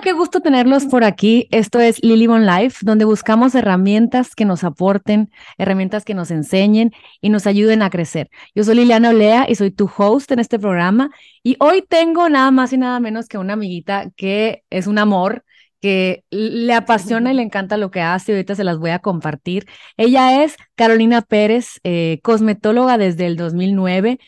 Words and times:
qué 0.00 0.12
gusto 0.12 0.40
tenerlos 0.40 0.86
por 0.86 1.04
aquí. 1.04 1.46
Esto 1.50 1.78
es 1.78 2.02
Lily 2.02 2.26
Bon 2.26 2.46
Life, 2.46 2.78
donde 2.82 3.04
buscamos 3.04 3.54
herramientas 3.54 4.34
que 4.34 4.44
nos 4.44 4.64
aporten, 4.64 5.30
herramientas 5.58 6.04
que 6.04 6.14
nos 6.14 6.30
enseñen 6.30 6.92
y 7.20 7.28
nos 7.28 7.46
ayuden 7.46 7.82
a 7.82 7.90
crecer. 7.90 8.30
Yo 8.54 8.64
soy 8.64 8.76
Liliana 8.76 9.10
Olea 9.10 9.46
y 9.48 9.56
soy 9.56 9.70
tu 9.70 9.90
host 9.94 10.30
en 10.32 10.38
este 10.38 10.58
programa. 10.58 11.10
Y 11.42 11.56
hoy 11.60 11.84
tengo 11.86 12.28
nada 12.28 12.50
más 12.50 12.72
y 12.72 12.78
nada 12.78 12.98
menos 13.00 13.28
que 13.28 13.36
una 13.36 13.54
amiguita 13.54 14.10
que 14.16 14.62
es 14.70 14.86
un 14.86 14.98
amor, 14.98 15.44
que 15.82 16.24
le 16.30 16.72
apasiona 16.72 17.32
y 17.32 17.36
le 17.36 17.42
encanta 17.42 17.76
lo 17.76 17.90
que 17.90 18.00
hace. 18.00 18.32
Ahorita 18.32 18.54
se 18.54 18.64
las 18.64 18.78
voy 18.78 18.90
a 18.90 19.00
compartir. 19.00 19.66
Ella 19.96 20.42
es 20.44 20.56
Carolina 20.76 21.20
Pérez, 21.20 21.78
eh, 21.84 22.20
cosmetóloga 22.22 22.96
desde 22.96 23.26
el 23.26 23.36
2009. 23.36 24.18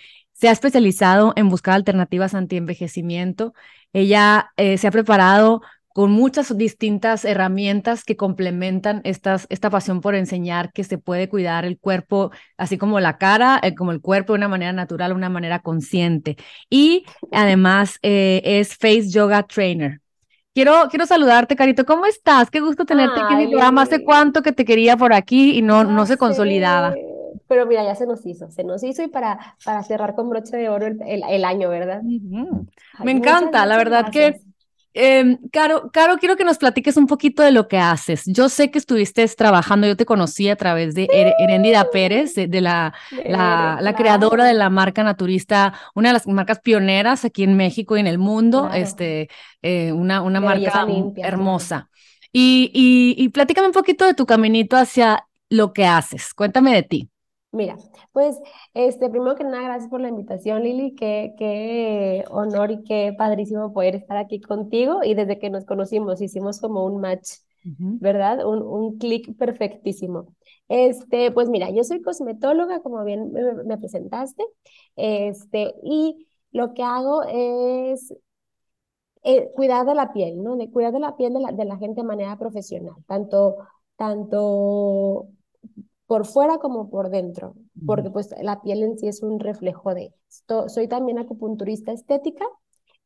Se 0.42 0.48
ha 0.48 0.51
especializado 0.51 1.32
en 1.37 1.48
buscar 1.48 1.74
alternativas 1.74 2.34
anti-envejecimiento. 2.34 3.55
Ella 3.92 4.51
eh, 4.56 4.77
se 4.77 4.88
ha 4.88 4.91
preparado 4.91 5.62
con 5.87 6.10
muchas 6.10 6.59
distintas 6.59 7.24
herramientas 7.24 8.02
que 8.02 8.16
complementan 8.16 9.02
estas, 9.05 9.46
esta 9.51 9.70
pasión 9.70 10.01
por 10.01 10.16
enseñar 10.16 10.73
que 10.73 10.82
se 10.82 10.98
puede 10.98 11.28
cuidar 11.28 11.65
el 11.65 11.78
cuerpo, 11.78 12.32
así 12.56 12.77
como 12.77 12.98
la 12.98 13.18
cara, 13.18 13.60
eh, 13.62 13.77
como 13.77 13.92
el 13.92 14.01
cuerpo 14.01 14.32
de 14.32 14.38
una 14.38 14.48
manera 14.48 14.73
natural, 14.73 15.12
una 15.12 15.28
manera 15.28 15.60
consciente. 15.60 16.37
Y 16.68 17.04
además 17.30 18.01
es 18.02 18.77
Face 18.77 19.10
Yoga 19.10 19.45
Trainer. 19.45 20.01
Quiero, 20.52 20.88
quiero 20.90 21.06
saludarte, 21.06 21.54
Carito. 21.54 21.84
¿Cómo 21.84 22.04
estás? 22.04 22.51
Qué 22.51 22.59
gusto 22.59 22.84
tenerte 22.84 23.20
aquí 23.20 23.34
en 23.34 23.38
mi 23.38 23.46
programa. 23.46 23.82
Hace 23.82 24.02
cuánto 24.02 24.43
que 24.43 24.51
te 24.51 24.65
quería 24.65 24.96
por 24.96 25.12
aquí 25.12 25.56
y 25.56 25.62
no, 25.62 25.84
no 25.84 26.04
se 26.04 26.16
consolidaba. 26.16 26.95
Pero 27.49 27.66
mira, 27.66 27.85
ya 27.85 27.95
se 27.95 28.07
nos 28.07 28.25
hizo, 28.27 28.51
se 28.51 28.65
nos 28.65 28.83
hizo 28.83 29.02
y 29.02 29.09
para, 29.09 29.57
para 29.65 29.83
cerrar 29.83 30.15
con 30.15 30.29
broche 30.29 30.57
de 30.57 30.69
oro 30.69 30.87
el, 30.87 30.99
el, 31.29 31.45
año, 31.45 31.69
¿verdad? 31.69 32.02
Me 33.02 33.13
encanta, 33.13 33.66
la 33.66 33.77
verdad 33.77 34.11
que 34.11 34.41
eh, 34.95 35.38
Caro, 35.51 35.91
Caro, 35.91 36.19
quiero 36.19 36.37
que 36.37 36.45
nos 36.45 36.59
platiques 36.59 36.97
un 36.97 37.07
poquito 37.07 37.43
de 37.43 37.51
lo 37.51 37.66
que 37.66 37.79
haces. 37.79 38.25
Yo 38.27 38.49
sé 38.49 38.71
que 38.71 38.79
estuviste 38.79 39.27
trabajando, 39.29 39.87
yo 39.87 39.97
te 39.97 40.05
conocí 40.05 40.49
a 40.49 40.57
través 40.57 40.95
de 40.95 41.09
Erendida 41.38 41.91
Pérez, 41.91 42.35
de, 42.35 42.60
la, 42.60 42.93
la, 43.25 43.79
la, 43.80 43.95
creadora 43.95 44.45
de 44.45 44.55
la 44.55 44.69
marca 44.69 45.03
naturista, 45.03 45.73
una 45.95 46.10
de 46.10 46.15
las 46.15 46.27
marcas 46.27 46.60
pioneras 46.60 47.25
aquí 47.25 47.43
en 47.43 47.57
México 47.57 47.97
y 47.97 48.01
en 48.01 48.07
el 48.07 48.19
mundo, 48.19 48.71
este, 48.75 49.29
eh, 49.63 49.93
una, 49.93 50.21
una 50.21 50.41
marca 50.41 50.87
hermosa. 51.16 51.88
Y, 52.30 52.71
y, 52.75 53.23
y 53.23 53.29
platícame 53.30 53.69
un 53.69 53.75
poquito 53.75 54.05
de 54.05 54.15
tu 54.15 54.27
caminito 54.27 54.77
hacia 54.77 55.27
lo 55.49 55.73
que 55.73 55.87
haces. 55.87 56.35
Cuéntame 56.35 56.75
de 56.75 56.83
ti. 56.83 57.12
Mira, 57.52 57.76
pues, 58.12 58.40
este, 58.72 59.10
primero 59.10 59.34
que 59.36 59.45
nada, 59.45 59.62
gracias 59.64 59.90
por 59.90 60.00
la 60.00 60.08
invitación, 60.08 60.62
Lili. 60.62 60.95
Qué, 60.95 61.34
qué 61.36 62.24
honor 62.30 62.70
y 62.70 62.82
qué 62.82 63.14
padrísimo 63.16 63.74
poder 63.74 63.95
estar 63.95 64.16
aquí 64.16 64.41
contigo. 64.41 65.00
Y 65.04 65.14
desde 65.14 65.38
que 65.38 65.50
nos 65.50 65.66
conocimos, 65.66 66.22
hicimos 66.22 66.60
como 66.60 66.84
un 66.86 67.00
match, 67.00 67.28
¿verdad? 67.62 68.47
Un, 68.47 68.62
un 68.62 68.98
clic 68.98 69.36
perfectísimo. 69.36 70.34
Este, 70.69 71.30
pues 71.30 71.50
mira, 71.50 71.70
yo 71.70 71.84
soy 71.84 72.00
cosmetóloga, 72.00 72.80
como 72.80 73.04
bien 73.04 73.30
me, 73.32 73.76
presentaste, 73.76 74.42
este, 74.97 75.75
y 75.82 76.26
lo 76.53 76.72
que 76.72 76.82
hago 76.82 77.22
es 77.25 78.14
eh, 79.25 79.50
cuidar 79.54 79.86
de 79.86 79.94
la 79.94 80.12
piel, 80.12 80.42
¿no? 80.42 80.56
De 80.56 80.70
cuidar 80.70 80.92
de 80.92 81.00
la 81.00 81.16
piel 81.16 81.34
de 81.34 81.41
la, 81.41 81.53
de 81.53 81.64
la 81.64 81.76
gente 81.76 82.00
de 82.00 82.06
manera 82.06 82.38
profesional, 82.38 82.94
tanto, 83.06 83.56
tanto 83.97 85.28
por 86.12 86.27
fuera 86.27 86.59
como 86.59 86.91
por 86.91 87.09
dentro, 87.09 87.55
porque 87.87 88.10
pues 88.10 88.34
la 88.43 88.60
piel 88.60 88.82
en 88.82 88.99
sí 88.99 89.09
es 89.09 89.22
un 89.22 89.41
reflejo 89.41 89.94
de 89.94 90.12
esto. 90.28 90.69
Soy 90.69 90.86
también 90.86 91.19
acupunturista 91.19 91.91
estética, 91.91 92.44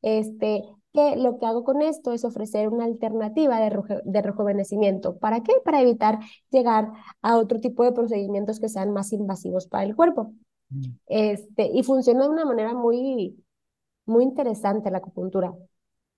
este, 0.02 0.64
que 0.92 1.14
lo 1.14 1.38
que 1.38 1.46
hago 1.46 1.62
con 1.62 1.82
esto 1.82 2.12
es 2.12 2.24
ofrecer 2.24 2.68
una 2.68 2.82
alternativa 2.84 3.60
de, 3.60 4.02
de 4.04 4.22
rejuvenecimiento. 4.22 5.18
¿Para 5.18 5.44
qué? 5.44 5.52
Para 5.64 5.82
evitar 5.82 6.18
llegar 6.50 6.90
a 7.22 7.36
otro 7.36 7.60
tipo 7.60 7.84
de 7.84 7.92
procedimientos 7.92 8.58
que 8.58 8.68
sean 8.68 8.90
más 8.90 9.12
invasivos 9.12 9.68
para 9.68 9.84
el 9.84 9.94
cuerpo. 9.94 10.32
Este, 11.06 11.70
y 11.72 11.84
funciona 11.84 12.24
de 12.24 12.30
una 12.30 12.44
manera 12.44 12.74
muy, 12.74 13.36
muy 14.04 14.24
interesante 14.24 14.90
la 14.90 14.98
acupuntura. 14.98 15.54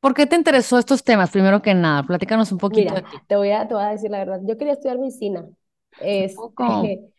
¿Por 0.00 0.14
qué 0.14 0.26
te 0.26 0.36
interesó 0.36 0.78
estos 0.78 1.04
temas? 1.04 1.30
Primero 1.30 1.60
que 1.60 1.74
nada, 1.74 2.02
platícanos 2.02 2.50
un 2.50 2.56
poquito. 2.56 2.94
Mira, 2.94 3.04
Te, 3.26 3.36
voy 3.36 3.50
a, 3.50 3.68
te 3.68 3.74
voy 3.74 3.82
a 3.82 3.88
decir 3.88 4.10
la 4.10 4.20
verdad. 4.20 4.40
Yo 4.46 4.56
quería 4.56 4.72
estudiar 4.72 4.98
medicina, 4.98 5.46
este, 6.00 7.10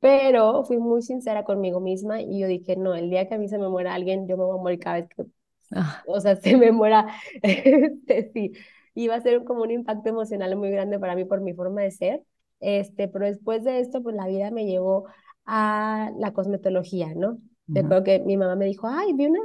pero 0.00 0.64
fui 0.64 0.78
muy 0.78 1.02
sincera 1.02 1.44
conmigo 1.44 1.80
misma 1.80 2.20
y 2.22 2.40
yo 2.40 2.46
dije, 2.46 2.76
no, 2.76 2.94
el 2.94 3.10
día 3.10 3.28
que 3.28 3.34
a 3.34 3.38
mí 3.38 3.48
se 3.48 3.58
me 3.58 3.68
muera 3.68 3.94
alguien, 3.94 4.28
yo 4.28 4.36
me 4.36 4.44
voy 4.44 4.58
a 4.58 4.62
morir 4.62 4.78
cada 4.78 5.00
vez 5.00 5.08
que, 5.08 5.24
ah. 5.72 6.02
o 6.06 6.20
sea, 6.20 6.36
se 6.36 6.56
me 6.56 6.72
muera, 6.72 7.06
este, 7.42 8.30
sí, 8.32 8.52
iba 8.94 9.14
a 9.14 9.20
ser 9.20 9.44
como 9.44 9.62
un 9.62 9.70
impacto 9.70 10.08
emocional 10.08 10.54
muy 10.56 10.70
grande 10.70 10.98
para 10.98 11.16
mí 11.16 11.24
por 11.24 11.40
mi 11.40 11.54
forma 11.54 11.82
de 11.82 11.90
ser, 11.90 12.22
este, 12.60 13.08
pero 13.08 13.26
después 13.26 13.64
de 13.64 13.80
esto, 13.80 14.02
pues 14.02 14.14
la 14.16 14.26
vida 14.26 14.50
me 14.50 14.66
llevó 14.66 15.06
a 15.44 16.10
la 16.18 16.32
cosmetología, 16.32 17.14
¿no? 17.14 17.38
Después 17.66 18.02
que 18.02 18.20
mi 18.20 18.36
mamá 18.36 18.56
me 18.56 18.64
dijo, 18.64 18.86
ay, 18.86 19.12
vi 19.12 19.26
una, 19.26 19.40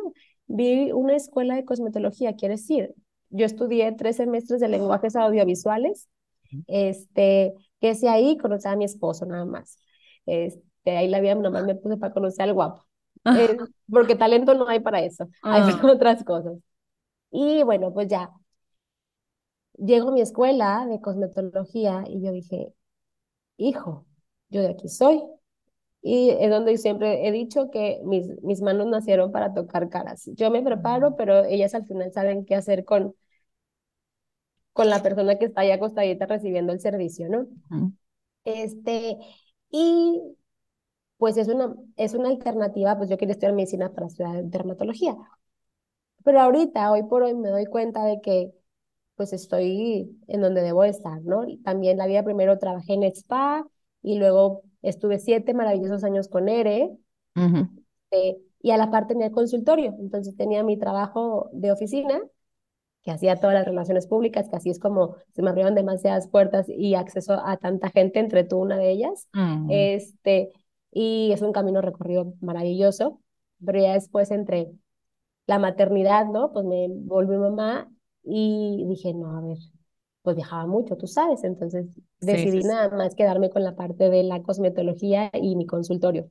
vi 0.47 0.91
una 0.91 1.15
escuela 1.15 1.55
de 1.55 1.65
cosmetología, 1.65 2.35
¿quieres 2.35 2.69
ir? 2.69 2.93
Yo 3.29 3.45
estudié 3.45 3.91
tres 3.93 4.17
semestres 4.17 4.61
de 4.61 4.69
lenguajes 4.69 5.15
audiovisuales, 5.15 6.07
este, 6.67 7.53
que 7.83 7.95
si 7.95 8.07
ahí 8.07 8.37
conocí 8.37 8.65
a 8.69 8.77
mi 8.77 8.85
esposo 8.85 9.25
nada 9.25 9.43
más. 9.43 9.77
Este, 10.25 10.97
ahí 10.97 11.09
la 11.09 11.19
vida 11.19 11.35
nomás 11.35 11.65
me 11.65 11.75
puse 11.75 11.97
para 11.97 12.13
conocer 12.13 12.43
al 12.43 12.53
guapo. 12.53 12.85
Eh, 13.25 13.57
porque 13.91 14.15
talento 14.15 14.53
no 14.53 14.69
hay 14.69 14.79
para 14.79 15.01
eso, 15.01 15.27
hay 15.41 15.63
ah. 15.63 15.81
otras 15.83 16.23
cosas. 16.23 16.53
Y 17.29 17.61
bueno, 17.63 17.93
pues 17.93 18.07
ya, 18.07 18.31
llego 19.77 20.09
a 20.09 20.11
mi 20.13 20.21
escuela 20.21 20.85
de 20.87 21.01
cosmetología 21.01 22.05
y 22.07 22.21
yo 22.23 22.31
dije, 22.31 22.73
hijo, 23.57 24.05
yo 24.47 24.61
de 24.61 24.69
aquí 24.69 24.87
soy. 24.87 25.21
Y 26.01 26.29
es 26.29 26.49
donde 26.49 26.77
siempre 26.77 27.27
he 27.27 27.33
dicho 27.33 27.69
que 27.69 27.99
mis, 28.05 28.29
mis 28.43 28.61
manos 28.61 28.87
nacieron 28.87 29.33
para 29.33 29.53
tocar 29.53 29.89
caras. 29.89 30.29
Yo 30.35 30.51
me 30.51 30.61
preparo, 30.61 31.17
pero 31.17 31.43
ellas 31.43 31.75
al 31.75 31.85
final 31.85 32.13
saben 32.13 32.45
qué 32.45 32.55
hacer 32.55 32.85
con, 32.85 33.13
con 34.73 34.89
la 34.89 35.01
persona 35.03 35.37
que 35.37 35.45
está 35.45 35.61
ahí 35.61 35.71
acostadita 35.71 36.25
recibiendo 36.25 36.73
el 36.73 36.79
servicio, 36.79 37.29
¿no? 37.29 37.47
Este, 38.45 39.17
y 39.69 40.21
pues 41.17 41.37
es 41.37 41.47
una, 41.47 41.75
es 41.95 42.13
una 42.13 42.29
alternativa, 42.29 42.97
pues 42.97 43.09
yo 43.09 43.17
quería 43.17 43.33
estudiar 43.33 43.53
medicina 43.53 43.93
para 43.93 44.07
estudiar 44.07 44.43
dermatología. 44.45 45.15
Pero 46.23 46.39
ahorita, 46.41 46.91
hoy 46.91 47.03
por 47.03 47.23
hoy, 47.23 47.33
me 47.35 47.49
doy 47.49 47.65
cuenta 47.65 48.03
de 48.05 48.21
que 48.21 48.53
pues 49.15 49.33
estoy 49.33 50.19
en 50.27 50.41
donde 50.41 50.61
debo 50.61 50.83
estar, 50.83 51.21
¿no? 51.23 51.45
También 51.63 51.97
la 51.97 52.07
vida 52.07 52.23
primero 52.23 52.57
trabajé 52.59 52.93
en 52.93 53.03
spa 53.03 53.65
y 54.01 54.17
luego 54.17 54.63
estuve 54.81 55.19
siete 55.19 55.53
maravillosos 55.53 56.03
años 56.03 56.27
con 56.29 56.49
ERE 56.49 56.91
eh, 58.11 58.37
y 58.61 58.71
a 58.71 58.77
la 58.77 58.91
par 58.91 59.07
tenía 59.07 59.27
el 59.27 59.33
consultorio, 59.33 59.95
entonces 59.99 60.35
tenía 60.37 60.63
mi 60.63 60.77
trabajo 60.77 61.49
de 61.53 61.71
oficina 61.71 62.21
que 63.03 63.11
hacía 63.11 63.35
todas 63.35 63.53
las 63.53 63.65
relaciones 63.65 64.07
públicas, 64.07 64.49
que 64.49 64.55
así 64.55 64.69
es 64.69 64.79
como 64.79 65.15
se 65.33 65.41
me 65.41 65.49
abrieron 65.49 65.75
demasiadas 65.75 66.27
puertas 66.29 66.67
y 66.69 66.95
acceso 66.95 67.33
a 67.45 67.57
tanta 67.57 67.89
gente, 67.89 68.19
entre 68.19 68.43
tú 68.45 68.57
una 68.59 68.77
de 68.77 68.91
ellas. 68.91 69.27
Mm. 69.33 69.67
Este, 69.69 70.51
y 70.91 71.31
es 71.33 71.41
un 71.41 71.51
camino 71.51 71.81
recorrido 71.81 72.33
maravilloso, 72.39 73.19
pero 73.63 73.81
ya 73.81 73.93
después 73.93 74.31
entre 74.31 74.71
la 75.45 75.59
maternidad, 75.59 76.27
¿no? 76.27 76.53
Pues 76.53 76.65
me 76.65 76.87
volví 76.89 77.35
mamá 77.35 77.91
y 78.23 78.85
dije, 78.87 79.13
no, 79.13 79.37
a 79.37 79.41
ver, 79.41 79.57
pues 80.21 80.37
viajaba 80.37 80.65
mucho, 80.65 80.95
tú 80.95 81.05
sabes, 81.05 81.43
entonces 81.43 81.87
decidí 82.21 82.63
nada 82.63 82.95
más 82.95 83.15
quedarme 83.15 83.49
con 83.49 83.63
la 83.63 83.75
parte 83.75 84.09
de 84.09 84.23
la 84.23 84.41
cosmetología 84.41 85.29
y 85.33 85.57
mi 85.57 85.65
consultorio. 85.65 86.29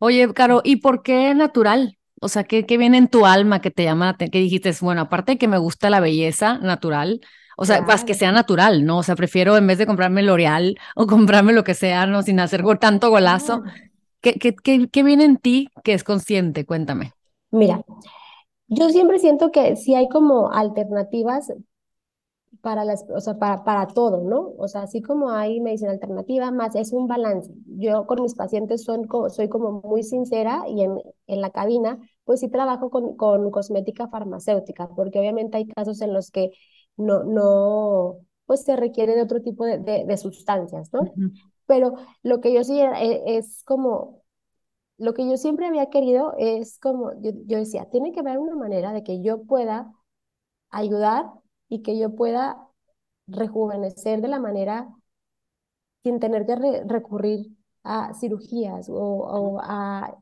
Oye, 0.00 0.32
Caro, 0.34 0.60
¿y 0.64 0.76
por 0.76 1.02
qué 1.02 1.34
natural? 1.34 1.99
O 2.20 2.28
sea, 2.28 2.44
¿qué, 2.44 2.66
qué 2.66 2.78
viene 2.78 2.98
en 2.98 3.08
tu 3.08 3.26
alma 3.26 3.60
que 3.60 3.70
te 3.70 3.84
llama, 3.84 4.16
que 4.16 4.38
dijiste, 4.38 4.72
bueno, 4.80 5.02
aparte 5.02 5.32
de 5.32 5.38
que 5.38 5.48
me 5.48 5.58
gusta 5.58 5.90
la 5.90 6.00
belleza 6.00 6.58
natural, 6.58 7.20
o 7.56 7.66
sea, 7.66 7.84
pues 7.84 8.04
que 8.04 8.14
sea 8.14 8.32
natural, 8.32 8.86
¿no? 8.86 8.98
O 8.98 9.02
sea, 9.02 9.16
prefiero 9.16 9.56
en 9.56 9.66
vez 9.66 9.76
de 9.78 9.86
comprarme 9.86 10.22
L'Oreal 10.22 10.78
o 10.96 11.06
comprarme 11.06 11.52
lo 11.52 11.64
que 11.64 11.74
sea, 11.74 12.06
¿no? 12.06 12.22
Sin 12.22 12.40
hacer 12.40 12.62
tanto 12.78 13.10
golazo. 13.10 13.62
¿Qué, 14.20 14.34
qué, 14.34 14.54
qué, 14.54 14.88
qué 14.88 15.02
viene 15.02 15.24
en 15.24 15.36
ti 15.36 15.68
que 15.84 15.94
es 15.94 16.04
consciente? 16.04 16.64
Cuéntame. 16.64 17.12
Mira, 17.50 17.84
yo 18.68 18.88
siempre 18.90 19.18
siento 19.18 19.50
que 19.50 19.76
si 19.76 19.94
hay 19.94 20.08
como 20.08 20.50
alternativas 20.52 21.52
para 22.62 22.84
las, 22.84 23.04
o 23.14 23.20
sea, 23.20 23.38
para, 23.38 23.64
para 23.64 23.86
todo, 23.86 24.22
¿no? 24.22 24.52
O 24.58 24.68
sea, 24.68 24.82
así 24.82 25.00
como 25.02 25.30
hay 25.30 25.60
medicina 25.60 25.90
alternativa, 25.90 26.50
más 26.50 26.74
es 26.76 26.92
un 26.92 27.06
balance. 27.08 27.52
Yo 27.66 28.06
con 28.06 28.22
mis 28.22 28.34
pacientes 28.34 28.84
son, 28.84 29.08
soy 29.30 29.48
como 29.48 29.80
muy 29.82 30.02
sincera 30.02 30.64
y 30.68 30.82
en, 30.82 30.98
en 31.26 31.40
la 31.40 31.50
cabina, 31.50 31.98
pues 32.30 32.38
sí 32.38 32.48
trabajo 32.48 32.90
con, 32.90 33.16
con 33.16 33.50
cosmética 33.50 34.06
farmacéutica, 34.06 34.88
porque 34.94 35.18
obviamente 35.18 35.56
hay 35.56 35.66
casos 35.66 36.00
en 36.00 36.12
los 36.12 36.30
que 36.30 36.52
no, 36.96 37.24
no, 37.24 38.18
pues 38.46 38.62
se 38.62 38.76
requiere 38.76 39.16
de 39.16 39.22
otro 39.22 39.42
tipo 39.42 39.64
de, 39.64 39.78
de, 39.78 40.16
sustancias, 40.16 40.92
¿no? 40.92 41.00
Pero 41.66 41.94
lo 42.22 42.40
que 42.40 42.54
yo 42.54 42.62
sí 42.62 42.78
e, 42.78 43.36
es, 43.36 43.64
como, 43.64 44.22
lo 44.96 45.12
que 45.12 45.28
yo 45.28 45.36
siempre 45.38 45.66
había 45.66 45.90
querido 45.90 46.32
es 46.38 46.78
como, 46.78 47.20
yo, 47.20 47.32
yo 47.46 47.58
decía, 47.58 47.88
tiene 47.90 48.12
que 48.12 48.20
haber 48.20 48.38
una 48.38 48.54
manera 48.54 48.92
de 48.92 49.02
que 49.02 49.20
yo 49.20 49.42
pueda 49.42 49.92
ayudar 50.68 51.26
y 51.68 51.82
que 51.82 51.98
yo 51.98 52.14
pueda 52.14 52.64
rejuvenecer 53.26 54.20
de 54.20 54.28
la 54.28 54.38
manera 54.38 54.88
sin 56.04 56.20
tener 56.20 56.46
que 56.46 56.84
recurrir 56.86 57.56
a 57.82 58.14
cirugías 58.14 58.86
o, 58.88 59.58
a 59.60 60.16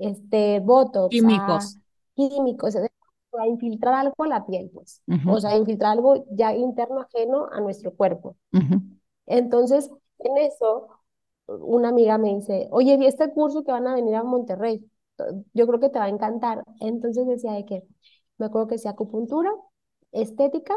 este, 0.00 0.60
botox, 0.60 1.10
químicos. 1.10 1.76
A 1.76 1.80
químicos, 2.14 2.76
a 2.76 3.46
infiltrar 3.46 3.94
algo 3.94 4.14
a 4.24 4.28
la 4.28 4.46
piel, 4.46 4.70
pues. 4.72 5.02
O 5.26 5.40
sea, 5.40 5.56
infiltrar 5.56 5.92
algo 5.92 6.24
ya 6.30 6.54
interno 6.54 7.00
ajeno 7.00 7.46
a 7.50 7.60
nuestro 7.60 7.94
cuerpo. 7.94 8.36
Entonces, 9.26 9.90
en 10.18 10.36
eso, 10.38 10.88
una 11.46 11.90
amiga 11.90 12.18
me 12.18 12.34
dice, 12.34 12.68
oye, 12.70 12.96
vi 12.96 13.06
este 13.06 13.32
curso 13.32 13.62
que 13.62 13.72
van 13.72 13.86
a 13.86 13.94
venir 13.94 14.16
a 14.16 14.24
Monterrey, 14.24 14.84
yo 15.52 15.66
creo 15.66 15.80
que 15.80 15.90
te 15.90 15.98
va 15.98 16.06
a 16.06 16.10
encantar. 16.10 16.64
Entonces 16.80 17.26
decía 17.26 17.52
de 17.52 17.64
que, 17.64 17.84
me 18.38 18.46
acuerdo 18.46 18.68
que 18.68 18.78
sea 18.78 18.92
acupuntura, 18.92 19.50
estética, 20.12 20.74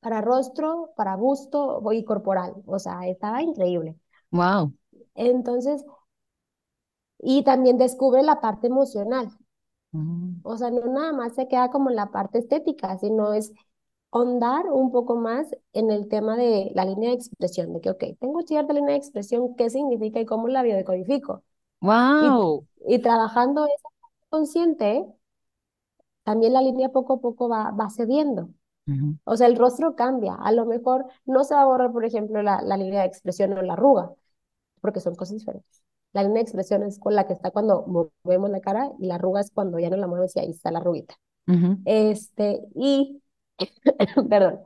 para 0.00 0.22
rostro, 0.22 0.92
para 0.96 1.16
busto 1.16 1.82
y 1.92 2.04
corporal. 2.04 2.54
O 2.66 2.78
sea, 2.78 3.06
estaba 3.06 3.42
increíble. 3.42 3.96
Wow. 4.30 4.72
Entonces, 5.14 5.84
y 7.22 7.44
también 7.44 7.78
descubre 7.78 8.22
la 8.22 8.40
parte 8.40 8.66
emocional. 8.68 9.30
O 10.42 10.56
sea, 10.56 10.70
no 10.70 10.86
nada 10.86 11.12
más 11.12 11.34
se 11.34 11.48
queda 11.48 11.70
como 11.70 11.90
en 11.90 11.96
la 11.96 12.10
parte 12.10 12.38
estética, 12.38 12.96
sino 12.98 13.32
es 13.32 13.52
ahondar 14.10 14.66
un 14.70 14.90
poco 14.90 15.16
más 15.16 15.54
en 15.72 15.90
el 15.90 16.08
tema 16.08 16.36
de 16.36 16.70
la 16.74 16.84
línea 16.84 17.10
de 17.10 17.16
expresión, 17.16 17.72
de 17.72 17.80
que, 17.80 17.90
ok, 17.90 18.04
tengo 18.18 18.42
cierta 18.42 18.72
línea 18.72 18.90
de 18.92 18.96
expresión, 18.98 19.54
¿qué 19.56 19.70
significa 19.70 20.20
y 20.20 20.26
cómo 20.26 20.48
la 20.48 20.62
biodecodifico? 20.62 21.42
¡Wow! 21.80 22.66
Y, 22.86 22.98
trabajando 23.00 23.66
esa 23.66 23.88
consciente, 24.28 25.06
también 26.24 26.52
la 26.52 26.62
línea 26.62 26.90
poco 26.90 27.14
a 27.14 27.20
poco 27.20 27.48
va, 27.48 27.70
va 27.72 27.90
cediendo. 27.90 28.50
O 29.24 29.36
sea, 29.36 29.46
el 29.46 29.56
rostro 29.56 29.94
cambia. 29.94 30.34
A 30.34 30.50
lo 30.50 30.66
mejor 30.66 31.06
no 31.24 31.44
se 31.44 31.54
va 31.54 31.62
a 31.62 31.66
borrar, 31.66 31.92
por 31.92 32.04
ejemplo, 32.04 32.42
la, 32.42 32.60
la 32.62 32.76
línea 32.76 33.02
de 33.02 33.06
expresión 33.06 33.52
o 33.52 33.62
la 33.62 33.74
arruga, 33.74 34.12
porque 34.80 35.00
son 35.00 35.14
cosas 35.14 35.38
diferentes. 35.38 35.79
La 36.12 36.22
línea 36.22 36.36
de 36.36 36.42
expresión 36.42 36.82
es 36.82 36.98
con 36.98 37.14
la 37.14 37.26
que 37.26 37.32
está 37.32 37.50
cuando 37.50 37.84
movemos 37.86 38.50
la 38.50 38.60
cara 38.60 38.90
y 38.98 39.06
la 39.06 39.16
arruga 39.16 39.40
es 39.40 39.50
cuando 39.52 39.78
ya 39.78 39.90
no 39.90 39.96
la 39.96 40.06
mueves 40.06 40.34
y 40.36 40.40
ahí 40.40 40.50
está 40.50 40.70
la 40.70 40.80
arruguita. 40.80 41.14
Este, 41.84 42.60
y 42.74 43.20
Perdón. 44.28 44.60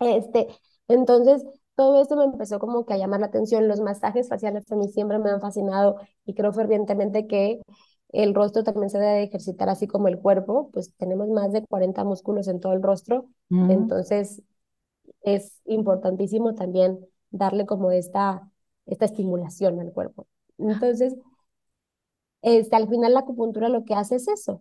Este, 0.00 0.48
entonces, 0.88 1.44
todo 1.74 2.00
esto 2.02 2.16
me 2.16 2.24
empezó 2.24 2.58
como 2.58 2.84
que 2.86 2.94
a 2.94 2.98
llamar 2.98 3.20
la 3.20 3.26
atención. 3.26 3.68
Los 3.68 3.80
masajes 3.80 4.28
faciales 4.28 4.70
a 4.70 4.76
mí 4.76 4.88
siempre 4.88 5.18
me 5.18 5.30
han 5.30 5.40
fascinado 5.40 5.96
y 6.24 6.34
creo 6.34 6.52
fervientemente 6.52 7.26
que 7.26 7.62
el 8.12 8.34
rostro 8.34 8.62
también 8.62 8.90
se 8.90 8.98
debe 8.98 9.24
ejercitar 9.24 9.68
así 9.68 9.88
como 9.88 10.06
el 10.08 10.20
cuerpo, 10.20 10.70
pues 10.72 10.94
tenemos 10.96 11.28
más 11.28 11.52
de 11.52 11.66
40 11.66 12.04
músculos 12.04 12.46
en 12.46 12.60
todo 12.60 12.72
el 12.72 12.82
rostro, 12.82 13.26
entonces 13.50 14.40
es 15.22 15.60
importantísimo 15.64 16.54
también 16.54 17.00
darle 17.30 17.66
como 17.66 17.90
esta, 17.90 18.48
esta 18.86 19.06
estimulación 19.06 19.80
al 19.80 19.92
cuerpo. 19.92 20.28
Entonces, 20.58 21.14
este, 22.42 22.76
al 22.76 22.88
final 22.88 23.14
la 23.14 23.20
acupuntura 23.20 23.68
lo 23.68 23.84
que 23.84 23.94
hace 23.94 24.16
es 24.16 24.28
eso, 24.28 24.60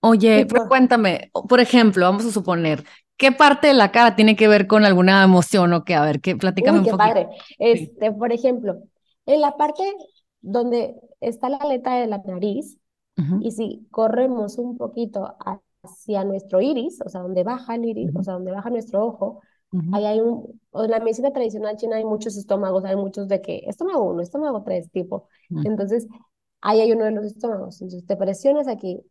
Oye, 0.00 0.46
pero 0.46 0.68
cuéntame, 0.68 1.30
por 1.48 1.58
ejemplo, 1.58 2.04
vamos 2.04 2.24
a 2.26 2.30
suponer, 2.30 2.84
¿qué 3.16 3.32
parte 3.32 3.68
de 3.68 3.74
la 3.74 3.90
cara 3.90 4.14
tiene 4.14 4.36
que 4.36 4.46
ver 4.46 4.66
con 4.66 4.84
alguna 4.84 5.24
emoción 5.24 5.72
o 5.72 5.84
qué? 5.84 5.94
A 5.94 6.02
ver, 6.02 6.20
¿qué? 6.20 6.36
platícame 6.36 6.78
un 6.78 6.84
qué 6.84 6.92
padre. 6.92 7.28
Este, 7.58 8.12
por 8.12 8.32
ejemplo, 8.32 8.78
en 9.24 9.40
la 9.40 9.56
parte 9.56 9.82
donde 10.40 10.94
está 11.20 11.48
la 11.48 11.56
aleta 11.56 11.96
de 11.96 12.06
la 12.06 12.18
nariz, 12.18 12.78
y 13.40 13.50
si 13.50 13.88
corremos 13.90 14.58
un 14.58 14.76
poquito 14.76 15.36
hacia 15.82 16.22
nuestro 16.24 16.60
iris, 16.60 17.00
o 17.00 17.08
sea, 17.08 17.22
donde 17.22 17.44
baja 17.44 17.74
el 17.74 17.86
iris, 17.86 18.14
o 18.14 18.22
sea, 18.22 18.34
donde 18.34 18.52
baja 18.52 18.68
nuestro 18.68 19.06
ojo, 19.06 19.40
ahí 19.92 20.04
hay 20.04 20.20
un, 20.20 20.60
en 20.72 20.90
la 20.90 21.00
medicina 21.00 21.32
tradicional 21.32 21.76
china 21.76 21.96
hay 21.96 22.04
muchos 22.04 22.36
estómagos, 22.36 22.84
hay 22.84 22.96
muchos 22.96 23.28
de 23.28 23.40
que, 23.40 23.62
estómago 23.66 24.04
uno, 24.04 24.22
estómago 24.22 24.62
tres, 24.62 24.90
tipo. 24.90 25.28
Entonces, 25.64 26.06
ahí 26.60 26.80
hay 26.80 26.92
uno 26.92 27.04
de 27.04 27.12
los 27.12 27.26
estómagos. 27.26 27.80
Entonces, 27.80 28.06
te 28.06 28.16
presionas 28.16 28.68
aquí, 28.68 29.02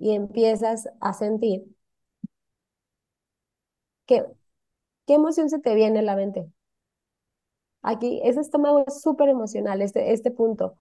y 0.00 0.12
empiezas 0.12 0.88
a 1.00 1.12
sentir 1.12 1.64
que, 4.06 4.24
¿qué 5.06 5.14
emoción 5.14 5.50
se 5.50 5.58
te 5.60 5.74
viene 5.74 5.98
a 5.98 6.02
la 6.02 6.16
mente? 6.16 6.50
Aquí, 7.82 8.20
ese 8.24 8.40
estómago 8.40 8.82
es 8.86 9.02
súper 9.02 9.28
emocional, 9.28 9.82
este, 9.82 10.12
este 10.12 10.30
punto. 10.30 10.78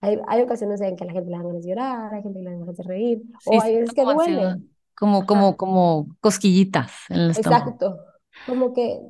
Hay, 0.00 0.18
hay, 0.28 0.42
ocasiones 0.42 0.80
en 0.80 0.96
que 0.96 1.04
la 1.04 1.12
gente 1.12 1.30
le 1.30 1.36
da 1.36 1.42
ganas 1.42 1.62
de 1.62 1.68
llorar, 1.68 2.14
hay 2.14 2.22
gente 2.22 2.38
que 2.38 2.44
le 2.44 2.50
da 2.52 2.58
ganas 2.58 2.76
de 2.76 2.82
reír, 2.82 3.22
o 3.44 3.60
hay 3.60 3.76
veces 3.76 3.94
que 3.94 4.02
duele. 4.02 4.62
Como, 4.96 5.26
como, 5.26 5.56
como 5.56 6.08
cosquillitas 6.20 6.92
en 7.10 7.16
el 7.20 7.30
estómago. 7.32 7.70
Exacto, 7.70 7.98
como 8.46 8.72
que 8.72 9.00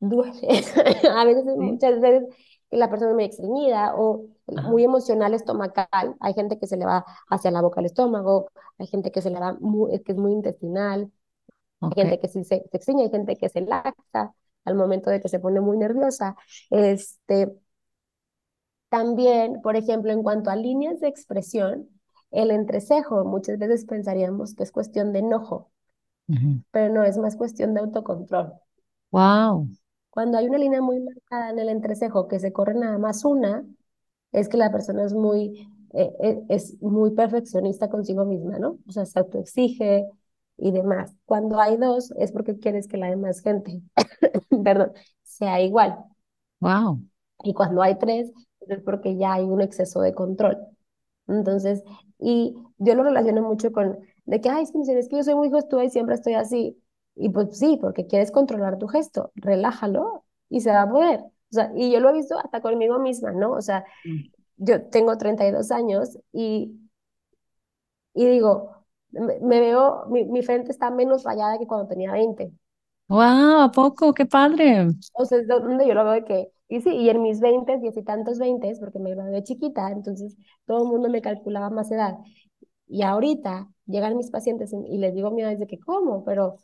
duele. 0.00 0.32
a 1.14 1.24
veces, 1.24 1.44
muchas 1.44 2.00
veces, 2.00 2.24
la 2.70 2.88
persona 2.90 3.10
es 3.10 3.14
muy 3.14 3.24
extrañida 3.24 3.94
o 3.96 4.26
muy 4.46 4.84
emocional 4.84 5.34
estomacal. 5.34 6.16
Hay 6.20 6.34
gente 6.34 6.58
que 6.58 6.66
se 6.66 6.76
le 6.76 6.86
va 6.86 7.04
hacia 7.28 7.50
la 7.50 7.62
boca 7.62 7.80
al 7.80 7.86
estómago, 7.86 8.50
hay 8.78 8.86
gente 8.86 9.10
que 9.12 9.22
se 9.22 9.30
le 9.30 9.38
va 9.38 9.56
muy, 9.60 10.00
que 10.02 10.12
es 10.12 10.18
muy 10.18 10.32
intestinal, 10.32 11.12
hay 11.80 11.90
gente 11.94 12.18
que 12.20 12.28
sí 12.28 12.44
se, 12.44 12.64
se 12.70 12.76
extraña, 12.76 13.04
hay 13.04 13.10
gente 13.10 13.36
que 13.36 13.48
se 13.48 13.60
laxa 13.60 14.34
al 14.64 14.74
momento 14.74 15.10
de 15.10 15.20
que 15.20 15.28
se 15.28 15.40
pone 15.40 15.60
muy 15.60 15.76
nerviosa. 15.78 16.36
Este, 16.70 17.52
también, 18.88 19.60
por 19.62 19.76
ejemplo, 19.76 20.12
en 20.12 20.22
cuanto 20.22 20.50
a 20.50 20.56
líneas 20.56 21.00
de 21.00 21.08
expresión, 21.08 21.88
el 22.30 22.50
entrecejo, 22.50 23.24
muchas 23.24 23.58
veces 23.58 23.84
pensaríamos 23.84 24.54
que 24.54 24.62
es 24.62 24.72
cuestión 24.72 25.12
de 25.12 25.20
enojo, 25.20 25.70
pero 26.70 26.92
no, 26.92 27.04
es 27.04 27.18
más 27.18 27.36
cuestión 27.36 27.74
de 27.74 27.80
autocontrol. 27.80 28.52
Wow. 29.10 29.68
Cuando 30.10 30.38
hay 30.38 30.46
una 30.48 30.58
línea 30.58 30.80
muy 30.80 31.00
marcada 31.00 31.50
en 31.50 31.58
el 31.58 31.68
entrecejo 31.68 32.26
que 32.26 32.40
se 32.40 32.52
corre 32.52 32.74
nada 32.74 32.98
más 32.98 33.24
una, 33.24 33.64
es 34.32 34.48
que 34.48 34.56
la 34.56 34.72
persona 34.72 35.04
es 35.04 35.14
muy, 35.14 35.68
eh, 35.92 36.12
eh, 36.20 36.42
es 36.48 36.80
muy 36.82 37.12
perfeccionista 37.12 37.88
consigo 37.88 38.24
misma, 38.24 38.58
¿no? 38.58 38.78
O 38.86 38.92
sea, 38.92 39.06
se 39.06 39.18
autoexige 39.18 40.06
y 40.58 40.70
demás. 40.72 41.14
Cuando 41.24 41.60
hay 41.60 41.76
dos, 41.76 42.12
es 42.18 42.32
porque 42.32 42.58
quieres 42.58 42.88
que 42.88 42.96
la 42.96 43.10
demás 43.10 43.40
gente, 43.40 43.80
perdón, 44.64 44.92
sea 45.22 45.60
igual. 45.60 45.96
Wow. 46.60 47.02
Y 47.44 47.54
cuando 47.54 47.82
hay 47.82 47.98
tres, 47.98 48.32
es 48.68 48.82
porque 48.82 49.16
ya 49.16 49.34
hay 49.34 49.44
un 49.44 49.60
exceso 49.60 50.00
de 50.00 50.14
control. 50.14 50.58
Entonces, 51.28 51.82
y 52.18 52.56
yo 52.78 52.94
lo 52.94 53.02
relaciono 53.02 53.42
mucho 53.42 53.72
con, 53.72 53.98
de 54.24 54.40
que, 54.40 54.48
ay, 54.48 54.64
es 54.64 55.08
que 55.08 55.16
yo 55.16 55.22
soy 55.22 55.34
muy 55.34 55.50
gestuda 55.50 55.84
y 55.84 55.90
siempre 55.90 56.14
estoy 56.14 56.34
así. 56.34 56.82
Y 57.14 57.30
pues 57.30 57.58
sí, 57.58 57.78
porque 57.80 58.06
quieres 58.06 58.30
controlar 58.30 58.78
tu 58.78 58.88
gesto, 58.88 59.32
relájalo 59.34 60.24
y 60.48 60.60
se 60.60 60.70
va 60.70 60.82
a 60.82 60.90
poder. 60.90 61.20
O 61.20 61.54
sea, 61.54 61.72
y 61.74 61.90
yo 61.90 62.00
lo 62.00 62.10
he 62.10 62.12
visto 62.12 62.38
hasta 62.38 62.60
conmigo 62.60 62.98
misma, 62.98 63.32
¿no? 63.32 63.52
O 63.52 63.62
sea, 63.62 63.84
mm. 64.04 64.20
yo 64.58 64.84
tengo 64.88 65.16
32 65.16 65.70
años 65.70 66.18
y, 66.32 66.78
y 68.14 68.26
digo, 68.26 68.76
me, 69.10 69.60
veo, 69.60 70.06
mi, 70.08 70.42
frente 70.42 70.70
está 70.72 70.90
menos 70.90 71.24
rayada 71.24 71.58
que 71.58 71.66
cuando 71.66 71.86
tenía 71.86 72.12
20. 72.12 72.52
¡Wow! 73.08 73.60
¿A 73.60 73.70
poco? 73.72 74.12
¡Qué 74.12 74.26
padre! 74.26 74.88
O 75.14 75.24
sea, 75.24 75.38
es 75.38 75.46
donde 75.46 75.86
yo 75.86 75.94
lo 75.94 76.04
veo 76.04 76.12
de 76.14 76.24
que, 76.24 76.52
y 76.68 76.80
sí, 76.80 76.90
y 76.90 77.08
en 77.10 77.22
mis 77.22 77.40
20, 77.40 77.78
diez 77.78 77.96
y 77.96 78.02
tantos 78.02 78.38
20, 78.38 78.72
porque 78.80 78.98
me 78.98 79.10
gradué 79.14 79.42
chiquita, 79.44 79.90
entonces 79.90 80.36
todo 80.66 80.82
el 80.84 80.88
mundo 80.88 81.08
me 81.08 81.22
calculaba 81.22 81.70
más 81.70 81.90
edad. 81.92 82.18
Y 82.88 83.02
ahorita 83.02 83.68
llegan 83.86 84.16
mis 84.16 84.30
pacientes 84.30 84.72
y, 84.72 84.98
les 84.98 85.14
digo, 85.14 85.30
mira, 85.30 85.50
desde 85.50 85.66
que, 85.66 85.78
¿cómo? 85.78 86.24
Pero 86.24 86.56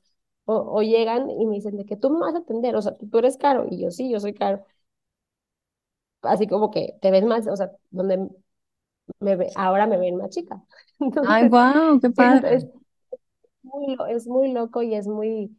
o, 0.45 0.83
llegan 0.83 1.31
y 1.31 1.47
me 1.47 1.57
dicen 1.57 1.77
de 1.77 1.85
que 1.87 1.97
tú 1.97 2.11
me 2.11 2.21
vas 2.21 2.35
a 2.35 2.39
atender, 2.39 2.75
o 2.77 2.83
sea, 2.83 2.97
tú 2.97 3.19
eres 3.19 3.37
caro, 3.39 3.67
y 3.71 3.81
yo 3.81 3.91
sí, 3.91 4.11
yo 4.11 4.21
soy 4.21 4.35
caro. 4.35 4.65
Así 6.23 6.47
como 6.47 6.71
que 6.71 6.97
te 7.01 7.11
ves 7.11 7.25
más, 7.25 7.47
o 7.49 7.57
sea, 7.57 7.71
donde 7.91 8.29
me 9.21 9.37
ve, 9.37 9.51
ahora 9.57 9.87
me 9.87 9.99
ven 9.99 10.17
más 10.17 10.31
chica. 10.31 10.63
Ay, 11.29 11.49
wow, 11.49 12.01
qué 12.01 12.11
padre. 12.11 12.55
Es, 12.57 12.67
muy, 13.63 13.97
es 14.11 14.27
muy 14.27 14.53
loco 14.53 14.83
y 14.83 14.95
es 14.95 15.07
muy, 15.07 15.57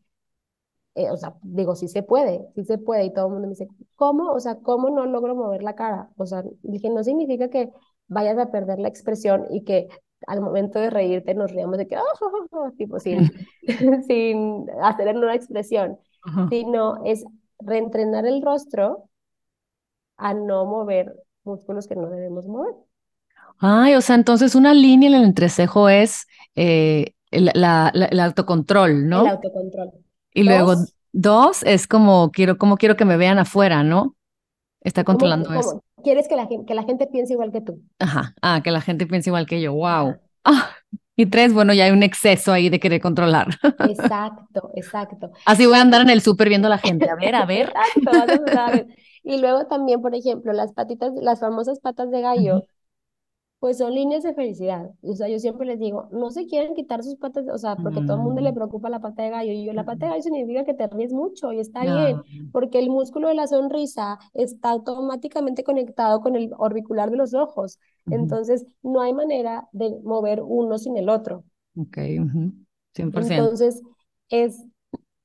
eh, 0.95 1.09
o 1.11 1.17
sea, 1.17 1.35
digo, 1.41 1.75
sí 1.75 1.87
se 1.87 2.03
puede, 2.03 2.47
sí 2.55 2.63
se 2.65 2.77
puede, 2.77 3.05
y 3.05 3.13
todo 3.13 3.27
el 3.27 3.33
mundo 3.33 3.47
me 3.47 3.51
dice, 3.53 3.67
¿cómo? 3.95 4.31
O 4.31 4.39
sea, 4.39 4.57
¿cómo 4.57 4.89
no 4.89 5.05
logro 5.05 5.35
mover 5.35 5.63
la 5.63 5.75
cara? 5.75 6.09
O 6.17 6.25
sea, 6.25 6.43
dije, 6.61 6.89
no 6.89 7.03
significa 7.03 7.49
que 7.49 7.71
vayas 8.07 8.37
a 8.37 8.51
perder 8.51 8.79
la 8.79 8.89
expresión 8.89 9.45
y 9.49 9.63
que 9.63 9.89
al 10.27 10.41
momento 10.41 10.79
de 10.79 10.89
reírte 10.89 11.33
nos 11.33 11.51
riamos 11.51 11.77
de 11.77 11.87
que, 11.87 11.97
oh, 11.97 12.71
tipo, 12.77 12.99
sin, 12.99 13.31
sin 14.07 14.69
hacer 14.81 15.15
una 15.15 15.35
expresión, 15.35 15.97
sino 16.49 17.03
es 17.05 17.25
reentrenar 17.59 18.25
el 18.25 18.41
rostro 18.41 19.09
a 20.17 20.33
no 20.33 20.65
mover 20.65 21.13
músculos 21.43 21.87
que 21.87 21.95
no 21.95 22.09
debemos 22.09 22.47
mover. 22.47 22.73
Ay, 23.59 23.95
o 23.95 24.01
sea, 24.01 24.15
entonces 24.15 24.55
una 24.55 24.73
línea 24.73 25.09
en 25.09 25.15
el 25.15 25.23
entrecejo 25.23 25.89
es 25.89 26.27
eh, 26.55 27.13
el, 27.31 27.51
la, 27.53 27.89
el 27.93 28.19
autocontrol, 28.19 29.07
¿no? 29.07 29.21
El 29.21 29.27
autocontrol. 29.31 29.91
Y 30.33 30.43
luego 30.43 30.75
dos 31.11 31.63
es 31.63 31.87
como 31.87 32.31
quiero, 32.31 32.57
como 32.57 32.77
quiero 32.77 32.95
que 32.95 33.05
me 33.05 33.17
vean 33.17 33.39
afuera, 33.39 33.83
¿no? 33.83 34.15
Está 34.81 35.03
controlando 35.03 35.53
eso. 35.53 35.81
Quieres 36.03 36.27
que 36.27 36.35
la, 36.35 36.47
gente, 36.47 36.65
que 36.65 36.73
la 36.73 36.83
gente 36.83 37.07
piense 37.07 37.33
igual 37.33 37.51
que 37.51 37.61
tú. 37.61 37.81
Ajá, 37.99 38.33
ah, 38.41 38.61
que 38.61 38.71
la 38.71 38.81
gente 38.81 39.07
piense 39.07 39.29
igual 39.29 39.45
que 39.45 39.61
yo, 39.61 39.73
wow. 39.73 40.15
Ah, 40.43 40.71
Y 41.15 41.27
tres, 41.27 41.53
bueno, 41.53 41.73
ya 41.73 41.85
hay 41.85 41.91
un 41.91 42.03
exceso 42.03 42.51
ahí 42.51 42.69
de 42.69 42.79
querer 42.79 42.99
controlar. 42.99 43.47
Exacto, 43.87 44.71
exacto. 44.75 45.31
Así 45.45 45.65
voy 45.65 45.77
a 45.77 45.81
andar 45.81 46.01
en 46.01 46.09
el 46.09 46.21
súper 46.21 46.49
viendo 46.49 46.67
a 46.67 46.69
la 46.69 46.79
gente. 46.79 47.09
A 47.09 47.15
ver, 47.15 47.35
a 47.35 47.45
ver. 47.45 47.71
Exacto, 47.95 48.59
a 48.59 48.71
ver. 48.71 48.87
Y 49.25 49.39
luego 49.39 49.67
también, 49.67 50.01
por 50.01 50.13
ejemplo, 50.13 50.51
las 50.51 50.73
patitas, 50.73 51.13
las 51.15 51.39
famosas 51.39 51.79
patas 51.79 52.11
de 52.11 52.19
gallo, 52.19 52.65
pues 53.63 53.77
son 53.77 53.95
líneas 53.95 54.23
de 54.23 54.33
felicidad. 54.33 54.91
O 55.01 55.15
sea, 55.15 55.29
yo 55.29 55.39
siempre 55.39 55.65
les 55.65 55.79
digo, 55.79 56.09
no 56.11 56.31
se 56.31 56.47
quieren 56.47 56.73
quitar 56.73 57.01
sus 57.01 57.15
patas, 57.15 57.45
o 57.47 57.57
sea, 57.57 57.77
porque 57.77 58.01
todo 58.01 58.17
el 58.17 58.23
mundo 58.23 58.41
le 58.41 58.51
mm. 58.51 58.55
preocupa 58.55 58.89
la 58.89 58.99
pata 58.99 59.23
de 59.23 59.29
gallo. 59.29 59.53
Y 59.53 59.63
yo, 59.63 59.71
la 59.71 59.85
pata 59.85 60.05
de 60.05 60.11
gallo 60.11 60.21
significa 60.21 60.65
que 60.65 60.73
te 60.73 60.85
ríes 60.87 61.13
mucho 61.13 61.53
y 61.53 61.61
está 61.61 61.81
bien, 61.83 62.49
porque 62.51 62.77
el 62.77 62.89
músculo 62.89 63.29
de 63.29 63.35
la 63.35 63.47
sonrisa 63.47 64.19
está 64.33 64.71
automáticamente 64.71 65.63
conectado 65.63 66.19
con 66.19 66.35
el 66.35 66.51
orbicular 66.57 67.09
de 67.09 67.15
los 67.15 67.33
ojos. 67.33 67.79
Entonces, 68.07 68.65
no 68.81 68.99
hay 68.99 69.13
manera 69.13 69.69
de 69.71 69.97
mover 70.03 70.41
uno 70.45 70.77
sin 70.77 70.97
el 70.97 71.07
otro. 71.07 71.45
Ok, 71.77 71.99
100%. 71.99 72.57
Entonces, 72.97 73.81
es 74.27 74.61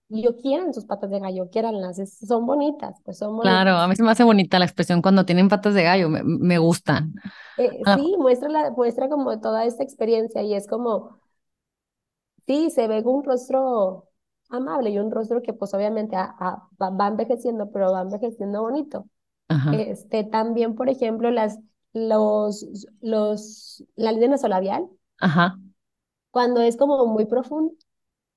yo 0.09 0.37
quieran 0.37 0.73
sus 0.73 0.85
patas 0.85 1.11
de 1.11 1.21
gallo, 1.21 1.51
quieranlas, 1.51 1.97
son 2.27 2.47
bonitas, 2.47 3.01
pues 3.05 3.19
son 3.19 3.37
bonitas. 3.37 3.53
Claro, 3.53 3.77
a 3.77 3.89
mí 3.89 3.97
se 3.97 4.03
me 4.03 4.11
hace 4.11 4.25
bonita 4.25 4.59
la 4.59 4.65
expresión 4.65 5.03
cuando 5.03 5.27
tienen 5.27 5.49
patas 5.49 5.75
de 5.75 5.83
gallo, 5.83 6.09
me, 6.09 6.23
me 6.23 6.59
gustan. 6.59 7.15
Eh, 7.59 7.81
ah. 7.85 7.97
Sí, 7.97 8.17
muestra, 8.19 8.49
la, 8.49 8.71
muestra 8.71 9.09
como 9.09 9.39
toda 9.41 9.65
esta 9.65 9.83
experiencia 9.83 10.43
y 10.43 10.55
es 10.55 10.67
como, 10.67 11.19
sí, 12.47 12.71
se 12.71 12.89
ve 12.89 13.03
un 13.05 13.23
rostro 13.23 14.09
amable 14.49 14.91
y 14.91 14.99
un 14.99 15.11
rostro 15.11 15.43
que 15.43 15.53
pues 15.53 15.75
obviamente 15.75 16.17
va 16.17 17.09
envejeciendo, 17.09 17.71
pero 17.71 17.93
va 17.93 18.03
envejeciendo 18.03 18.63
bonito. 18.63 19.07
Este, 19.73 20.25
también, 20.25 20.75
por 20.75 20.91
ejemplo, 20.91 21.31
las, 21.31 21.59
los, 21.95 22.67
los, 23.01 23.83
la 23.97 24.13
línea 24.13 24.29
nasolabial, 24.29 24.89
Ajá. 25.21 25.59
cuando 26.31 26.61
es 26.61 26.77
como 26.77 27.07
muy 27.07 27.27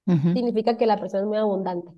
significa 0.05 0.77
que 0.77 0.85
la 0.85 0.99
persona 0.99 1.23
es 1.23 1.27
muy 1.27 1.37
abundante. 1.37 1.91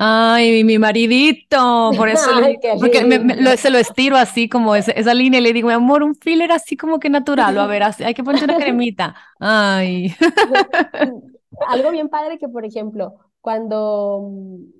Ay, 0.00 0.62
mi 0.62 0.78
maridito, 0.78 1.90
por 1.96 2.08
eso 2.08 2.30
porque 2.78 3.56
se 3.56 3.70
lo 3.70 3.78
estiro 3.78 4.16
así 4.16 4.48
como 4.48 4.76
esa 4.76 5.12
línea 5.12 5.40
y 5.40 5.42
le 5.42 5.52
digo, 5.52 5.68
mi 5.68 5.74
amor, 5.74 6.04
un 6.04 6.14
filler 6.14 6.52
así 6.52 6.76
como 6.76 7.00
que 7.00 7.10
natural, 7.10 7.58
o 7.58 7.60
a 7.60 7.66
ver, 7.66 7.82
hay 8.04 8.14
que 8.14 8.22
poner 8.22 8.44
una 8.44 8.56
cremita. 8.56 9.16
Ay. 9.40 10.14
Algo 11.68 11.90
bien 11.90 12.08
padre 12.08 12.38
que, 12.38 12.48
por 12.48 12.64
ejemplo, 12.64 13.16
cuando, 13.40 14.30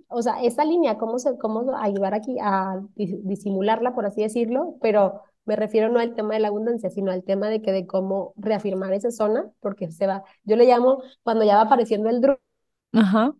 o 0.06 0.22
sea, 0.22 0.40
esta 0.40 0.64
línea, 0.64 0.98
cómo, 0.98 1.18
se, 1.18 1.36
cómo 1.36 1.76
ayudar 1.76 2.14
aquí 2.14 2.36
a 2.40 2.80
disimularla, 2.94 3.94
por 3.94 4.06
así 4.06 4.22
decirlo, 4.22 4.76
pero 4.80 5.22
me 5.46 5.56
refiero 5.56 5.88
no 5.88 5.98
al 5.98 6.14
tema 6.14 6.34
de 6.34 6.40
la 6.40 6.48
abundancia, 6.48 6.90
sino 6.90 7.10
al 7.10 7.24
tema 7.24 7.48
de 7.48 7.60
que 7.60 7.72
de 7.72 7.88
cómo 7.88 8.34
reafirmar 8.36 8.92
esa 8.92 9.10
zona, 9.10 9.50
porque 9.58 9.90
se 9.90 10.06
va, 10.06 10.22
yo 10.44 10.54
le 10.54 10.66
llamo 10.66 11.02
cuando 11.24 11.44
ya 11.44 11.56
va 11.56 11.62
apareciendo 11.62 12.08
el 12.08 12.20
drop 12.20 12.38
Ajá. 12.92 13.34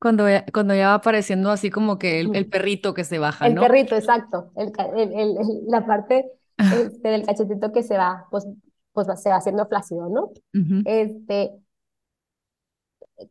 Cuando 0.00 0.28
ya, 0.28 0.44
cuando 0.52 0.74
ya 0.74 0.88
va 0.88 0.94
apareciendo 0.94 1.50
así 1.50 1.70
como 1.70 1.98
que 1.98 2.20
el, 2.20 2.48
perrito 2.48 2.94
que 2.94 3.02
se 3.04 3.18
baja, 3.18 3.46
El 3.46 3.56
¿no? 3.56 3.60
perrito, 3.62 3.96
exacto. 3.96 4.52
El, 4.54 4.72
el, 4.96 5.36
la 5.66 5.84
parte 5.86 6.30
este, 6.58 7.08
del 7.08 7.26
cachetito 7.26 7.72
que 7.72 7.82
se 7.82 7.96
va, 7.96 8.26
pues, 8.30 8.46
pues 8.92 9.08
se 9.20 9.30
va 9.30 9.36
haciendo 9.36 9.66
flácido, 9.66 10.08
¿no? 10.08 10.30
Este, 10.84 11.50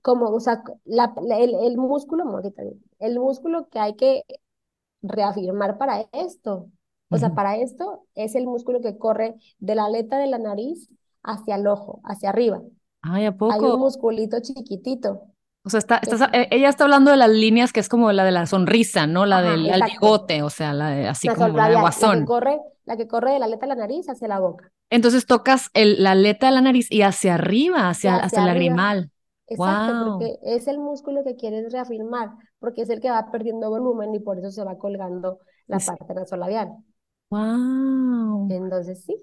como, 0.01 0.29
o 0.29 0.39
sea, 0.39 0.63
la, 0.83 1.13
el, 1.39 1.55
el 1.55 1.77
músculo, 1.77 2.41
el 2.99 3.19
músculo 3.19 3.69
que 3.69 3.79
hay 3.79 3.95
que 3.95 4.23
reafirmar 5.01 5.77
para 5.77 6.07
esto, 6.11 6.69
o 7.09 7.17
sea, 7.17 7.33
para 7.33 7.55
esto 7.55 8.05
es 8.15 8.35
el 8.35 8.45
músculo 8.45 8.81
que 8.81 8.97
corre 8.97 9.35
de 9.59 9.75
la 9.75 9.85
aleta 9.85 10.17
de 10.17 10.27
la 10.27 10.37
nariz 10.37 10.89
hacia 11.23 11.55
el 11.55 11.67
ojo, 11.67 12.01
hacia 12.03 12.29
arriba. 12.29 12.61
Ay, 13.01 13.25
¿a 13.25 13.35
Hay 13.39 13.59
un 13.61 13.79
musculito 13.79 14.37
chiquitito. 14.41 15.21
O 15.63 15.69
sea, 15.69 15.79
está, 15.79 15.99
e, 16.31 16.47
ella 16.51 16.69
está 16.69 16.85
hablando 16.85 17.11
de 17.11 17.17
las 17.17 17.29
líneas 17.29 17.73
que 17.73 17.81
es 17.81 17.89
como 17.89 18.11
la 18.13 18.23
de 18.23 18.31
la 18.31 18.45
sonrisa, 18.45 19.05
¿no? 19.05 19.25
La 19.25 19.41
del 19.41 19.69
bigote, 19.83 20.41
o 20.41 20.49
sea, 20.49 20.73
la 20.73 20.89
de, 20.91 21.07
así 21.07 21.27
como 21.27 21.49
la 21.49 21.67
de 21.67 21.75
guasón. 21.75 22.19
La 22.19 22.21
que, 22.21 22.25
corre, 22.25 22.59
la 22.85 22.97
que 22.97 23.07
corre 23.07 23.31
de 23.33 23.39
la 23.39 23.45
aleta 23.45 23.65
de 23.65 23.75
la 23.75 23.75
nariz 23.75 24.07
hacia 24.07 24.29
la 24.29 24.39
boca. 24.39 24.71
Entonces 24.89 25.25
tocas 25.25 25.69
el, 25.73 26.01
la 26.01 26.11
aleta 26.11 26.47
de 26.47 26.53
la 26.53 26.61
nariz 26.61 26.89
y 26.89 27.01
hacia 27.01 27.33
arriba, 27.33 27.89
hacia, 27.89 28.15
hacia, 28.15 28.39
el 28.39 28.45
lagrimal. 28.45 29.11
Exacto, 29.47 30.17
porque 30.17 30.37
es 30.43 30.67
el 30.67 30.79
músculo 30.79 31.23
que 31.25 31.35
quieres 31.35 31.71
reafirmar, 31.71 32.29
porque 32.59 32.81
es 32.83 32.89
el 32.89 33.01
que 33.01 33.09
va 33.09 33.29
perdiendo 33.31 33.69
volumen 33.69 34.13
y 34.15 34.19
por 34.19 34.39
eso 34.39 34.51
se 34.51 34.63
va 34.63 34.77
colgando 34.77 35.39
la 35.67 35.79
parte 35.79 36.13
nasolabial. 36.13 36.69
Wow. 37.29 38.47
Entonces 38.49 39.03
sí, 39.03 39.15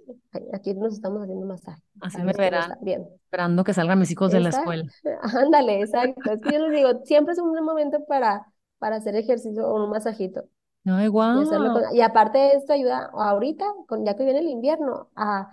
aquí 0.53 0.75
nos 0.75 0.95
estamos 0.95 1.23
haciendo 1.23 1.47
masaje. 1.47 1.83
Así 2.01 2.23
me 2.23 2.33
verán. 2.33 2.77
Bien. 2.83 3.07
Esperando 3.25 3.65
que 3.65 3.73
salgan 3.73 3.99
mis 3.99 4.11
hijos 4.11 4.31
de 4.31 4.41
la 4.41 4.51
escuela. 4.51 4.85
Ándale, 5.23 5.81
exacto. 5.81 6.33
Es 6.33 6.41
que 6.43 6.53
yo 6.53 6.67
les 6.67 6.77
digo, 6.77 7.01
siempre 7.05 7.33
es 7.33 7.39
un 7.39 7.51
buen 7.51 7.65
momento 7.65 8.05
para, 8.07 8.47
para 8.79 8.97
hacer 8.97 9.17
ejercicio 9.17 9.67
o 9.67 9.83
un 9.83 9.91
masajito. 9.91 10.45
Ay, 10.85 11.09
wow. 11.09 11.43
Y, 11.95 12.03
aparte 12.03 12.37
de 12.37 12.53
esto 12.53 12.75
ayuda 12.75 13.11
ahorita, 13.15 13.65
con, 13.89 14.05
ya 14.05 14.15
que 14.17 14.25
viene 14.25 14.41
el 14.41 14.49
invierno, 14.49 15.09
a, 15.17 15.49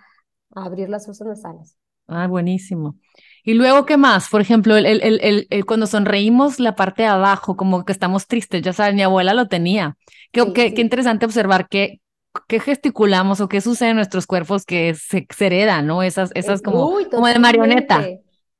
abrir 0.53 0.89
las 0.89 1.05
fosas 1.05 1.25
nasales. 1.25 1.77
Ah, 2.07 2.27
buenísimo. 2.27 2.97
Y 3.45 3.53
luego, 3.53 3.85
¿qué 3.85 3.95
más? 3.95 4.27
Por 4.27 4.41
ejemplo, 4.41 4.75
el, 4.75 4.85
el, 4.85 5.47
el, 5.49 5.65
cuando 5.65 5.87
sonreímos, 5.87 6.59
la 6.59 6.75
parte 6.75 7.03
de 7.03 7.07
abajo, 7.07 7.55
como 7.55 7.85
que 7.85 7.93
estamos 7.93 8.27
tristes, 8.27 8.61
ya 8.61 8.73
sabes, 8.73 8.93
mi 8.93 9.03
abuela 9.03 9.33
lo 9.33 9.47
tenía. 9.47 9.95
Qué, 10.33 10.51
qué, 10.51 10.73
qué 10.73 10.81
interesante 10.81 11.25
observar 11.25 11.69
que 11.69 12.00
qué 12.47 12.59
gesticulamos 12.59 13.41
o 13.41 13.47
qué 13.47 13.61
sucede 13.61 13.89
en 13.89 13.95
nuestros 13.95 14.27
cuerpos 14.27 14.65
que 14.65 14.93
se, 14.95 15.25
hereda, 15.39 15.81
¿no? 15.81 16.03
Esas, 16.03 16.31
esas 16.33 16.61
como, 16.61 16.97
como 17.09 17.27
de 17.27 17.39
marioneta. 17.39 18.01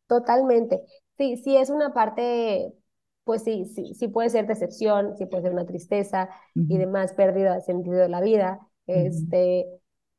Totalmente. 0.08 0.82
Sí, 1.18 1.38
sí 1.38 1.56
es 1.56 1.70
una 1.70 1.94
parte, 1.94 2.74
pues 3.24 3.44
sí, 3.44 3.66
sí, 3.66 3.94
sí 3.94 4.08
puede 4.08 4.30
ser 4.30 4.48
decepción, 4.48 5.16
sí 5.18 5.26
puede 5.26 5.44
ser 5.44 5.54
una 5.54 5.66
tristeza 5.66 6.30
y 6.56 6.78
demás, 6.78 7.14
pérdida 7.14 7.56
de 7.56 7.62
sentido 7.62 7.98
de 7.98 8.10
la 8.10 8.22
vida. 8.22 8.60
Este, 8.88 9.66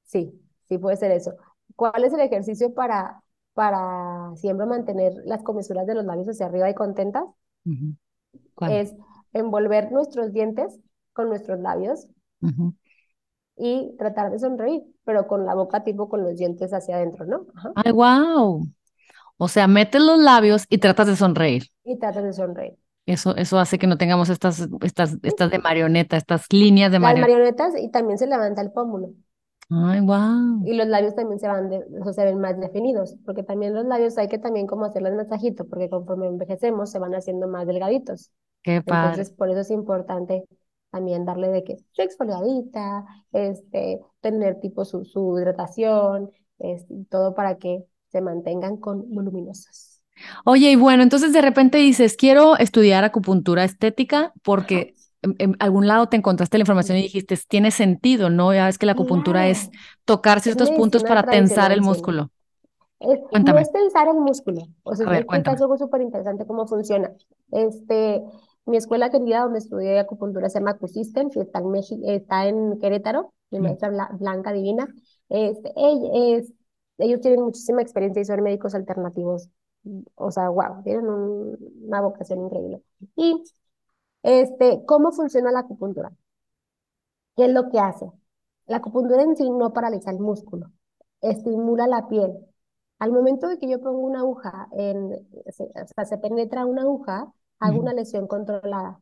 sí, 0.05 0.41
sí 0.69 0.79
puede 0.79 0.97
ser 0.97 1.11
eso. 1.11 1.35
¿Cuál 1.77 2.05
es 2.05 2.13
el 2.13 2.21
ejercicio 2.21 2.73
para, 2.73 3.23
para 3.53 4.35
siempre 4.37 4.67
mantener 4.67 5.13
las 5.25 5.43
comisuras 5.43 5.87
de 5.87 5.95
los 5.95 6.05
labios 6.05 6.29
hacia 6.29 6.47
arriba 6.47 6.71
y 6.71 6.75
contentas? 6.75 7.25
Es 8.71 8.95
envolver 9.33 9.93
nuestros 9.93 10.33
dientes 10.33 10.79
con 11.13 11.29
nuestros 11.29 11.61
labios 11.61 12.09
y 13.57 13.95
tratar 13.99 14.31
de 14.31 14.39
sonreír, 14.39 14.83
pero 15.05 15.27
con 15.27 15.47
la 15.47 15.55
boca 15.55 15.85
tipo 15.85 16.09
con 16.09 16.23
los 16.23 16.37
dientes 16.37 16.73
hacia 16.73 16.97
adentro, 16.97 17.27
¿no? 17.27 17.47
Ay, 17.75 17.93
wow. 17.93 18.67
O 19.37 19.49
sea, 19.49 19.67
metes 19.67 20.01
los 20.01 20.19
labios 20.19 20.67
y 20.69 20.79
tratas 20.79 21.07
de 21.07 21.17
sonreír. 21.17 21.65
Y 21.85 21.99
tratas 21.99 22.25
de 22.25 22.33
sonreír. 22.33 22.77
Eso, 23.07 23.35
eso 23.37 23.59
hace 23.59 23.79
que 23.79 23.89
no 23.89 23.99
tengamos 23.99 24.29
estas, 24.29 24.69
estas, 24.83 25.19
estas 25.23 25.51
de 25.51 25.59
marioneta, 25.59 26.17
estas 26.17 26.47
líneas 26.53 26.93
de 26.93 27.01
marioneta. 27.01 27.29
Las 27.29 27.37
marionetas 27.39 27.83
y 27.83 27.91
también 27.91 28.19
se 28.19 28.27
levanta 28.27 28.63
el 28.63 28.71
pómulo. 28.71 29.11
Ay, 29.71 30.01
wow. 30.01 30.63
Y 30.65 30.75
los 30.75 30.87
labios 30.87 31.15
también 31.15 31.41
se 31.41 31.49
van, 31.49 31.69
de, 31.71 31.83
o 32.05 32.13
se 32.13 32.25
ven 32.25 32.39
más 32.39 32.61
definidos, 32.61 33.17
porque 33.25 33.43
también 33.43 33.75
los 33.75 33.87
labios 33.87 34.17
hay 34.19 34.29
que 34.29 34.39
también 34.39 34.67
como 34.67 34.85
hacerles 34.85 35.15
masajito, 35.15 35.67
porque 35.67 35.89
conforme 35.89 36.27
envejecemos 36.27 36.91
se 36.91 36.99
van 36.99 37.15
haciendo 37.15 37.49
más 37.49 37.67
delgaditos. 37.67 38.31
Qué 38.63 38.83
padre. 38.83 39.11
Entonces, 39.11 39.35
por 39.35 39.51
eso 39.51 39.61
es 39.61 39.71
importante 39.71 40.45
también 40.93 41.25
darle 41.25 41.49
de 41.49 41.65
que 41.65 41.79
su 41.91 42.03
exfoliadita, 42.03 43.05
este, 43.33 44.01
tener 44.21 44.61
tipo 44.61 44.85
su, 44.85 45.05
su 45.05 45.39
hidratación, 45.39 46.31
este, 46.59 46.95
todo 47.11 47.35
para 47.35 47.57
que 47.57 47.85
se 48.09 48.21
mantengan 48.21 48.77
con 48.77 49.13
voluminosos. 49.13 50.03
Oye, 50.45 50.71
y 50.71 50.77
bueno, 50.77 51.03
entonces 51.03 51.33
de 51.33 51.41
repente 51.41 51.79
dices, 51.79 52.17
quiero 52.17 52.57
estudiar 52.59 53.05
acupuntura 53.05 53.65
estética 53.65 54.33
porque 54.43 54.95
en, 55.23 55.57
algún 55.61 55.87
lado 55.87 56.09
te 56.09 56.17
encontraste 56.17 56.59
la 56.59 56.63
información 56.63 56.99
y 56.99 57.03
dijiste, 57.03 57.39
tiene 57.49 57.71
sentido, 57.71 58.29
¿no? 58.29 58.53
Ya 58.53 58.67
ves 58.67 58.79
que 58.79 58.87
la 58.87 58.93
acupuntura 58.93 59.49
es 59.49 59.71
tocar 60.05 60.41
ciertos 60.41 60.71
puntos 60.71 61.05
para 61.05 61.23
tensar 61.23 61.73
el 61.73 61.81
músculo. 61.81 62.31
cuéntame. 62.99 63.61
No 63.61 63.67
es 63.67 63.73
tensar 63.73 64.09
el 64.09 64.17
músculo. 64.17 64.63
O 64.83 64.95
sea, 64.95 65.07
es 65.19 65.27
algo 65.49 65.79
súper 65.79 66.03
interesante 66.03 66.45
cómo 66.47 66.67
funciona. 66.67 67.13
Este, 67.51 68.23
mi 68.67 68.77
escuela 68.77 69.11
querida 69.11 69.43
donde 69.43 69.59
estudié 69.59 69.99
acupuntura 69.99 70.49
se 70.49 70.59
llama 70.59 70.79
Q-System, 70.79 71.31
que 71.31 71.41
está 71.41 71.61
en, 71.61 71.75
está 72.05 72.47
en 72.47 72.79
Querétaro, 72.79 73.33
mi 73.51 73.61
maestra 73.61 73.91
Blanca 74.13 74.53
Divina. 74.53 74.89
Este, 75.29 75.73
es, 75.77 76.53
ellos 76.99 77.21
tienen 77.21 77.43
muchísima 77.43 77.83
experiencia 77.83 78.23
y 78.23 78.25
son 78.25 78.43
médicos 78.43 78.75
alternativos. 78.75 79.49
O 80.15 80.31
sea, 80.31 80.49
wow, 80.49 80.83
tienen 80.85 81.07
una 81.09 82.01
vocación 82.01 82.41
increíble. 82.45 82.83
Y, 83.17 83.43
este, 84.23 84.85
¿cómo 84.87 85.13
funciona 85.13 85.51
la 85.51 85.61
acupuntura? 85.61 86.13
¿Qué 87.37 87.47
es 87.47 87.53
lo 87.53 87.69
que 87.71 87.79
hace? 87.79 88.11
La 88.67 88.79
acupuntura 88.79 89.23
en 89.23 89.37
sí 89.37 89.49
no 89.51 89.73
paraliza 89.73 90.11
el 90.11 90.19
músculo, 90.21 90.71
estimula 91.21 91.87
la 91.87 92.09
piel. 92.09 92.33
Al 92.99 93.13
momento 93.13 93.49
de 93.49 93.59
que 93.59 93.69
yo 93.69 93.81
pongo 93.81 94.01
una 94.01 94.21
aguja, 94.21 94.69
en, 94.73 95.13
o 95.13 95.53
sea, 95.53 96.05
se 96.05 96.19
penetra 96.19 96.67
una 96.67 96.83
aguja, 96.83 97.33
hago 97.63 97.81
una 97.81 97.93
lesión 97.93 98.27
controlada. 98.27 99.01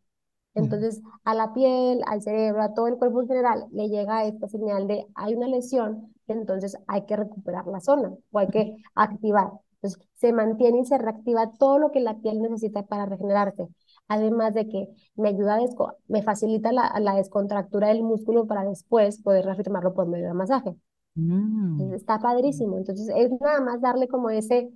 Entonces, 0.55 1.01
a 1.25 1.35
la 1.35 1.53
piel, 1.53 2.01
al 2.07 2.23
cerebro, 2.23 2.63
a 2.63 2.75
todo 2.75 2.89
el 2.89 2.97
cuerpo 2.97 3.23
en 3.23 3.29
general, 3.29 3.67
le 3.73 3.89
llega 3.89 4.25
esta 4.25 4.49
señal 4.49 4.87
de 4.89 5.07
hay 5.15 5.35
una 5.35 5.47
lesión, 5.47 6.13
entonces 6.27 6.77
hay 6.87 7.07
que 7.07 7.17
recuperar 7.17 7.67
la 7.67 7.81
zona 7.81 8.13
o 8.31 8.39
hay 8.39 8.49
que 8.49 8.77
activar. 8.95 9.51
Entonces, 9.75 10.09
se 10.15 10.33
mantiene 10.33 10.81
y 10.81 10.85
se 10.85 10.99
reactiva 10.99 11.53
todo 11.59 11.79
lo 11.79 11.91
que 11.91 12.01
la 12.01 12.19
piel 12.19 12.43
necesita 12.43 12.83
para 12.85 13.07
regenerarse. 13.07 13.69
Además 14.09 14.55
de 14.55 14.69
que 14.69 14.89
me 15.15 15.29
ayuda 15.29 15.57
a 15.57 15.61
me 16.09 16.23
facilita 16.23 16.73
la, 16.73 16.93
la, 17.01 17.15
descontractura 17.15 17.89
del 17.89 18.03
músculo 18.03 18.47
para 18.47 18.65
después 18.65 19.23
poder 19.23 19.45
reafirmarlo 19.45 19.95
por 19.95 20.09
medio 20.09 20.27
de 20.27 20.35
masaje. 20.35 20.75
Mm. 21.15 21.95
está 21.95 22.19
padrísimo. 22.19 22.77
Entonces, 22.77 23.09
es 23.15 23.31
nada 23.41 23.61
más 23.61 23.81
darle 23.81 24.09
como 24.09 24.31
ese 24.31 24.71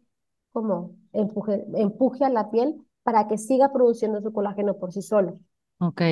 como 0.53 0.95
empuje, 1.13 1.67
empuje 1.75 2.25
a 2.25 2.31
la 2.31 2.51
piel 2.51 2.81
para 3.05 3.29
que 3.29 3.39
siga 3.39 3.73
produciendo 3.73 4.21
su 4.21 4.33
colágeno 4.33 4.75
por 4.75 4.93
sí 4.93 5.03
solo. 5.03 5.39
Ok. 5.79 6.03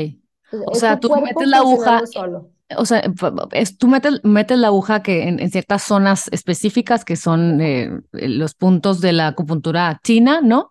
o 0.66 0.74
sea, 0.74 1.00
tú 1.00 1.10
metes 1.16 1.48
la 1.48 1.58
aguja. 1.58 2.02
O 2.76 2.86
sea, 2.86 3.02
es, 3.52 3.76
tú 3.76 3.88
metes, 3.88 4.20
metes 4.22 4.58
la 4.58 4.68
aguja 4.68 5.02
que 5.02 5.28
en, 5.28 5.50
ciertas 5.50 5.82
zonas 5.82 6.28
específicas 6.32 7.04
que 7.04 7.16
son 7.16 7.60
eh, 7.60 7.90
los 8.12 8.54
puntos 8.54 9.00
de 9.00 9.12
la 9.12 9.28
acupuntura 9.28 10.00
china, 10.02 10.40
¿no? 10.42 10.70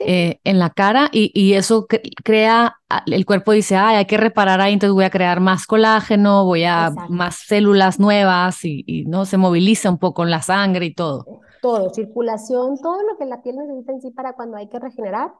Eh, 0.00 0.40
en 0.44 0.58
la 0.58 0.70
cara 0.70 1.08
y, 1.12 1.30
y 1.34 1.54
eso 1.54 1.86
crea, 2.24 2.76
el 3.06 3.24
cuerpo 3.24 3.52
dice, 3.52 3.76
ay, 3.76 3.96
hay 3.96 4.04
que 4.06 4.16
reparar 4.16 4.60
ahí, 4.60 4.72
entonces 4.72 4.92
voy 4.92 5.04
a 5.04 5.10
crear 5.10 5.40
más 5.40 5.66
colágeno, 5.66 6.44
voy 6.44 6.64
a 6.64 6.92
más 7.08 7.36
células 7.36 7.98
nuevas 8.00 8.64
y, 8.64 8.84
y, 8.86 9.04
no 9.04 9.24
se 9.24 9.38
moviliza 9.38 9.90
un 9.90 9.98
poco 9.98 10.24
en 10.24 10.30
la 10.30 10.42
sangre 10.42 10.86
y 10.86 10.94
todo. 10.94 11.40
Todo, 11.64 11.90
circulación, 11.90 12.76
todo 12.76 13.02
lo 13.08 13.16
que 13.16 13.24
la 13.24 13.42
piel 13.42 13.56
necesita 13.56 13.92
en 13.92 14.00
sí 14.02 14.10
para 14.10 14.34
cuando 14.34 14.56
hay 14.58 14.68
que 14.68 14.78
regenerar, 14.78 15.32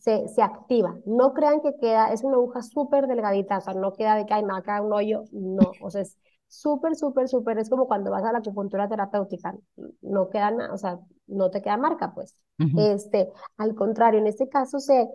se, 0.00 0.28
se 0.28 0.42
activa. 0.42 0.96
No 1.06 1.34
crean 1.34 1.60
que 1.60 1.74
queda, 1.80 2.12
es 2.12 2.24
una 2.24 2.36
aguja 2.36 2.62
súper 2.62 3.06
delgadita, 3.06 3.58
o 3.58 3.60
sea, 3.60 3.74
no 3.74 3.92
queda 3.92 4.16
de 4.16 4.26
que 4.26 4.34
hay 4.34 4.44
acá 4.50 4.80
un 4.80 4.92
hoyo, 4.92 5.24
no, 5.32 5.72
o 5.82 5.90
sea, 5.90 6.02
es 6.02 6.16
súper, 6.48 6.96
súper, 6.96 7.28
súper, 7.28 7.58
es 7.58 7.68
como 7.68 7.86
cuando 7.86 8.10
vas 8.10 8.24
a 8.24 8.32
la 8.32 8.38
acupuntura 8.38 8.88
terapéutica, 8.88 9.54
no 10.00 10.28
queda 10.30 10.50
nada, 10.50 10.72
o 10.72 10.78
sea, 10.78 10.98
no 11.26 11.50
te 11.50 11.62
queda 11.62 11.76
marca, 11.76 12.12
pues. 12.14 12.36
Este, 12.76 13.28
al 13.56 13.74
contrario, 13.74 14.20
en 14.20 14.28
este 14.28 14.48
caso 14.48 14.78
se, 14.78 15.08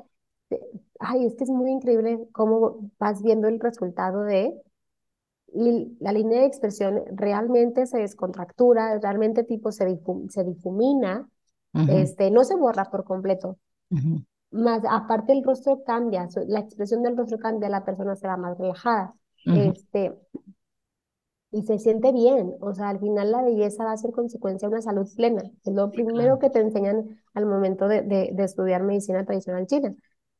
ay, 1.00 1.26
es 1.26 1.36
que 1.36 1.46
es 1.46 1.50
muy 1.50 1.72
increíble 1.72 2.20
cómo 2.34 2.92
vas 3.00 3.22
viendo 3.24 3.48
el 3.48 3.60
resultado 3.60 4.24
de 4.24 4.54
y 5.54 5.98
la 6.00 6.12
línea 6.12 6.42
de 6.42 6.48
expresión 6.48 7.04
realmente 7.12 7.86
se 7.86 8.00
descontractura, 8.00 9.00
realmente 9.00 9.44
tipo 9.44 9.72
se, 9.72 10.00
se 10.30 10.44
difumina, 10.44 11.28
este, 11.90 12.32
no 12.32 12.44
se 12.44 12.56
borra 12.56 12.86
por 12.86 13.04
completo, 13.04 13.58
más 14.52 14.82
aparte 14.90 15.34
el 15.34 15.44
rostro 15.44 15.84
cambia, 15.84 16.28
la 16.48 16.60
expresión 16.60 17.04
del 17.04 17.16
rostro 17.16 17.38
cambia, 17.38 17.70
la 17.70 17.86
persona 17.86 18.16
se 18.16 18.28
va 18.28 18.38
más 18.38 18.58
relajada. 18.58 19.14
Este, 19.46 20.14
y 21.52 21.62
se 21.64 21.80
siente 21.80 22.12
bien, 22.12 22.56
o 22.60 22.74
sea, 22.74 22.90
al 22.90 23.00
final 23.00 23.32
la 23.32 23.42
belleza 23.42 23.86
va 23.86 23.94
a 23.94 23.98
ser 23.98 24.12
consecuencia 24.12 24.68
de 24.68 24.74
una 24.74 24.82
salud 24.82 25.08
plena. 25.16 25.44
Es 25.64 25.74
lo 25.74 25.90
primero 25.92 26.40
que 26.40 26.50
te 26.50 26.60
enseñan 26.60 27.22
al 27.34 27.46
momento 27.46 27.88
de, 27.88 28.02
de, 28.02 28.44
estudiar 28.44 28.84
medicina 28.84 29.26
tradicional 29.26 29.66
china. 29.66 29.96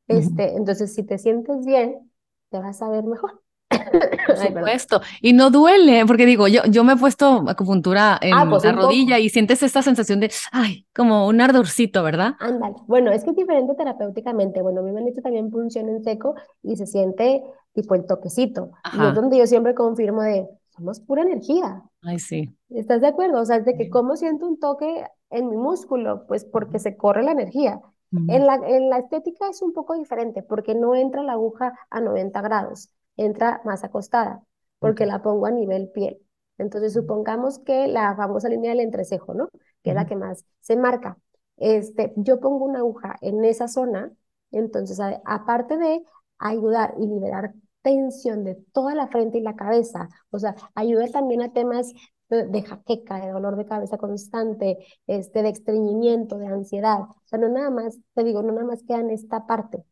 Este, 0.06 0.56
Entonces, 0.56 0.94
si 0.94 1.04
te 1.04 1.16
sientes 1.18 1.64
bien, 1.64 2.10
te 2.50 2.58
vas 2.58 2.82
a 2.82 2.90
ver 2.90 3.04
mejor. 3.04 3.42
Por 4.26 4.36
supuesto. 4.36 5.00
y 5.20 5.32
no 5.32 5.50
duele, 5.50 6.04
porque 6.06 6.26
digo, 6.26 6.48
yo, 6.48 6.62
yo 6.68 6.84
me 6.84 6.94
he 6.94 6.96
puesto 6.96 7.44
acupuntura 7.48 8.18
en 8.20 8.34
ah, 8.34 8.46
pues 8.48 8.64
la 8.64 8.72
rodilla 8.72 9.18
y 9.18 9.28
sientes 9.28 9.62
esta 9.62 9.82
sensación 9.82 10.20
de, 10.20 10.30
ay, 10.52 10.86
como 10.94 11.26
un 11.26 11.40
ardorcito, 11.40 12.02
¿verdad? 12.02 12.34
Ándale. 12.38 12.76
Bueno, 12.86 13.10
es 13.10 13.24
que 13.24 13.30
es 13.30 13.36
diferente 13.36 13.74
terapéuticamente. 13.74 14.62
Bueno, 14.62 14.80
a 14.80 14.84
mí 14.84 14.92
me 14.92 15.00
han 15.00 15.08
hecho 15.08 15.20
también 15.20 15.50
punción 15.50 15.88
en 15.88 16.02
seco 16.02 16.34
y 16.62 16.76
se 16.76 16.86
siente 16.86 17.42
tipo 17.74 17.94
el 17.94 18.06
toquecito. 18.06 18.70
Y 18.92 19.06
es 19.06 19.14
donde 19.14 19.38
yo 19.38 19.46
siempre 19.46 19.74
confirmo 19.74 20.22
de, 20.22 20.46
somos 20.70 21.00
pura 21.00 21.22
energía. 21.22 21.82
Ay, 22.02 22.18
sí. 22.18 22.54
¿Estás 22.70 23.00
de 23.00 23.08
acuerdo? 23.08 23.40
O 23.40 23.44
sea, 23.44 23.60
de 23.60 23.76
que 23.76 23.90
cómo 23.90 24.16
siento 24.16 24.46
un 24.46 24.58
toque 24.58 25.04
en 25.30 25.48
mi 25.48 25.56
músculo, 25.56 26.24
pues 26.26 26.44
porque 26.44 26.78
se 26.78 26.96
corre 26.96 27.22
la 27.22 27.32
energía. 27.32 27.80
En 28.10 28.46
la, 28.46 28.54
en 28.54 28.88
la 28.88 29.00
estética 29.00 29.50
es 29.50 29.60
un 29.60 29.74
poco 29.74 29.92
diferente 29.92 30.42
porque 30.42 30.74
no 30.74 30.94
entra 30.94 31.22
la 31.22 31.32
aguja 31.32 31.74
a 31.90 32.00
90 32.00 32.40
grados 32.40 32.88
entra 33.18 33.60
más 33.64 33.84
acostada, 33.84 34.42
porque 34.78 35.06
la 35.06 35.22
pongo 35.22 35.46
a 35.46 35.50
nivel 35.50 35.90
piel. 35.90 36.18
Entonces, 36.56 36.94
supongamos 36.94 37.58
que 37.60 37.86
la 37.88 38.16
famosa 38.16 38.48
línea 38.48 38.70
del 38.70 38.80
entrecejo, 38.80 39.34
¿no? 39.34 39.48
Que 39.82 39.90
es 39.90 39.94
la 39.96 40.06
que 40.06 40.16
más 40.16 40.44
se 40.60 40.76
marca. 40.76 41.18
Este, 41.56 42.12
yo 42.16 42.40
pongo 42.40 42.64
una 42.64 42.80
aguja 42.80 43.16
en 43.20 43.44
esa 43.44 43.68
zona, 43.68 44.12
entonces, 44.50 44.98
aparte 45.24 45.76
de 45.76 46.02
ayudar 46.38 46.94
y 46.98 47.06
liberar 47.06 47.54
tensión 47.82 48.44
de 48.44 48.56
toda 48.72 48.94
la 48.94 49.08
frente 49.08 49.38
y 49.38 49.42
la 49.42 49.56
cabeza, 49.56 50.08
o 50.30 50.38
sea, 50.38 50.54
ayuda 50.74 51.08
también 51.08 51.42
a 51.42 51.52
temas 51.52 51.92
de, 52.28 52.62
jaqueca, 52.62 53.20
de 53.24 53.32
dolor 53.32 53.56
de 53.56 53.64
cabeza 53.66 53.98
constante, 53.98 54.78
este, 55.06 55.42
de 55.42 55.50
estreñimiento, 55.50 56.38
de 56.38 56.46
ansiedad. 56.48 57.00
O 57.00 57.22
sea, 57.24 57.38
no 57.38 57.48
nada 57.48 57.70
más, 57.70 57.98
te 58.14 58.24
digo, 58.24 58.42
no 58.42 58.52
nada 58.52 58.66
más 58.66 58.82
queda 58.82 59.00
en 59.00 59.10
esta 59.10 59.46
parte, 59.46 59.84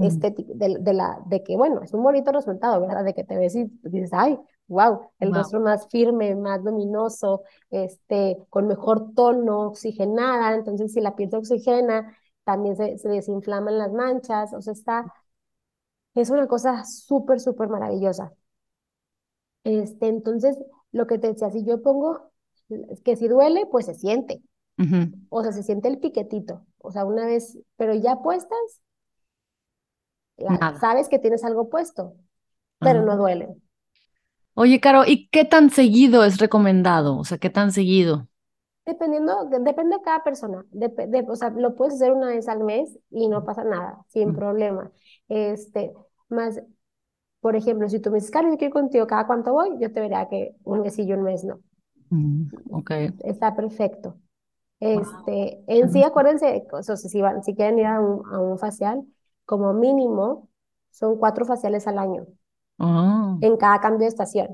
estético, 0.00 0.52
de, 0.54 0.76
de, 0.80 0.92
la, 0.92 1.20
de 1.26 1.42
que, 1.42 1.56
bueno, 1.56 1.82
es 1.82 1.92
un 1.94 2.02
bonito 2.02 2.32
resultado, 2.32 2.80
¿verdad? 2.80 3.04
De 3.04 3.14
que 3.14 3.24
te 3.24 3.36
ves 3.36 3.54
y 3.56 3.70
dices, 3.84 4.10
ay, 4.12 4.38
wow, 4.68 5.10
el 5.20 5.32
rostro 5.34 5.60
más 5.60 5.88
firme, 5.88 6.34
más 6.34 6.62
luminoso, 6.62 7.42
este, 7.70 8.38
con 8.50 8.66
mejor 8.66 9.14
tono, 9.14 9.68
oxigenada, 9.68 10.54
entonces 10.54 10.92
si 10.92 11.00
la 11.00 11.14
piel 11.16 11.30
se 11.30 11.36
oxigena, 11.36 12.16
también 12.44 12.76
se, 12.76 12.98
se 12.98 13.08
desinflaman 13.08 13.78
las 13.78 13.92
manchas, 13.92 14.52
o 14.54 14.60
sea, 14.60 14.72
está, 14.72 15.12
es 16.14 16.30
una 16.30 16.48
cosa 16.48 16.84
súper, 16.84 17.38
súper 17.40 17.68
maravillosa. 17.68 18.32
Este, 19.64 20.08
entonces, 20.08 20.56
lo 20.92 21.06
que 21.06 21.18
te 21.18 21.28
decía, 21.28 21.50
si 21.50 21.64
yo 21.64 21.82
pongo, 21.82 22.30
que 23.04 23.16
si 23.16 23.28
duele, 23.28 23.66
pues 23.66 23.86
se 23.86 23.94
siente, 23.94 24.42
o 25.28 25.42
sea, 25.42 25.52
se 25.52 25.62
siente 25.62 25.88
el 25.88 25.98
piquetito, 25.98 26.66
o 26.78 26.92
sea, 26.92 27.04
una 27.04 27.26
vez, 27.26 27.58
pero 27.76 27.94
ya 27.94 28.22
puestas, 28.22 28.82
sabes 30.80 31.08
que 31.08 31.18
tienes 31.18 31.44
algo 31.44 31.68
puesto, 31.68 32.14
pero 32.78 33.02
no 33.02 33.16
duele. 33.16 33.56
Oye, 34.54 34.80
Caro, 34.80 35.02
¿y 35.06 35.28
qué 35.28 35.44
tan 35.44 35.70
seguido 35.70 36.24
es 36.24 36.38
recomendado? 36.38 37.18
O 37.18 37.24
sea, 37.24 37.36
¿qué 37.36 37.50
tan 37.50 37.72
seguido? 37.72 38.26
Dependiendo, 38.86 39.44
depende 39.46 39.96
de 39.96 40.02
cada 40.02 40.22
persona. 40.22 40.64
o 41.28 41.36
sea, 41.36 41.50
lo 41.50 41.74
puedes 41.74 41.94
hacer 41.94 42.12
una 42.12 42.28
vez 42.28 42.48
al 42.48 42.64
mes 42.64 42.98
y 43.10 43.28
no 43.28 43.44
pasa 43.44 43.64
nada, 43.64 43.98
sin 44.08 44.34
problema. 44.34 44.90
Este, 45.28 45.92
más, 46.28 46.62
por 47.40 47.56
ejemplo, 47.56 47.88
si 47.88 48.00
tú 48.00 48.10
me 48.10 48.16
dices, 48.16 48.30
Caro, 48.30 48.48
yo 48.48 48.56
quiero 48.56 48.68
ir 48.68 48.72
contigo, 48.72 49.06
¿cada 49.06 49.26
cuánto 49.26 49.52
voy? 49.52 49.70
Yo 49.78 49.92
te 49.92 50.00
veré 50.00 50.16
que 50.30 50.54
un 50.64 50.80
mes 50.80 50.98
y 50.98 51.12
un 51.12 51.22
mes 51.22 51.44
no. 51.44 51.60
ok. 52.70 52.90
Está 53.24 53.54
perfecto. 53.54 54.16
Este, 54.80 55.62
en 55.66 55.90
sí, 55.90 56.02
acuérdense, 56.02 56.66
o 56.72 56.82
sea, 56.82 56.96
si, 56.96 57.20
van, 57.20 57.42
si 57.42 57.54
quieren 57.54 57.78
ir 57.78 57.86
a 57.86 58.00
un, 58.00 58.22
a 58.32 58.40
un 58.40 58.58
facial, 58.58 59.04
como 59.46 59.72
mínimo 59.72 60.48
son 60.90 61.16
cuatro 61.16 61.46
faciales 61.46 61.86
al 61.86 61.98
año 61.98 62.26
ah. 62.78 63.38
en 63.40 63.56
cada 63.56 63.80
cambio 63.80 64.00
de 64.00 64.08
estación. 64.08 64.48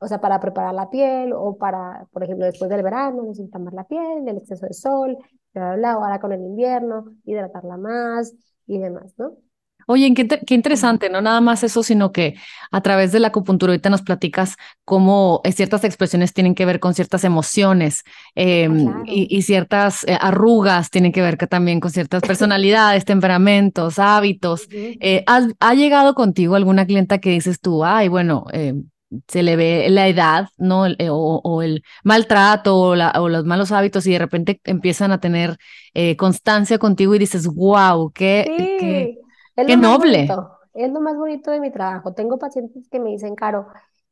O 0.00 0.06
sea, 0.06 0.20
para 0.20 0.38
preparar 0.38 0.74
la 0.74 0.90
piel 0.90 1.32
o 1.34 1.56
para, 1.58 2.06
por 2.12 2.22
ejemplo, 2.22 2.46
después 2.46 2.70
del 2.70 2.84
verano, 2.84 3.24
más 3.58 3.74
la 3.74 3.84
piel, 3.84 4.24
del 4.24 4.38
exceso 4.38 4.66
de 4.66 4.72
sol, 4.72 5.16
bla, 5.52 5.70
bla, 5.70 5.76
bla, 5.76 5.92
ahora 5.92 6.20
con 6.20 6.32
el 6.32 6.40
invierno, 6.40 7.16
hidratarla 7.24 7.76
más 7.76 8.32
y 8.66 8.78
demás, 8.78 9.12
¿no? 9.18 9.32
Oye, 9.90 10.12
qué, 10.12 10.28
qué, 10.28 10.54
interesante, 10.54 11.08
no 11.08 11.22
nada 11.22 11.40
más 11.40 11.64
eso, 11.64 11.82
sino 11.82 12.12
que 12.12 12.34
a 12.70 12.82
través 12.82 13.10
de 13.10 13.20
la 13.20 13.28
acupuntura 13.28 13.72
ahorita 13.72 13.88
nos 13.88 14.02
platicas 14.02 14.56
cómo 14.84 15.40
eh, 15.44 15.52
ciertas 15.52 15.82
expresiones 15.82 16.34
tienen 16.34 16.54
que 16.54 16.66
ver 16.66 16.78
con 16.78 16.92
ciertas 16.92 17.24
emociones 17.24 18.04
em, 18.34 18.86
ah, 18.86 19.02
y, 19.06 19.40
ciertas 19.40 20.04
eh, 20.04 20.18
arrugas 20.20 20.90
tienen 20.90 21.10
que 21.10 21.22
ver 21.22 21.38
también 21.38 21.80
con 21.80 21.90
ciertas 21.90 22.20
personalidades, 22.20 23.06
temperamentos, 23.06 23.98
hábitos. 23.98 24.68
Eh, 24.70 25.24
¿Ha 25.26 25.74
llegado 25.74 26.14
contigo 26.14 26.54
alguna 26.54 26.84
clienta 26.84 27.16
que 27.16 27.30
dices 27.30 27.58
tú, 27.58 27.82
ay, 27.82 28.08
bueno, 28.08 28.44
se 29.26 29.42
le 29.42 29.56
ve 29.56 29.88
la 29.88 30.06
edad, 30.06 30.48
¿no? 30.58 30.84
o, 31.10 31.62
el 31.62 31.82
maltrato 32.04 32.76
o, 32.76 32.90
o, 32.92 33.28
los 33.30 33.46
malos 33.46 33.72
hábitos 33.72 34.06
y 34.06 34.12
de 34.12 34.18
repente 34.18 34.60
empiezan 34.64 35.12
a 35.12 35.18
tener 35.20 35.56
constancia 36.18 36.78
contigo 36.78 37.14
y 37.14 37.18
dices, 37.18 37.46
wow, 37.46 38.12
qué, 38.12 38.76
qué, 38.78 39.18
es 39.62 39.66
Qué 39.66 39.76
noble. 39.76 40.28
Es 40.74 40.92
lo 40.92 41.00
más 41.00 41.16
bonito 41.16 41.50
de 41.50 41.60
mi 41.60 41.72
trabajo. 41.72 42.14
Tengo 42.14 42.38
pacientes 42.38 42.88
que 42.88 43.00
me 43.00 43.10
dicen, 43.10 43.34
Caro, 43.34 43.66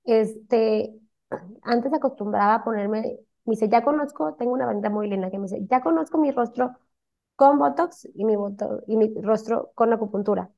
este, 0.04 0.98
antes 1.62 1.92
acostumbraba 1.92 2.54
a 2.56 2.64
ponerme, 2.64 3.20
me 3.44 3.52
dice, 3.52 3.68
ya 3.68 3.82
conozco, 3.82 4.34
tengo 4.34 4.52
una 4.52 4.66
venta 4.66 4.90
muy 4.90 5.08
linda 5.08 5.30
que 5.30 5.38
me 5.38 5.44
dice, 5.44 5.64
ya 5.70 5.80
conozco 5.80 6.18
mi 6.18 6.32
rostro 6.32 6.76
con 7.36 7.58
Botox 7.58 8.08
y 8.14 8.24
mi, 8.24 8.34
y 8.86 8.96
mi 8.96 9.14
rostro 9.22 9.70
con 9.74 9.92
acupuntura. 9.92 10.50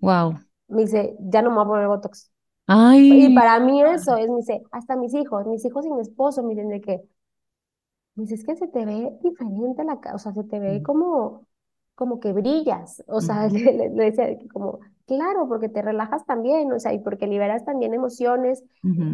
Wow. 0.00 0.34
Me 0.68 0.82
dice, 0.82 1.16
ya 1.20 1.40
no 1.40 1.50
me 1.50 1.56
voy 1.56 1.64
a 1.64 1.68
poner 1.68 1.88
Botox. 1.88 2.30
Ay. 2.66 3.26
Y 3.26 3.34
para 3.34 3.60
mí 3.60 3.82
eso 3.82 4.16
es, 4.16 4.28
me 4.28 4.36
dice, 4.36 4.62
hasta 4.72 4.96
mis 4.96 5.14
hijos, 5.14 5.46
mis 5.46 5.64
hijos 5.64 5.86
y 5.86 5.90
mi 5.90 6.00
esposo, 6.00 6.42
miren 6.42 6.68
de 6.68 6.80
qué. 6.80 7.02
Me 8.14 8.24
dice, 8.24 8.34
es 8.34 8.44
que 8.44 8.56
se 8.56 8.68
te 8.68 8.84
ve 8.84 9.16
diferente 9.22 9.84
la 9.84 10.00
cara, 10.00 10.16
o 10.16 10.18
sea, 10.18 10.32
se 10.32 10.44
te 10.44 10.58
ve 10.58 10.82
como 10.82 11.46
como 11.94 12.20
que 12.20 12.32
brillas, 12.32 13.02
o 13.06 13.20
sea, 13.20 13.46
le, 13.48 13.90
decía 13.90 14.36
como, 14.52 14.80
claro, 15.06 15.48
porque 15.48 15.68
te 15.68 15.82
relajas 15.82 16.24
también, 16.26 16.72
o 16.72 16.78
sea, 16.78 16.92
y 16.92 16.98
porque 16.98 17.26
liberas 17.26 17.64
también 17.64 17.94
emociones 17.94 18.62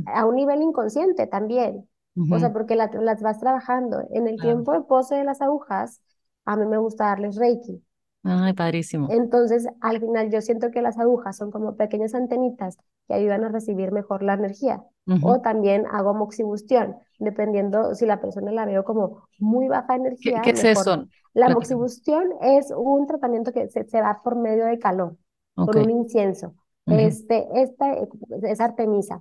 a 0.07 0.27
un 0.27 0.37
nivel 0.37 0.63
inconsciente 0.63 1.27
también, 1.27 1.89
o 2.31 2.39
sea, 2.39 2.53
porque 2.53 2.77
las 2.77 3.23
vas 3.23 3.39
trabajando. 3.39 4.03
En 4.11 4.27
el 4.27 4.41
tiempo 4.41 4.73
de 4.73 4.83
pose 4.83 5.17
de 5.17 5.25
las 5.25 5.41
agujas, 5.41 6.01
a 6.45 6.57
mí 6.57 6.67
me 6.67 6.79
gusta 6.79 7.07
darles 7.07 7.37
reiki. 7.37 7.83
Ay, 8.23 8.53
padrísimo. 8.53 9.09
Entonces, 9.11 9.67
al 9.81 9.99
final 10.01 10.31
yo 10.31 10.41
siento 10.41 10.71
que 10.71 10.83
las 10.83 10.99
agujas 10.99 11.37
son 11.37 11.51
como 11.51 11.77
pequeñas 11.77 12.15
antenitas 12.15 12.77
que 13.09 13.15
ayudan 13.15 13.45
a 13.45 13.49
recibir 13.49 13.93
mejor 13.93 14.23
la 14.23 14.35
energía. 14.35 14.83
O 15.23 15.41
también 15.41 15.87
hago 15.91 16.15
moxibustión, 16.15 16.95
dependiendo 17.19 17.97
si 17.97 18.07
la 18.07 18.21
persona 18.21 18.53
la 18.53 18.65
veo 18.65 18.85
como 18.85 19.25
muy 19.41 19.67
baja 19.67 19.97
energía. 19.97 20.41
¿Qué, 20.41 20.51
es 20.51 20.63
eso? 20.63 21.05
La 21.35 21.49
moxibustión 21.49 22.29
es 22.41 22.73
un 22.77 23.09
tratamiento 23.09 23.53
que 23.53 23.69
se, 23.71 23.85
se 23.85 23.99
da 23.99 24.21
por 24.23 24.37
medio 24.37 24.67
de 24.67 24.79
calor, 24.79 25.17
con 25.57 25.77
un 25.77 25.91
incienso. 25.91 26.55
Este, 26.87 27.49
esta 27.55 27.93
es 28.43 28.61
Artemisa. 28.61 29.21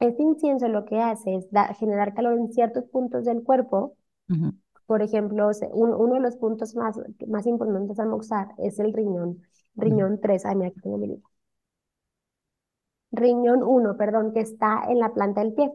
Este 0.00 0.22
incienso 0.22 0.68
lo 0.68 0.84
que 0.84 1.00
hace 1.00 1.36
es 1.36 1.48
generar 1.78 2.14
calor 2.14 2.38
en 2.38 2.52
ciertos 2.52 2.84
puntos 2.84 3.24
del 3.24 3.42
cuerpo 3.42 3.96
por 4.86 5.02
ejemplo, 5.02 5.50
uno 5.72 6.14
de 6.14 6.20
los 6.20 6.36
puntos 6.36 6.74
más, 6.74 6.98
más 7.26 7.46
importantes 7.46 7.98
al 7.98 8.08
moxar 8.08 8.48
es 8.58 8.78
el 8.78 8.92
riñón, 8.92 9.42
riñón 9.76 10.20
3, 10.20 10.44
ay, 10.46 10.56
mira, 10.56 10.68
aquí 10.68 10.80
tengo 10.80 10.98
mi 10.98 11.08
libro. 11.08 11.28
Riñón 13.12 13.62
1, 13.62 13.96
perdón, 13.96 14.32
que 14.32 14.40
está 14.40 14.84
en 14.88 14.98
la 14.98 15.14
planta 15.14 15.40
del 15.42 15.54
pie. 15.54 15.70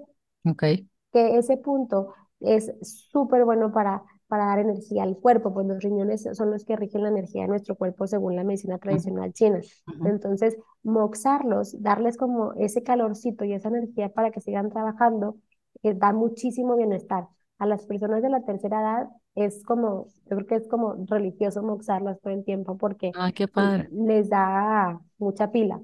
Ok. 0.46 0.64
Que 1.12 1.38
ese 1.38 1.58
punto 1.58 2.14
es 2.40 2.74
súper 2.82 3.46
bueno 3.46 3.72
para, 3.72 4.04
para 4.28 4.46
dar 4.46 4.60
energía 4.60 5.04
al 5.04 5.18
cuerpo, 5.18 5.54
pues 5.54 5.66
los 5.66 5.82
riñones 5.82 6.28
son 6.34 6.52
los 6.52 6.66
que 6.66 6.76
rigen 6.76 7.04
la 7.04 7.10
energía 7.10 7.44
de 7.44 7.48
nuestro 7.48 7.76
cuerpo 7.76 8.08
según 8.08 8.36
la 8.36 8.44
medicina 8.44 8.78
tradicional 8.78 9.34
china. 9.34 9.62
Entonces, 10.06 10.58
moxarlos, 10.84 11.82
darles 11.82 12.18
como 12.18 12.54
ese 12.54 12.84
calorcito 12.84 13.46
y 13.46 13.54
esa 13.54 13.70
energía 13.70 14.10
para 14.10 14.32
que 14.32 14.42
sigan 14.42 14.70
trabajando, 14.70 15.38
eh, 15.84 15.94
da 15.94 16.14
muchísimo 16.14 16.76
bienestar 16.76 17.28
a 17.60 17.66
las 17.68 17.86
personas 17.86 18.22
de 18.22 18.30
la 18.30 18.42
tercera 18.44 18.82
edad 18.82 19.10
es 19.36 19.64
como, 19.66 20.08
yo 20.30 20.38
creo 20.38 20.48
que 20.48 20.56
es 20.56 20.68
como 20.68 20.96
religioso 21.08 21.62
moxarlas 21.64 22.20
todo 22.22 22.34
el 22.34 22.44
tiempo 22.46 22.78
porque 22.78 23.12
qué 23.36 23.48
padre. 23.48 23.90
les 23.92 24.30
da 24.30 25.00
mucha 25.18 25.52
pila. 25.52 25.82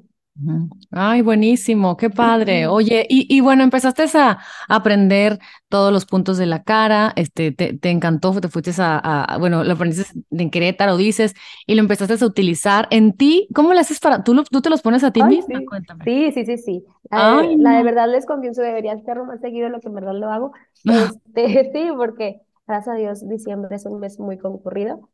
Ay, 0.92 1.22
buenísimo, 1.22 1.96
qué 1.96 2.10
padre. 2.10 2.68
Oye, 2.68 3.06
y, 3.10 3.26
y 3.34 3.40
bueno, 3.40 3.64
empezaste 3.64 4.04
a 4.16 4.40
aprender 4.68 5.40
todos 5.70 5.94
los 5.94 6.06
puntos 6.06 6.38
de 6.38 6.46
la 6.46 6.64
cara, 6.64 7.14
este, 7.16 7.52
te, 7.52 7.74
te 7.78 7.90
encantó, 7.90 8.40
te 8.42 8.50
fuiste 8.50 8.72
a, 8.80 9.38
bueno, 9.40 9.64
lo 9.64 9.74
aprendiste 9.74 10.14
en 10.32 10.50
Querétaro, 10.52 10.98
dices, 10.98 11.36
y 11.66 11.76
lo 11.76 11.82
empezaste 11.82 12.22
a 12.22 12.28
utilizar 12.28 12.88
en 12.92 13.14
ti. 13.14 13.48
¿Cómo 13.56 13.74
le 13.74 13.80
haces 13.80 14.00
para, 14.00 14.24
tú, 14.24 14.44
tú 14.44 14.62
te 14.62 14.70
los 14.70 14.82
pones 14.82 15.04
a 15.06 15.12
ti 15.12 15.24
misma? 15.24 15.60
Sí. 15.60 15.66
Cuéntame. 15.66 16.06
Sí, 16.06 16.32
sí, 16.34 16.46
sí, 16.46 16.58
sí. 16.58 16.86
La, 17.10 17.30
de, 17.30 17.58
la 17.58 17.78
de 17.78 17.84
verdad 17.84 18.08
les 18.10 18.26
confieso, 18.26 18.62
debería 18.62 18.94
hacerlo 18.94 19.26
más 19.26 19.40
seguido 19.42 19.70
lo 19.70 19.80
que 19.80 19.88
en 19.88 19.96
verdad 19.96 20.14
lo 20.14 20.30
hago. 20.32 20.52
Este, 20.86 21.72
sí, 21.74 21.88
porque 21.98 22.42
gracias 22.68 22.96
a 22.96 22.98
Dios 22.98 23.28
diciembre 23.28 23.76
es 23.76 23.86
un 23.86 24.00
mes 24.00 24.20
muy 24.20 24.38
concurrido. 24.38 25.10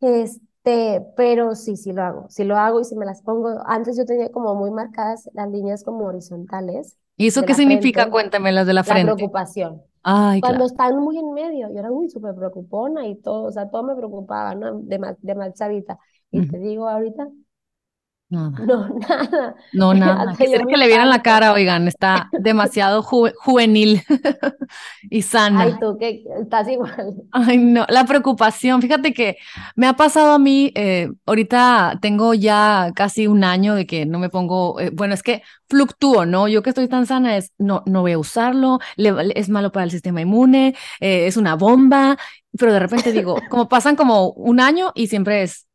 Este 0.00 0.40
este, 0.62 1.06
pero 1.16 1.54
sí, 1.54 1.76
sí 1.76 1.92
lo 1.92 2.02
hago, 2.02 2.26
sí 2.28 2.44
lo 2.44 2.56
hago 2.56 2.80
y 2.80 2.84
si 2.84 2.94
me 2.96 3.06
las 3.06 3.22
pongo, 3.22 3.60
antes 3.66 3.96
yo 3.96 4.04
tenía 4.04 4.30
como 4.30 4.54
muy 4.54 4.70
marcadas 4.70 5.28
las 5.32 5.50
líneas 5.50 5.84
como 5.84 6.04
horizontales. 6.04 6.96
¿Y 7.16 7.28
eso 7.28 7.42
qué 7.44 7.54
significa? 7.54 8.10
Cuéntame 8.10 8.52
las 8.52 8.66
de 8.66 8.74
la 8.74 8.84
frente. 8.84 9.10
La 9.10 9.14
preocupación. 9.14 9.82
Ay, 10.02 10.40
Cuando 10.40 10.64
están 10.64 10.98
muy 10.98 11.18
en 11.18 11.32
medio, 11.32 11.68
yo 11.72 11.78
era 11.78 11.90
muy 11.90 12.08
súper 12.08 12.34
preocupona 12.34 13.06
y 13.06 13.16
todo, 13.16 13.44
o 13.44 13.52
sea, 13.52 13.70
todo 13.70 13.82
me 13.82 13.94
preocupaba, 13.94 14.54
¿no? 14.54 14.80
De 14.80 14.98
mal, 14.98 15.16
de 15.20 15.34
mal 15.34 15.52
chavita. 15.52 15.98
Y 16.30 16.46
te 16.48 16.58
digo 16.58 16.88
ahorita, 16.88 17.28
Nada. 18.30 18.64
No, 18.64 18.88
nada. 19.08 19.54
No, 19.72 19.92
nada. 19.92 20.36
Quisiera 20.36 20.64
que 20.64 20.76
le 20.76 20.86
vieran 20.86 21.10
la 21.10 21.20
cara, 21.20 21.52
oigan, 21.52 21.88
está 21.88 22.28
demasiado 22.32 23.02
juvenil 23.02 24.02
y 25.10 25.22
sana. 25.22 25.62
Ay, 25.62 25.74
tú 25.80 25.98
que 25.98 26.22
estás 26.40 26.68
igual. 26.68 27.14
Ay, 27.32 27.58
no, 27.58 27.84
la 27.88 28.04
preocupación. 28.04 28.80
Fíjate 28.80 29.12
que 29.12 29.36
me 29.74 29.88
ha 29.88 29.94
pasado 29.94 30.34
a 30.34 30.38
mí, 30.38 30.70
eh, 30.76 31.10
ahorita 31.26 31.98
tengo 32.00 32.32
ya 32.32 32.92
casi 32.94 33.26
un 33.26 33.42
año 33.42 33.74
de 33.74 33.84
que 33.84 34.06
no 34.06 34.20
me 34.20 34.30
pongo, 34.30 34.78
eh, 34.78 34.90
bueno, 34.92 35.12
es 35.14 35.24
que 35.24 35.42
fluctúo, 35.68 36.24
¿no? 36.24 36.46
Yo 36.46 36.62
que 36.62 36.70
estoy 36.70 36.86
tan 36.86 37.06
sana 37.06 37.36
es, 37.36 37.52
no, 37.58 37.82
no 37.86 38.02
voy 38.02 38.12
a 38.12 38.18
usarlo, 38.18 38.78
es 38.96 39.48
malo 39.48 39.72
para 39.72 39.84
el 39.84 39.90
sistema 39.90 40.20
inmune, 40.20 40.76
eh, 41.00 41.26
es 41.26 41.36
una 41.36 41.56
bomba, 41.56 42.16
pero 42.56 42.72
de 42.72 42.78
repente 42.78 43.10
digo, 43.12 43.36
como 43.48 43.68
pasan 43.68 43.96
como 43.96 44.30
un 44.30 44.60
año 44.60 44.92
y 44.94 45.08
siempre 45.08 45.42
es 45.42 45.66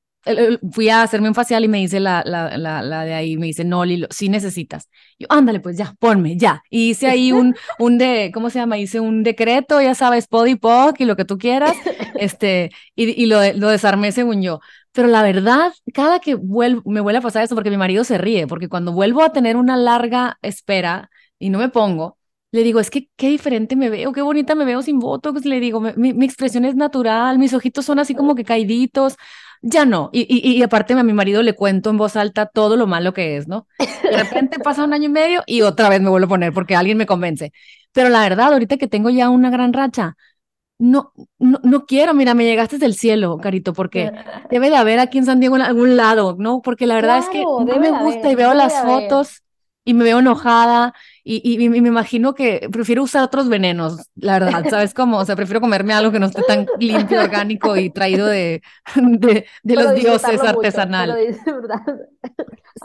fui 0.71 0.89
a 0.89 1.03
hacerme 1.03 1.27
un 1.27 1.35
facial 1.35 1.63
y 1.63 1.67
me 1.67 1.77
dice 1.77 1.99
la, 1.99 2.23
la, 2.25 2.57
la, 2.57 3.05
de 3.05 3.13
ahí, 3.13 3.37
me 3.37 3.47
dice, 3.47 3.63
no, 3.63 3.85
Lilo, 3.85 4.07
si 4.09 4.29
necesitas. 4.29 4.89
Yo, 5.19 5.27
ándale, 5.29 5.59
pues 5.59 5.77
ya, 5.77 5.93
ponme, 5.99 6.37
ya. 6.37 6.63
Y 6.69 6.89
hice 6.91 7.07
ahí 7.07 7.31
un, 7.31 7.55
un 7.79 7.97
de, 7.97 8.31
¿cómo 8.33 8.49
se 8.49 8.59
llama? 8.59 8.77
Hice 8.77 8.99
un 8.99 9.23
decreto, 9.23 9.81
ya 9.81 9.95
sabes, 9.95 10.27
pod 10.27 10.47
y 10.47 10.55
poc 10.55 10.99
y 10.99 11.05
lo 11.05 11.15
que 11.15 11.25
tú 11.25 11.37
quieras, 11.37 11.75
este, 12.15 12.71
y, 12.95 13.21
y 13.21 13.25
lo, 13.27 13.37
lo 13.53 13.69
desarmé 13.69 14.11
según 14.11 14.41
yo. 14.41 14.59
Pero 14.91 15.07
la 15.07 15.23
verdad, 15.23 15.73
cada 15.93 16.19
que 16.19 16.35
vuelvo, 16.35 16.81
me 16.89 17.01
vuelve 17.01 17.19
a 17.19 17.21
pasar 17.21 17.43
eso, 17.43 17.55
porque 17.55 17.69
mi 17.69 17.77
marido 17.77 18.03
se 18.03 18.17
ríe, 18.17 18.47
porque 18.47 18.69
cuando 18.69 18.93
vuelvo 18.93 19.21
a 19.23 19.31
tener 19.33 19.57
una 19.57 19.77
larga 19.77 20.37
espera 20.41 21.09
y 21.37 21.49
no 21.49 21.59
me 21.59 21.69
pongo, 21.69 22.17
le 22.51 22.63
digo, 22.63 22.79
es 22.79 22.89
que 22.89 23.09
qué 23.17 23.27
diferente 23.27 23.75
me 23.75 23.89
veo, 23.89 24.13
qué 24.13 24.21
bonita 24.21 24.55
me 24.55 24.63
veo 24.63 24.81
sin 24.81 24.99
botox. 24.99 25.43
Le 25.45 25.59
digo, 25.59 25.81
mi, 25.81 26.13
mi 26.13 26.25
expresión 26.25 26.63
es 26.63 26.75
natural, 26.75 27.37
mis 27.37 27.53
ojitos 27.53 27.85
son 27.85 27.99
así 27.99 28.15
como 28.15 28.33
que 28.35 28.45
caiditos 28.45 29.15
ya 29.67 29.83
no. 29.83 30.11
Y, 30.13 30.27
y, 30.29 30.57
y, 30.57 30.61
aparte 30.61 30.93
a 30.93 31.03
mi 31.03 31.11
marido 31.11 31.41
le 31.41 31.55
cuento 31.55 31.89
en 31.89 31.97
voz 31.97 32.15
alta 32.15 32.45
todo 32.45 32.77
lo 32.77 32.85
malo 32.85 33.13
que 33.13 33.35
es, 33.35 33.47
¿no? 33.47 33.67
De 33.79 34.15
repente 34.15 34.59
pasa 34.59 34.83
un 34.83 34.93
año 34.93 35.05
y 35.05 35.09
medio 35.09 35.43
y 35.47 35.63
otra 35.63 35.89
vez 35.89 35.99
me 36.01 36.09
vuelvo 36.09 36.27
a 36.27 36.29
poner 36.29 36.53
porque 36.53 36.75
alguien 36.75 36.99
me 36.99 37.07
convence. 37.07 37.51
Pero 37.91 38.09
la 38.09 38.21
verdad, 38.21 38.53
ahorita 38.53 38.77
que 38.77 38.87
tengo 38.87 39.09
ya 39.09 39.29
una 39.29 39.49
gran 39.49 39.73
racha, 39.73 40.15
no, 40.77 41.13
no, 41.39 41.59
no 41.63 41.85
quiero, 41.87 42.13
mira, 42.13 42.35
me 42.35 42.45
llegaste 42.45 42.77
del 42.77 42.93
cielo, 42.93 43.37
Carito, 43.37 43.73
porque 43.73 44.11
debe 44.51 44.69
de 44.69 44.75
haber 44.75 44.99
aquí 44.99 45.17
en 45.17 45.25
San 45.25 45.39
Diego 45.39 45.55
en 45.55 45.63
algún 45.63 45.97
lado, 45.97 46.35
¿no? 46.37 46.61
Porque 46.61 46.85
la 46.85 46.95
verdad 46.95 47.17
es 47.17 47.29
que 47.29 47.41
no 47.41 47.65
me 47.65 47.89
gusta 48.03 48.31
y 48.31 48.35
veo 48.35 48.53
las 48.53 48.83
fotos 48.83 49.41
y 49.83 49.95
me 49.95 50.03
veo 50.03 50.19
enojada 50.19 50.93
y, 51.27 51.41
y, 51.55 51.69
me 51.69 51.87
imagino 51.87 52.35
que 52.35 52.69
prefiero 52.71 53.01
usar 53.01 53.23
otros 53.23 53.49
venenos, 53.49 54.11
la 54.13 54.37
verdad, 54.37 54.63
¿sabes 54.69 54.93
cómo? 54.93 55.17
O 55.17 55.25
sea, 55.25 55.35
prefiero 55.35 55.59
comerme 55.59 55.91
algo 55.91 56.11
que 56.11 56.19
no 56.19 56.27
esté 56.27 56.43
tan 56.43 56.67
limpio, 56.77 57.19
orgánico 57.19 57.75
y 57.77 57.89
traído 57.89 58.27
de, 58.27 58.61
de, 58.95 59.47
de 59.63 59.75
los 59.75 59.95
dioses 59.95 60.39
artesanal. 60.41 61.17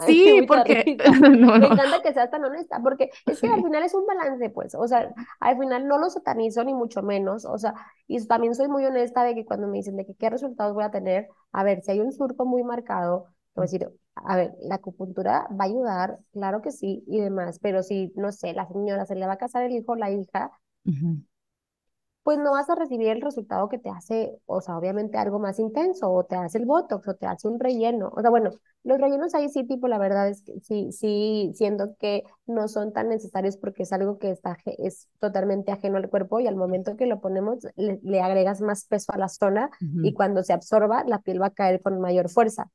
Sí, 0.07 0.44
porque 0.46 0.96
me 1.20 1.66
encanta 1.66 2.00
que 2.00 2.14
seas 2.14 2.31
tan 2.31 2.44
honesta, 2.44 2.81
porque 2.81 3.11
es 3.26 3.40
que 3.40 3.48
al 3.48 3.61
final 3.61 3.83
es 3.83 3.92
un 3.92 4.07
balance, 4.07 4.48
pues, 4.50 4.74
o 4.76 4.87
sea, 4.87 5.12
al 5.40 5.59
final 5.59 5.88
no 5.88 5.98
lo 5.98 6.09
satanizo 6.09 6.62
ni 6.62 6.72
mucho 6.72 7.03
menos, 7.03 7.44
o 7.44 7.59
sea, 7.59 7.74
y 8.07 8.24
también 8.26 8.55
soy 8.55 8.68
muy 8.68 8.85
honesta 8.85 9.24
de 9.24 9.35
que 9.35 9.44
cuando 9.44 9.66
me 9.66 9.79
dicen 9.79 9.96
de 9.96 10.07
que 10.07 10.14
qué 10.14 10.31
resultados 10.31 10.74
voy 10.74 10.85
a 10.85 10.92
tener, 10.92 11.29
a 11.53 11.64
ver, 11.64 11.83
si 11.83 11.90
hay 11.90 12.00
un 12.00 12.12
surco 12.12 12.46
muy 12.46 12.62
marcado, 12.62 13.26
voy 13.57 13.64
a 13.64 13.66
decir, 13.66 13.90
a 14.14 14.37
ver, 14.37 14.55
la 14.62 14.77
acupuntura 14.77 15.46
va 15.51 15.64
a 15.64 15.68
ayudar, 15.68 16.18
claro 16.33 16.62
que 16.62 16.70
sí, 16.73 17.05
y 17.07 17.20
demás, 17.20 17.59
pero 17.61 17.83
si, 17.83 18.12
no 18.16 18.33
sé, 18.33 18.53
la 18.55 18.66
señora 18.68 19.07
se 19.07 19.14
le 19.16 19.27
va 19.27 19.35
a 19.35 19.38
casar 19.38 19.64
el 19.64 19.73
hijo 19.73 19.92
o 19.92 19.96
la 19.96 20.11
hija, 20.11 20.51
pues 22.22 22.38
no 22.38 22.52
vas 22.52 22.68
a 22.68 22.74
recibir 22.74 23.09
el 23.09 23.22
resultado 23.22 23.68
que 23.68 23.78
te 23.78 23.88
hace, 23.88 24.38
o 24.44 24.61
sea, 24.61 24.76
obviamente 24.76 25.16
algo 25.16 25.38
más 25.38 25.59
intenso, 25.59 26.11
o 26.11 26.24
te 26.24 26.37
hace 26.37 26.59
el 26.59 26.66
botox, 26.66 27.09
o 27.09 27.14
te 27.14 27.26
hace 27.26 27.48
un 27.48 27.59
relleno. 27.59 28.12
O 28.14 28.20
sea, 28.20 28.28
bueno, 28.28 28.50
los 28.85 29.00
rellenos 29.00 29.35
ahí 29.35 29.48
sí, 29.48 29.64
tipo, 29.64 29.88
la 29.88 29.98
verdad 29.98 30.28
es 30.28 30.42
que 30.42 30.61
sí, 30.61 30.92
sí, 30.92 31.50
siendo 31.54 31.96
que 31.96 32.24
no 32.46 32.68
son 32.68 32.92
tan 32.92 33.09
necesarios 33.09 33.56
porque 33.56 33.85
es 33.85 33.92
algo 33.92 34.18
que 34.18 34.30
está, 34.30 34.59
es 34.78 35.09
totalmente 35.18 35.72
ajeno 35.72 35.96
al 35.96 36.11
cuerpo 36.11 36.40
y 36.40 36.46
al 36.46 36.56
momento 36.56 36.96
que 36.96 37.06
lo 37.06 37.20
ponemos 37.20 37.59
le, 37.76 38.20
agregas 38.20 38.61
más 38.61 38.85
peso 38.85 39.12
a 39.12 39.18
la 39.18 39.28
zona 39.28 39.70
y 39.80 40.12
cuando 40.12 40.42
se 40.42 40.52
absorba, 40.52 41.04
la 41.06 41.20
piel 41.20 41.40
va 41.40 41.46
a 41.46 41.54
caer 41.54 41.80
con 41.80 42.00
mayor 42.00 42.28
fuerza. 42.28 42.70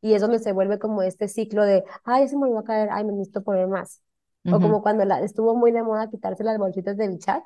Y 0.00 0.14
es 0.14 0.22
donde 0.22 0.38
se 0.38 0.52
vuelve 0.52 0.78
como 0.78 1.02
este 1.02 1.28
ciclo 1.28 1.64
de, 1.64 1.84
ay, 2.04 2.28
se 2.28 2.36
me 2.38 2.50
va 2.50 2.60
a 2.60 2.64
caer, 2.64 2.88
ay, 2.92 3.04
me 3.04 3.12
necesito 3.12 3.42
poner 3.42 3.68
más. 3.68 4.00
O 4.46 4.58
como 4.58 4.82
cuando 4.82 5.04
la, 5.04 5.20
estuvo 5.20 5.54
muy 5.54 5.70
de 5.70 5.82
moda 5.82 6.08
quitarse 6.08 6.44
las 6.44 6.56
bolsitas 6.56 6.96
de 6.96 7.08
bichat. 7.08 7.42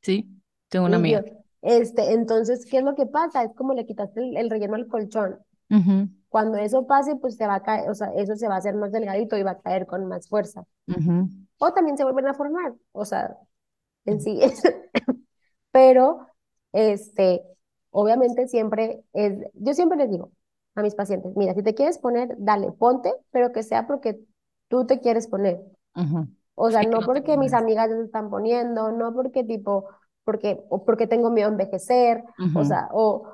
Sí, 0.00 0.42
tengo 0.68 0.86
una 0.86 0.96
amiga. 0.96 1.24
Este, 1.62 2.12
entonces, 2.12 2.64
¿qué 2.66 2.78
es 2.78 2.84
lo 2.84 2.94
que 2.94 3.06
pasa? 3.06 3.42
Es 3.42 3.54
como 3.54 3.74
le 3.74 3.86
quitaste 3.86 4.20
el, 4.20 4.50
relleno 4.50 4.76
al 4.76 4.86
colchón. 4.86 5.38
Cuando 6.28 6.58
eso 6.58 6.86
pase, 6.86 7.16
pues 7.16 7.36
se 7.36 7.46
va 7.46 7.56
a 7.56 7.62
caer, 7.62 7.90
o 7.90 7.94
sea, 7.94 8.12
eso 8.14 8.36
se 8.36 8.48
va 8.48 8.54
a 8.54 8.58
hacer 8.58 8.74
más 8.74 8.92
delgadito 8.92 9.36
y 9.36 9.42
va 9.42 9.52
a 9.52 9.60
caer 9.60 9.86
con 9.86 10.06
más 10.06 10.28
fuerza. 10.28 10.64
O 11.58 11.72
también 11.72 11.96
se 11.96 12.04
vuelven 12.04 12.26
a 12.26 12.34
formar, 12.34 12.74
o 12.92 13.04
sea, 13.04 13.36
en 14.04 14.20
sí. 14.20 14.40
Pero, 15.72 16.26
este, 16.72 17.42
obviamente 17.90 18.48
siempre 18.48 19.02
es, 19.12 19.38
yo 19.54 19.74
siempre 19.74 19.98
les 19.98 20.10
digo 20.10 20.32
a 20.74 20.82
mis 20.82 20.94
pacientes, 20.94 21.36
mira, 21.36 21.54
si 21.54 21.62
te 21.62 21.74
quieres 21.74 21.98
poner, 21.98 22.34
dale, 22.38 22.72
ponte, 22.72 23.12
pero 23.30 23.52
que 23.52 23.62
sea 23.62 23.86
porque 23.86 24.20
tú 24.68 24.86
te 24.86 25.00
quieres 25.00 25.26
poner. 25.26 25.60
O 26.62 26.70
sea, 26.70 26.82
no 26.84 27.04
porque 27.04 27.36
mis 27.38 27.54
amigas 27.54 27.88
se 27.90 28.02
están 28.02 28.28
poniendo, 28.30 28.92
no 28.92 29.14
porque 29.14 29.44
tipo, 29.44 29.88
porque, 30.24 30.60
o 30.68 30.84
porque 30.84 31.06
tengo 31.06 31.30
miedo 31.30 31.48
a 31.48 31.52
envejecer, 31.52 32.22
o 32.52 32.64
sea, 32.64 32.88
o 32.92 33.26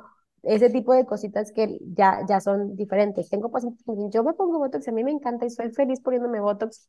ese 0.45 0.71
tipo 0.71 0.95
de 0.95 1.05
cositas 1.05 1.51
que 1.51 1.79
ya, 1.95 2.21
ya 2.29 2.41
son 2.41 2.77
diferentes. 2.77 3.29
Tengo 3.29 3.51
pacientes 3.51 3.83
que 3.85 3.93
yo 4.11 4.23
me 4.23 4.35
pongo 4.35 4.59
Botox, 4.59 4.87
a 4.87 4.93
mí 4.93 5.03
me 5.03 5.11
encanta 5.11 5.45
y 5.45 5.51
soy 5.51 5.71
feliz 5.71 6.01
poniéndome 6.01 6.41
Botox. 6.41 6.89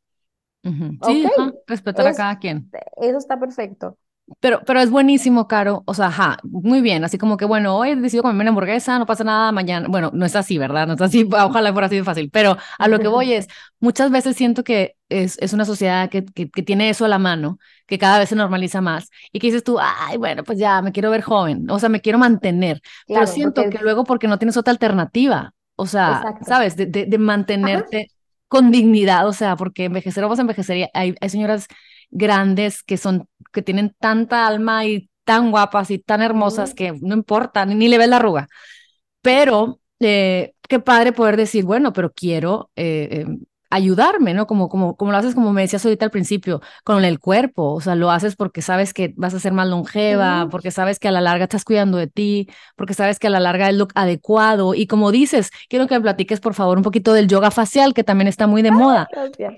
Sí, 1.02 1.26
respetar 1.66 2.06
a 2.06 2.14
cada 2.14 2.38
quien. 2.38 2.70
Eso 2.96 3.18
está 3.18 3.38
perfecto. 3.38 3.98
Pero, 4.40 4.60
pero 4.66 4.80
es 4.80 4.90
buenísimo, 4.90 5.48
Caro. 5.48 5.82
O 5.86 5.94
sea, 5.94 6.06
ajá, 6.06 6.38
muy 6.42 6.80
bien. 6.80 7.02
Así 7.04 7.18
como 7.18 7.36
que, 7.36 7.44
bueno, 7.44 7.76
hoy 7.76 7.90
he 7.90 7.96
decidido 7.96 8.22
comerme 8.22 8.42
una 8.42 8.50
hamburguesa, 8.50 8.98
no 8.98 9.06
pasa 9.06 9.24
nada, 9.24 9.50
mañana. 9.52 9.88
Bueno, 9.88 10.10
no 10.12 10.26
es 10.26 10.36
así, 10.36 10.58
¿verdad? 10.58 10.86
No 10.86 10.94
es 10.94 11.00
así, 11.00 11.26
ojalá 11.32 11.72
fuera 11.72 11.86
así 11.86 11.96
de 11.96 12.04
fácil. 12.04 12.30
Pero 12.30 12.56
a 12.78 12.88
lo 12.88 12.98
que 12.98 13.08
voy 13.08 13.32
es, 13.32 13.48
muchas 13.80 14.10
veces 14.10 14.36
siento 14.36 14.64
que 14.64 14.96
es, 15.08 15.38
es 15.40 15.52
una 15.52 15.64
sociedad 15.64 16.10
que, 16.10 16.24
que, 16.24 16.46
tiene 16.62 16.90
eso 16.90 17.04
a 17.04 17.08
la 17.08 17.18
mano, 17.18 17.58
que 17.86 17.98
cada 17.98 18.18
vez 18.18 18.28
se 18.28 18.36
normaliza 18.36 18.80
más. 18.80 19.10
Y 19.32 19.40
que 19.40 19.48
dices 19.48 19.64
tú, 19.64 19.78
ay, 19.80 20.18
bueno, 20.18 20.44
pues 20.44 20.58
ya 20.58 20.82
me 20.82 20.92
quiero 20.92 21.10
ver 21.10 21.22
joven, 21.22 21.70
o 21.70 21.78
sea, 21.78 21.88
me 21.88 22.00
quiero 22.00 22.18
mantener. 22.18 22.80
pero 23.06 23.26
siento 23.26 23.62
que 23.70 23.78
luego, 23.78 24.04
porque 24.04 24.28
no 24.28 24.38
tienes 24.38 24.56
otra 24.56 24.72
alternativa, 24.72 25.52
o 25.76 25.86
sea, 25.86 26.22
¿sabes? 26.46 26.76
De, 26.76 26.86
de, 26.86 27.18
mantenerte 27.18 28.10
con 28.48 28.70
dignidad, 28.70 29.26
o 29.26 29.32
sea, 29.32 29.56
porque 29.56 29.84
envejecer 29.84 30.24
o 30.24 30.28
vas 30.28 30.38
a 30.38 30.42
envejecer. 30.42 30.90
Hay, 30.92 31.14
hay 31.20 31.28
señoras 31.28 31.68
grandes 32.10 32.82
que 32.82 32.96
son, 32.96 33.28
que 33.52 33.62
tienen 33.62 33.94
tanta 33.98 34.46
alma 34.46 34.86
y 34.86 35.10
tan 35.24 35.50
guapas 35.50 35.90
y 35.90 35.98
tan 35.98 36.22
hermosas 36.22 36.74
que 36.74 36.92
no 37.00 37.14
importa, 37.14 37.66
ni, 37.66 37.88
le 37.88 37.98
ves 37.98 38.08
la 38.08 38.16
arruga. 38.16 38.48
Pero 39.22 39.80
eh, 40.00 40.54
qué 40.68 40.80
padre 40.80 41.12
poder 41.12 41.36
decir, 41.36 41.64
bueno, 41.64 41.92
pero 41.92 42.12
quiero 42.12 42.70
eh, 42.76 43.24
em, 43.26 43.40
ayudarme, 43.70 44.34
¿no? 44.34 44.46
Como, 44.46 44.68
como, 44.68 44.96
como 44.96 45.12
lo 45.12 45.18
haces, 45.18 45.34
como 45.34 45.52
me 45.52 45.62
decías 45.62 45.84
ahorita 45.84 46.04
al 46.04 46.10
principio, 46.10 46.60
con 46.84 47.04
el 47.04 47.18
cuerpo, 47.18 47.74
o 47.74 47.80
sea, 47.80 47.94
lo 47.94 48.10
haces 48.10 48.36
porque 48.36 48.62
sabes 48.62 48.94
que 48.94 49.12
vas 49.16 49.34
a 49.34 49.40
ser 49.40 49.52
más 49.52 49.68
longeva, 49.68 50.48
porque 50.50 50.70
sabes 50.70 50.98
que 50.98 51.08
a 51.08 51.12
la 51.12 51.20
larga 51.20 51.44
estás 51.44 51.64
cuidando 51.64 51.98
de 51.98 52.06
ti, 52.06 52.48
porque 52.76 52.94
sabes 52.94 53.18
que 53.18 53.26
a 53.26 53.30
la 53.30 53.40
larga 53.40 53.68
es 53.68 53.76
lo 53.76 53.88
adecuado. 53.94 54.74
Y 54.74 54.86
como 54.86 55.12
dices, 55.12 55.50
quiero 55.68 55.86
que 55.86 55.94
me 55.94 56.00
platiques, 56.00 56.40
por 56.40 56.54
favor, 56.54 56.78
un 56.78 56.84
poquito 56.84 57.12
del 57.12 57.28
yoga 57.28 57.50
facial, 57.50 57.94
que 57.94 58.04
también 58.04 58.28
está 58.28 58.46
muy 58.46 58.62
de 58.62 58.70
moda, 58.70 59.08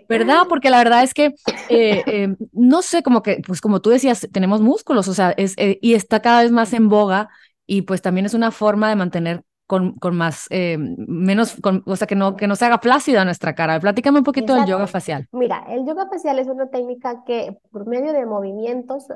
¿verdad? 0.09 0.43
Porque 0.49 0.71
la 0.71 0.79
verdad 0.79 1.03
es 1.03 1.15
que, 1.15 1.35
eh, 1.69 2.03
eh, 2.07 2.37
no 2.53 2.83
sé, 2.83 3.03
como 3.03 3.23
que, 3.23 3.43
pues 3.47 3.61
como 3.61 3.81
tú 3.81 3.91
decías, 3.91 4.29
tenemos 4.33 4.61
músculos, 4.61 5.09
o 5.09 5.15
sea, 5.15 5.31
es, 5.37 5.55
eh, 5.57 5.79
y 5.81 5.95
está 5.95 6.21
cada 6.21 6.43
vez 6.43 6.51
más 6.51 6.73
en 6.73 6.89
boga 6.89 7.29
y 7.67 7.83
pues 7.83 8.03
también 8.03 8.27
es 8.27 8.35
una 8.35 8.51
forma 8.51 8.89
de 8.89 8.97
mantener 8.97 9.45
con, 9.71 9.93
con 10.01 10.17
más, 10.17 10.49
eh, 10.51 10.77
menos, 10.79 11.57
o 11.87 11.95
sea, 11.95 12.09
que 12.09 12.17
no, 12.17 12.35
que 12.35 12.49
no 12.49 12.57
se 12.57 12.65
haga 12.65 12.81
flácida 12.81 13.25
nuestra 13.25 13.55
cara. 13.55 13.79
Platícame 13.79 14.19
un 14.19 14.25
poquito 14.25 14.53
del 14.53 14.67
yoga 14.67 14.89
facial. 14.89 15.29
Mira, 15.31 15.65
el 15.69 15.87
yoga 15.87 16.09
facial 16.09 16.41
es 16.41 16.49
una 16.49 16.71
técnica 16.71 17.23
que 17.25 17.57
por 17.71 17.87
medio 17.87 18.13
de 18.13 18.27
movimientos 18.27 19.07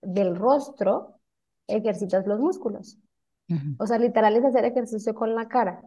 del 0.00 0.36
rostro 0.36 1.20
ejercitas 1.66 2.26
los 2.26 2.40
músculos. 2.40 2.96
O 3.76 3.86
sea, 3.86 3.98
literal 3.98 4.34
es 4.36 4.46
hacer 4.46 4.64
ejercicio 4.64 5.14
con 5.14 5.34
la 5.34 5.48
cara. 5.48 5.82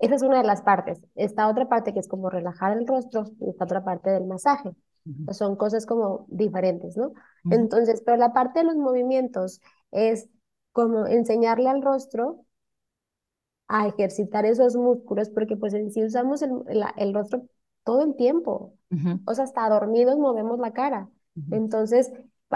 Esa 0.00 0.14
es 0.14 0.22
una 0.22 0.42
de 0.42 0.46
las 0.46 0.60
partes. 0.60 1.02
Esta 1.14 1.48
otra 1.48 1.70
parte 1.70 1.94
que 1.94 2.00
es 2.00 2.08
como 2.08 2.28
relajar 2.28 2.76
el 2.76 2.86
rostro 2.86 3.24
y 3.40 3.48
esta 3.48 3.64
otra 3.64 3.82
parte 3.82 4.10
del 4.10 4.26
masaje. 4.26 4.72
son 5.30 5.56
cosas 5.56 5.86
como 5.86 6.26
diferentes, 6.28 6.98
¿no? 6.98 7.14
Entonces, 7.50 8.02
pero 8.04 8.18
la 8.18 8.34
parte 8.34 8.58
de 8.58 8.66
los 8.66 8.76
movimientos 8.76 9.62
es 9.90 10.28
como 10.72 11.06
enseñarle 11.06 11.70
al 11.70 11.80
rostro 11.80 12.44
a 13.72 13.88
ejercitar 13.88 14.44
esos 14.44 14.76
músculos, 14.76 15.30
porque 15.30 15.56
pues 15.56 15.72
en 15.72 15.90
sí 15.90 16.04
usamos 16.04 16.42
el, 16.42 16.50
el 16.98 17.14
rostro 17.14 17.42
todo 17.84 18.02
el 18.02 18.14
tiempo. 18.16 18.74
O 19.24 19.34
sea, 19.34 19.44
hasta 19.44 19.68
dormidos 19.70 20.18
movemos 20.18 20.58
la 20.58 20.72
cara. 20.72 21.08
Entonces, 21.50 22.12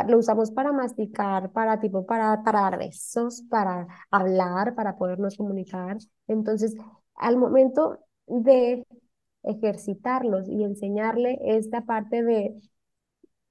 lo 0.07 0.19
usamos 0.19 0.51
para 0.51 0.73
masticar, 0.73 1.51
para 1.53 1.81
tipo, 1.81 2.05
para, 2.05 2.43
para 2.43 2.61
dar 2.61 2.79
besos, 2.79 3.43
para 3.49 3.87
hablar, 4.11 4.75
para 4.75 4.99
podernos 4.99 5.39
comunicar. 5.39 5.97
Entonces, 6.29 6.75
al 7.15 7.39
momento 7.39 7.99
de 8.27 8.87
ejercitarlos 9.43 10.49
y 10.51 10.65
enseñarle 10.65 11.39
esta 11.43 11.87
parte 11.87 12.23
de, 12.23 12.61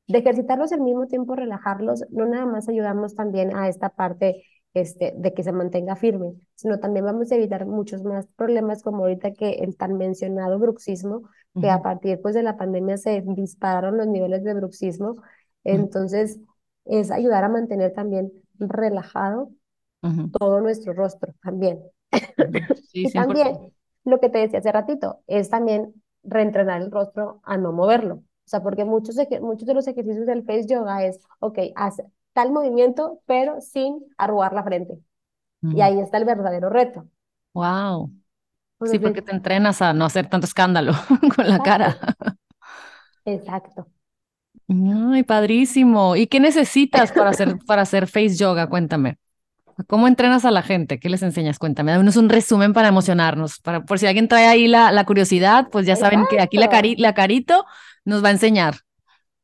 de 0.07 0.17
ejercitarlos 0.19 0.71
al 0.71 0.81
mismo 0.81 1.07
tiempo 1.07 1.35
relajarlos, 1.35 2.03
no 2.11 2.27
nada 2.27 2.45
más 2.45 2.69
ayudamos 2.69 3.15
también 3.15 3.55
a 3.55 3.67
esta 3.67 3.89
parte 3.89 4.43
este, 4.75 5.13
de 5.15 5.33
que 5.33 5.41
se 5.41 5.53
mantenga 5.53 5.95
firme, 5.95 6.33
sino 6.53 6.79
también 6.79 7.05
vamos 7.05 7.31
a 7.31 7.35
evitar 7.35 7.65
muchos 7.65 8.03
más 8.03 8.27
problemas 8.35 8.83
como 8.83 9.03
ahorita 9.03 9.31
que 9.31 9.51
el 9.51 9.77
tan 9.77 9.97
mencionado 9.97 10.59
bruxismo, 10.59 11.23
que 11.59 11.69
a 11.69 11.81
partir 11.81 12.21
pues, 12.21 12.35
de 12.35 12.43
la 12.43 12.57
pandemia 12.57 12.97
se 12.97 13.23
dispararon 13.25 13.95
los 13.95 14.07
niveles 14.07 14.43
de 14.43 14.53
bruxismo. 14.53 15.15
Entonces, 15.63 16.41
es 16.83 17.09
ayudar 17.09 17.45
a 17.45 17.49
mantener 17.49 17.93
también 17.93 18.33
relajado 18.59 19.49
todo 20.37 20.59
nuestro 20.59 20.93
rostro 20.93 21.33
también. 21.41 21.79
y 22.93 23.09
también, 23.13 23.73
lo 24.03 24.19
que 24.19 24.29
te 24.29 24.39
decía 24.39 24.59
hace 24.59 24.73
ratito, 24.73 25.21
es 25.25 25.49
también 25.49 25.93
reentrenar 26.21 26.81
el 26.81 26.91
rostro 26.91 27.39
a 27.43 27.55
no 27.55 27.71
moverlo. 27.71 28.15
O 28.15 28.47
sea, 28.47 28.61
porque 28.61 28.83
muchos, 28.83 29.15
muchos 29.39 29.65
de 29.65 29.73
los 29.73 29.87
ejercicios 29.87 30.25
del 30.25 30.43
face 30.43 30.67
yoga 30.67 31.05
es, 31.05 31.21
ok, 31.39 31.59
haz, 31.75 32.01
tal 32.35 32.51
movimiento, 32.51 33.21
pero 33.25 33.61
sin 33.61 34.05
arrugar 34.17 34.53
la 34.53 34.63
frente. 34.63 34.99
Y 35.61 35.81
ahí 35.81 35.99
está 35.99 36.17
el 36.17 36.25
verdadero 36.25 36.69
reto. 36.69 37.07
Wow. 37.53 38.11
sí, 38.83 38.99
porque 38.99 39.23
te 39.23 39.31
entrenas 39.31 39.81
a 39.81 39.93
no 39.93 40.05
hacer 40.05 40.27
tanto 40.29 40.45
escándalo 40.45 40.93
con 41.35 41.49
la 41.49 41.59
cara. 41.59 41.97
Exacto. 43.25 43.87
Ay, 44.67 45.23
padrísimo. 45.23 46.15
¿Y 46.15 46.27
qué 46.27 46.39
necesitas 46.39 47.11
para 47.13 47.29
hacer, 47.31 47.57
para 47.65 47.83
hacer 47.83 48.05
face 48.05 48.35
yoga? 48.35 48.67
Cuéntame. 48.67 49.17
¿Cómo 49.87 50.07
entrenas 50.07 50.45
a 50.45 50.51
la 50.51 50.61
gente? 50.61 50.99
¿Qué 50.99 51.09
les 51.09 51.23
enseñas? 51.23 51.57
Cuéntame. 51.57 51.93
Danos 51.93 52.17
un 52.17 52.29
resumen 52.29 52.73
para 52.73 52.89
emocionarnos. 52.89 53.59
Para, 53.59 53.85
por 53.85 53.97
si 53.97 54.07
alguien 54.07 54.27
trae 54.27 54.45
ahí 54.45 54.67
la, 54.67 54.91
la 54.91 55.05
curiosidad, 55.05 55.69
pues 55.71 55.85
ya 55.85 55.95
saben 55.95 56.25
que 56.29 56.41
aquí 56.41 56.57
la, 56.57 56.69
cari 56.69 56.95
la 56.97 57.13
Carito 57.13 57.65
nos 58.03 58.23
va 58.23 58.27
a 58.27 58.31
enseñar. 58.31 58.75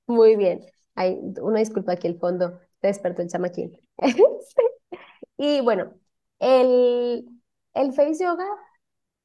Muy 0.07 0.35
bien. 0.35 0.61
Hay 0.95 1.17
una 1.41 1.59
disculpa 1.59 1.93
aquí 1.93 2.07
el 2.07 2.19
fondo 2.19 2.59
despertó 2.81 3.21
el 3.21 3.29
chamaquín. 3.29 3.77
y 5.37 5.61
bueno, 5.61 5.93
el, 6.39 7.25
el 7.73 7.93
face 7.93 8.23
yoga, 8.23 8.45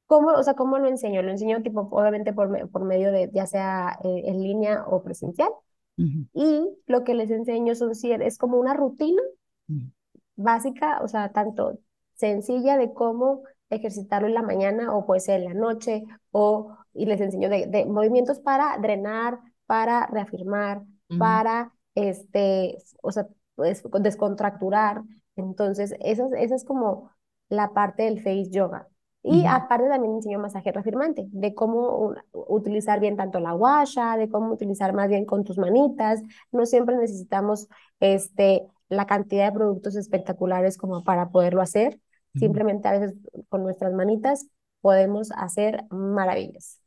¿cómo, 0.06 0.30
o 0.30 0.42
sea, 0.42 0.54
¿cómo 0.54 0.78
lo 0.78 0.88
enseño? 0.88 1.22
Lo 1.22 1.30
enseño 1.30 1.62
tipo, 1.62 1.88
obviamente 1.90 2.32
por, 2.32 2.70
por 2.70 2.84
medio 2.84 3.12
de 3.12 3.30
ya 3.32 3.46
sea 3.46 3.98
eh, 4.04 4.22
en 4.26 4.42
línea 4.42 4.84
o 4.86 5.02
presencial. 5.02 5.50
Y 6.34 6.60
lo 6.86 7.04
que 7.04 7.14
les 7.14 7.30
enseño 7.30 7.74
son, 7.74 7.92
es 8.20 8.36
como 8.36 8.58
una 8.58 8.74
rutina 8.74 9.22
básica, 10.36 11.00
o 11.02 11.08
sea, 11.08 11.32
tanto 11.32 11.78
sencilla 12.14 12.76
de 12.76 12.92
cómo 12.92 13.42
ejercitarlo 13.70 14.28
en 14.28 14.34
la 14.34 14.42
mañana 14.42 14.94
o 14.94 15.06
puede 15.06 15.20
ser 15.20 15.40
en 15.40 15.46
la 15.46 15.54
noche, 15.54 16.04
o, 16.30 16.76
y 16.92 17.06
les 17.06 17.20
enseño 17.20 17.48
de, 17.48 17.66
de 17.66 17.86
movimientos 17.86 18.40
para 18.40 18.76
drenar, 18.78 19.38
para 19.66 20.06
reafirmar, 20.06 20.82
para, 21.18 21.72
este, 21.94 22.78
o 23.02 23.10
sea, 23.10 23.26
pues, 23.56 23.82
descontracturar. 24.00 25.02
Entonces, 25.34 25.94
esa, 26.00 26.28
esa 26.38 26.54
es 26.54 26.64
como 26.64 27.10
la 27.48 27.72
parte 27.72 28.04
del 28.04 28.18
face 28.20 28.50
yoga. 28.50 28.88
Y 29.28 29.44
aparte 29.44 29.88
también 29.88 30.14
enseño 30.14 30.38
masaje 30.38 30.70
reafirmante, 30.70 31.26
de 31.32 31.52
cómo 31.52 32.14
utilizar 32.32 33.00
bien 33.00 33.16
tanto 33.16 33.40
la 33.40 33.50
guasha, 33.52 34.16
de 34.16 34.28
cómo 34.28 34.52
utilizar 34.52 34.92
más 34.92 35.08
bien 35.08 35.24
con 35.24 35.42
tus 35.42 35.58
manitas. 35.58 36.22
No 36.52 36.64
siempre 36.64 36.96
necesitamos 36.96 37.66
este, 37.98 38.68
la 38.88 39.06
cantidad 39.06 39.46
de 39.46 39.52
productos 39.58 39.96
espectaculares 39.96 40.78
como 40.78 41.02
para 41.02 41.30
poderlo 41.30 41.60
hacer. 41.60 41.98
Simplemente 42.36 42.86
a 42.86 42.92
veces 42.92 43.16
con 43.48 43.64
nuestras 43.64 43.92
manitas 43.94 44.46
podemos 44.80 45.32
hacer 45.32 45.84
maravillas. 45.90 46.80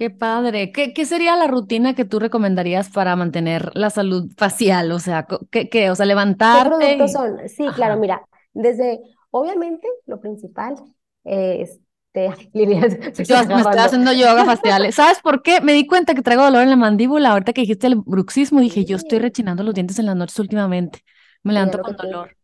Qué 0.00 0.08
padre. 0.08 0.72
¿Qué, 0.72 0.94
¿Qué, 0.94 1.04
sería 1.04 1.36
la 1.36 1.46
rutina 1.46 1.94
que 1.94 2.06
tú 2.06 2.18
recomendarías 2.18 2.88
para 2.88 3.16
mantener 3.16 3.70
la 3.74 3.90
salud 3.90 4.30
facial? 4.34 4.92
O 4.92 4.98
sea, 4.98 5.26
¿qué, 5.50 5.68
qué? 5.68 5.90
O 5.90 5.94
sea, 5.94 6.06
levantarte. 6.06 6.70
¿Qué 6.70 6.96
productos 6.96 7.12
son? 7.12 7.48
Sí, 7.50 7.66
claro, 7.74 8.00
mira, 8.00 8.26
desde, 8.54 8.98
obviamente, 9.30 9.86
lo 10.06 10.18
principal 10.18 10.76
es... 11.22 11.78
Este, 12.14 12.50
Lilian, 12.54 12.80
me 12.80 13.08
estoy 13.08 13.36
haciendo 13.36 14.14
yoga 14.14 14.46
facial. 14.46 14.90
¿Sabes 14.94 15.20
por 15.20 15.42
qué? 15.42 15.60
Me 15.60 15.74
di 15.74 15.86
cuenta 15.86 16.14
que 16.14 16.22
traigo 16.22 16.44
dolor 16.44 16.62
en 16.62 16.70
la 16.70 16.76
mandíbula. 16.76 17.32
Ahorita 17.32 17.52
que 17.52 17.60
dijiste 17.60 17.86
el 17.86 17.96
bruxismo, 17.96 18.60
dije, 18.60 18.86
yo 18.86 18.96
estoy 18.96 19.18
rechinando 19.18 19.62
los 19.64 19.74
dientes 19.74 19.98
en 19.98 20.06
las 20.06 20.16
noches 20.16 20.38
últimamente. 20.38 21.04
Me 21.42 21.52
levanto 21.52 21.82
con 21.82 21.94
dolor. 21.96 22.34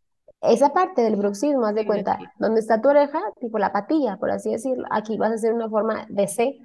Esa 0.42 0.74
parte 0.74 1.00
del 1.00 1.16
bruxismo, 1.16 1.64
haz 1.64 1.74
de 1.74 1.86
cuenta, 1.86 2.18
donde 2.38 2.60
está 2.60 2.82
tu 2.82 2.90
oreja, 2.90 3.18
tipo 3.40 3.58
la 3.58 3.72
patilla, 3.72 4.18
por 4.18 4.30
así 4.30 4.50
decirlo, 4.50 4.84
aquí 4.90 5.16
vas 5.16 5.30
a 5.30 5.34
hacer 5.36 5.54
una 5.54 5.70
forma 5.70 6.04
de 6.10 6.28
C, 6.28 6.58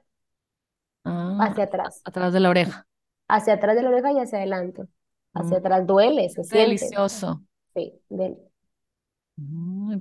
Ah, 1.03 1.37
hacia 1.41 1.65
atrás. 1.65 2.01
Atrás 2.05 2.33
de 2.33 2.39
la 2.39 2.49
oreja. 2.49 2.87
Hacia 3.27 3.53
atrás 3.53 3.75
de 3.75 3.83
la 3.83 3.89
oreja 3.89 4.11
y 4.11 4.19
hacia 4.19 4.39
adelante. 4.39 4.83
Hacia 5.33 5.57
mm. 5.57 5.59
atrás 5.59 5.87
duele, 5.87 6.29
se 6.29 6.43
siente. 6.43 6.57
Delicioso. 6.57 7.41
Sí, 7.73 7.93
del 8.09 8.37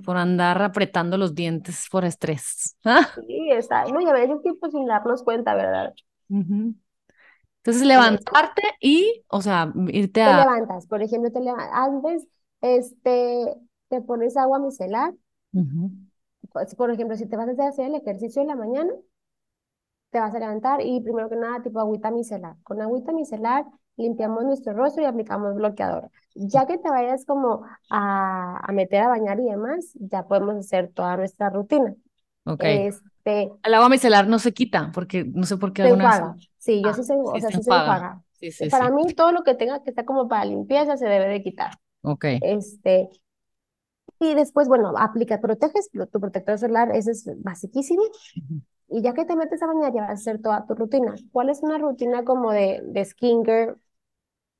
por 0.03 0.17
andar 0.17 0.61
apretando 0.61 1.17
los 1.17 1.33
dientes 1.33 1.87
por 1.91 2.05
estrés. 2.05 2.77
Sí, 3.27 3.51
está. 3.51 3.85
No, 3.85 4.01
y 4.01 4.05
a 4.05 4.13
veces 4.13 4.41
tiempo 4.41 4.69
sin 4.69 4.85
darnos 4.85 5.23
cuenta, 5.23 5.55
¿verdad? 5.55 5.93
Entonces, 6.29 7.85
levantarte 7.85 8.61
y, 8.79 9.23
o 9.27 9.41
sea, 9.41 9.71
irte 9.87 10.23
a... 10.23 10.31
Te 10.31 10.49
levantas, 10.49 10.87
por 10.87 11.01
ejemplo, 11.01 11.31
te 11.31 11.41
levantas, 11.41 11.69
antes, 11.73 12.27
este, 12.61 13.53
te 13.89 14.01
pones 14.01 14.37
agua 14.37 14.59
micelar, 14.59 15.13
pues, 16.51 16.75
por 16.75 16.91
ejemplo, 16.91 17.17
si 17.17 17.27
te 17.27 17.35
vas 17.35 17.59
a 17.59 17.67
hacer 17.67 17.87
el 17.87 17.95
ejercicio 17.95 18.41
en 18.41 18.47
la 18.47 18.55
mañana, 18.55 18.91
te 20.11 20.19
vas 20.19 20.35
a 20.35 20.39
levantar 20.39 20.81
y 20.81 21.01
primero 21.01 21.29
que 21.29 21.35
nada, 21.35 21.63
tipo 21.63 21.79
agüita 21.79 22.11
micelar. 22.11 22.55
Con 22.63 22.81
agüita 22.81 23.11
micelar 23.11 23.65
limpiamos 23.97 24.43
nuestro 24.43 24.73
rostro 24.73 25.03
y 25.03 25.05
aplicamos 25.05 25.55
bloqueador. 25.55 26.09
Ya 26.35 26.65
que 26.65 26.77
te 26.77 26.89
vayas 26.89 27.25
como 27.25 27.65
a, 27.89 28.59
a 28.63 28.71
meter 28.71 29.01
a 29.01 29.07
bañar 29.09 29.39
y 29.39 29.45
demás, 29.45 29.91
ya 29.95 30.27
podemos 30.27 30.55
hacer 30.55 30.91
toda 30.93 31.17
nuestra 31.17 31.49
rutina. 31.49 31.95
Ok. 32.45 32.63
Este, 32.63 33.51
el 33.63 33.73
agua 33.73 33.89
micelar 33.89 34.27
no 34.27 34.39
se 34.39 34.53
quita, 34.53 34.91
porque 34.93 35.23
no 35.23 35.43
sé 35.43 35.57
por 35.57 35.73
qué. 35.73 35.83
Se 35.83 35.89
enjuaga. 35.89 36.35
Sí, 36.57 36.81
yo 36.83 36.89
ah, 36.89 36.93
sí 36.93 37.03
se, 37.03 37.13
o 37.13 37.39
sea, 37.39 37.49
sí 37.49 37.61
se 37.63 37.69
enjuaga. 37.71 38.21
para 38.69 38.91
mí, 38.91 39.13
todo 39.13 39.31
lo 39.31 39.43
que 39.43 39.55
tenga 39.55 39.81
que 39.83 39.91
estar 39.91 40.05
como 40.05 40.27
para 40.27 40.45
limpieza 40.45 40.97
se 40.97 41.07
debe 41.07 41.27
de 41.27 41.43
quitar. 41.43 41.71
Ok. 42.01 42.25
Este, 42.41 43.09
y 44.19 44.35
después, 44.35 44.67
bueno, 44.67 44.93
aplica, 44.97 45.39
proteges 45.39 45.89
tu 46.11 46.19
protector 46.19 46.57
solar, 46.57 46.95
ese 46.95 47.11
es 47.11 47.29
basiquísimo. 47.37 48.03
Y 48.91 49.01
ya 49.03 49.13
que 49.15 49.25
te 49.25 49.35
metes 49.37 49.63
a 49.63 49.67
bañar, 49.67 49.93
ya 49.93 50.01
vas 50.01 50.09
a 50.11 50.13
hacer 50.13 50.41
toda 50.41 50.65
tu 50.67 50.75
rutina. 50.75 51.15
¿Cuál 51.31 51.49
es 51.49 51.61
una 51.63 51.77
rutina 51.79 52.23
como 52.25 52.51
de, 52.51 52.81
de 52.85 53.05
skincare 53.05 53.75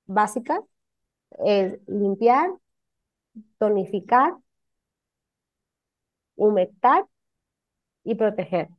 básica? 0.07 0.63
Es 1.45 1.79
limpiar, 1.87 2.51
tonificar, 3.59 4.33
humectar 6.35 7.05
y 8.03 8.15
proteger. 8.15 8.69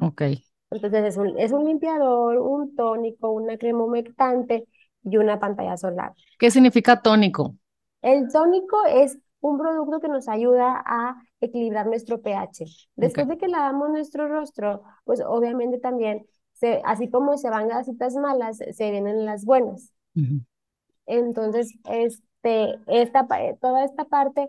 Ok. 0.00 0.22
Entonces 0.70 1.04
es 1.04 1.16
un, 1.16 1.38
es 1.38 1.52
un 1.52 1.64
limpiador, 1.64 2.38
un 2.38 2.74
tónico, 2.76 3.30
una 3.30 3.56
crema 3.58 3.84
humectante 3.84 4.66
y 5.04 5.16
una 5.16 5.38
pantalla 5.40 5.76
solar. 5.76 6.12
¿Qué 6.38 6.50
significa 6.50 7.02
tónico? 7.02 7.56
El 8.00 8.28
tónico 8.32 8.86
es 8.86 9.18
un 9.40 9.58
producto 9.58 10.00
que 10.00 10.08
nos 10.08 10.28
ayuda 10.28 10.82
a 10.84 11.22
equilibrar 11.40 11.86
nuestro 11.86 12.20
pH. 12.20 12.88
Después 12.96 13.28
de 13.28 13.38
que 13.38 13.48
lavamos 13.48 13.90
nuestro 13.90 14.28
rostro, 14.28 14.82
pues 15.04 15.20
obviamente 15.24 15.78
también, 15.78 16.26
se, 16.52 16.80
así 16.84 17.10
como 17.10 17.36
se 17.36 17.50
van 17.50 17.68
gasitas 17.68 18.14
malas, 18.16 18.58
se 18.58 18.90
vienen 18.90 19.24
las 19.24 19.44
buenas. 19.44 19.92
Entonces, 21.06 21.74
este, 21.84 22.74
esta, 22.86 23.26
toda 23.60 23.84
esta 23.84 24.04
parte, 24.06 24.48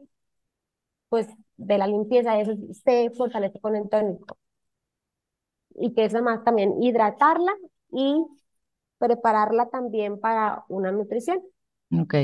pues, 1.09 1.27
de 1.57 1.77
la 1.77 1.87
limpieza, 1.87 2.39
eso 2.39 2.53
se 2.83 3.11
fortalece 3.11 3.59
con 3.59 3.75
el 3.75 3.89
tónico. 3.89 4.37
Y 5.75 5.93
que 5.93 6.05
es 6.05 6.13
más 6.21 6.43
también 6.43 6.81
hidratarla 6.81 7.53
y 7.91 8.25
prepararla 8.97 9.69
también 9.69 10.19
para 10.19 10.63
una 10.69 10.91
nutrición. 10.91 11.41
Ok. 11.91 12.15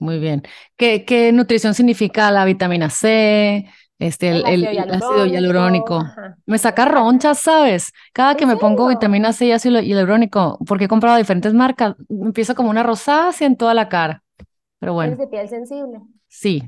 Muy 0.00 0.18
bien. 0.18 0.42
¿Qué, 0.76 1.04
qué 1.04 1.30
nutrición 1.30 1.74
significa 1.74 2.30
la 2.32 2.44
vitamina 2.44 2.90
C? 2.90 3.66
Este, 4.00 4.30
el, 4.30 4.66
ácido 4.78 5.26
hialurónico. 5.26 6.02
Me 6.46 6.56
saca 6.56 6.86
ronchas, 6.86 7.38
¿sabes? 7.38 7.92
Cada 8.14 8.34
que 8.34 8.46
me 8.46 8.56
pongo 8.56 8.88
vitamina 8.88 9.34
C 9.34 9.46
y 9.46 9.52
ácido 9.52 9.80
hialurónico, 9.80 10.58
porque 10.66 10.86
he 10.86 10.88
comprado 10.88 11.18
diferentes 11.18 11.52
marcas, 11.52 11.96
empieza 12.08 12.54
como 12.54 12.70
una 12.70 12.82
rosácea 12.82 13.46
en 13.46 13.56
toda 13.56 13.74
la 13.74 13.90
cara. 13.90 14.24
Pero 14.78 14.94
bueno. 14.94 15.12
¿Es 15.12 15.18
de 15.18 15.26
piel 15.26 15.48
sensible? 15.50 16.00
Sí, 16.28 16.62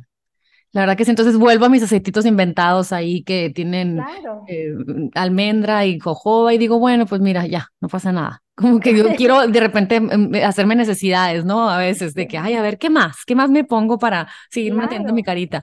la 0.72 0.82
verdad 0.82 0.96
que 0.96 1.04
sí, 1.04 1.10
entonces 1.10 1.36
vuelvo 1.36 1.66
a 1.66 1.68
mis 1.68 1.82
aceititos 1.82 2.24
inventados 2.24 2.92
ahí 2.92 3.22
que 3.24 3.50
tienen 3.50 4.02
eh, 4.46 4.74
almendra 5.14 5.84
y 5.84 5.98
jojoba 5.98 6.54
y 6.54 6.58
digo, 6.58 6.78
bueno, 6.78 7.04
pues 7.06 7.20
mira, 7.20 7.46
ya, 7.46 7.68
no 7.80 7.88
pasa 7.88 8.10
nada. 8.10 8.42
Como 8.54 8.80
que 8.80 8.96
yo 8.96 9.04
quiero 9.16 9.46
de 9.46 9.60
repente 9.60 9.96
em, 9.96 10.10
em, 10.10 10.44
hacerme 10.44 10.74
necesidades, 10.74 11.44
¿no? 11.44 11.68
A 11.68 11.78
veces 11.78 12.14
de 12.14 12.26
que, 12.28 12.38
ay, 12.38 12.54
a 12.54 12.62
ver, 12.62 12.78
¿qué 12.78 12.90
más? 12.90 13.24
¿Qué 13.24 13.34
más 13.34 13.50
me 13.50 13.64
pongo 13.64 13.98
para 13.98 14.28
seguir 14.50 14.74
manteniendo 14.74 15.12
mi 15.12 15.22
carita? 15.22 15.62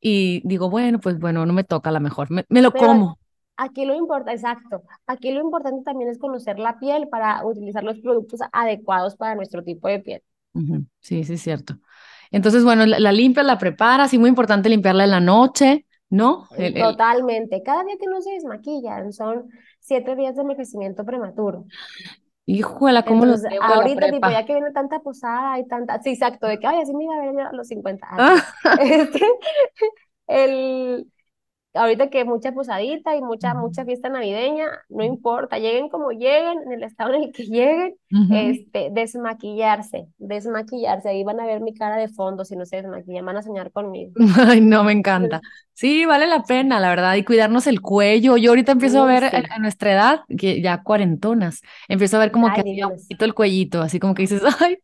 Y 0.00 0.42
digo, 0.44 0.68
bueno, 0.68 1.00
pues 1.00 1.18
bueno, 1.18 1.46
no 1.46 1.52
me 1.52 1.64
toca 1.64 1.90
a 1.90 1.92
lo 1.92 2.00
mejor, 2.00 2.28
me, 2.30 2.44
lo 2.62 2.72
como. 2.72 3.18
Aquí 3.56 3.84
lo 3.84 3.94
importante, 3.94 4.32
exacto, 4.32 4.82
aquí 5.06 5.30
lo 5.30 5.40
importante 5.40 5.84
también 5.84 6.10
es 6.10 6.18
conocer 6.18 6.58
la 6.58 6.78
piel 6.80 7.08
para 7.08 7.46
utilizar 7.46 7.84
los 7.84 8.00
productos 8.00 8.40
adecuados 8.52 9.16
para 9.16 9.36
nuestro 9.36 9.62
tipo 9.62 9.86
de 9.88 10.00
piel. 10.00 10.22
Sí, 11.00 11.24
sí, 11.24 11.34
es 11.34 11.40
cierto. 11.40 11.78
Entonces, 12.30 12.64
bueno, 12.64 12.84
la, 12.84 13.12
limpias, 13.12 13.46
la 13.46 13.58
preparas 13.58 14.12
y 14.12 14.18
muy 14.18 14.28
importante 14.28 14.68
limpiarla 14.68 15.04
en 15.04 15.10
la 15.10 15.20
noche, 15.20 15.86
¿no? 16.10 16.48
Totalmente. 16.80 17.62
Cada 17.62 17.84
día 17.84 17.94
que 17.98 18.06
no 18.06 18.20
se 18.20 18.32
desmaquillan 18.32 19.12
son 19.12 19.48
siete 19.78 20.16
días 20.16 20.34
de 20.34 20.42
envejecimiento 20.42 21.04
prematuro. 21.04 21.64
Híjole, 22.46 23.02
¿cómo 23.04 23.24
Entonces, 23.24 23.50
los 23.52 23.70
Ahorita, 23.70 24.10
tipo, 24.10 24.28
ya 24.28 24.44
que 24.44 24.52
viene 24.52 24.70
tanta 24.72 25.00
posada 25.00 25.58
y 25.58 25.66
tanta. 25.66 26.00
Sí, 26.02 26.10
exacto, 26.10 26.46
de 26.46 26.58
que, 26.58 26.66
ay, 26.66 26.82
así 26.82 26.94
me 26.94 27.04
iba 27.04 27.14
a 27.14 27.20
ver 27.20 27.40
a 27.40 27.52
los 27.52 27.68
50 27.68 28.06
años. 28.10 28.42
Este, 28.80 29.20
el, 30.26 31.06
ahorita 31.74 32.08
que 32.08 32.24
mucha 32.24 32.52
posadita 32.52 33.16
y 33.16 33.20
mucha, 33.20 33.54
mucha 33.54 33.84
fiesta 33.84 34.08
navideña, 34.08 34.66
no 34.88 35.04
importa, 35.04 35.58
lleguen 35.58 35.88
como 35.88 36.12
lleguen, 36.12 36.62
en 36.66 36.72
el 36.72 36.82
estado 36.84 37.14
en 37.14 37.24
el 37.24 37.32
que 37.32 37.44
lleguen, 37.44 37.96
este, 38.30 38.90
desmaquillarse, 38.92 40.06
desmaquillarse, 40.18 41.08
ahí 41.08 41.24
van 41.24 41.40
a 41.40 41.46
ver 41.46 41.60
mi 41.60 41.74
cara 41.74 41.96
de 41.96 42.08
fondo 42.08 42.44
si 42.44 42.56
no 42.56 42.64
se 42.64 42.76
desmaquillan, 42.76 43.26
van 43.26 43.38
a 43.38 43.42
soñar 43.42 43.72
conmigo. 43.72 44.12
Ay, 44.48 44.60
no, 44.60 44.84
me 44.84 44.92
encanta. 44.92 45.40
Sí, 45.76 46.04
vale 46.04 46.28
la 46.28 46.44
pena, 46.44 46.78
la 46.78 46.88
verdad, 46.88 47.16
y 47.16 47.24
cuidarnos 47.24 47.66
el 47.66 47.80
cuello. 47.80 48.36
Yo 48.36 48.52
ahorita 48.52 48.70
empiezo 48.70 49.02
a 49.02 49.06
ver 49.06 49.24
a, 49.24 49.58
nuestra 49.58 49.90
edad, 49.92 50.20
que 50.38 50.62
ya 50.62 50.84
cuarentonas, 50.84 51.62
empiezo 51.88 52.16
a 52.16 52.20
ver 52.20 52.30
como 52.30 52.52
que 52.54 52.60
un 52.60 52.90
poquito 52.90 53.24
el 53.24 53.34
cuellito, 53.34 53.82
así 53.82 53.98
como 53.98 54.14
que 54.14 54.22
dices, 54.22 54.40
ay, 54.60 54.78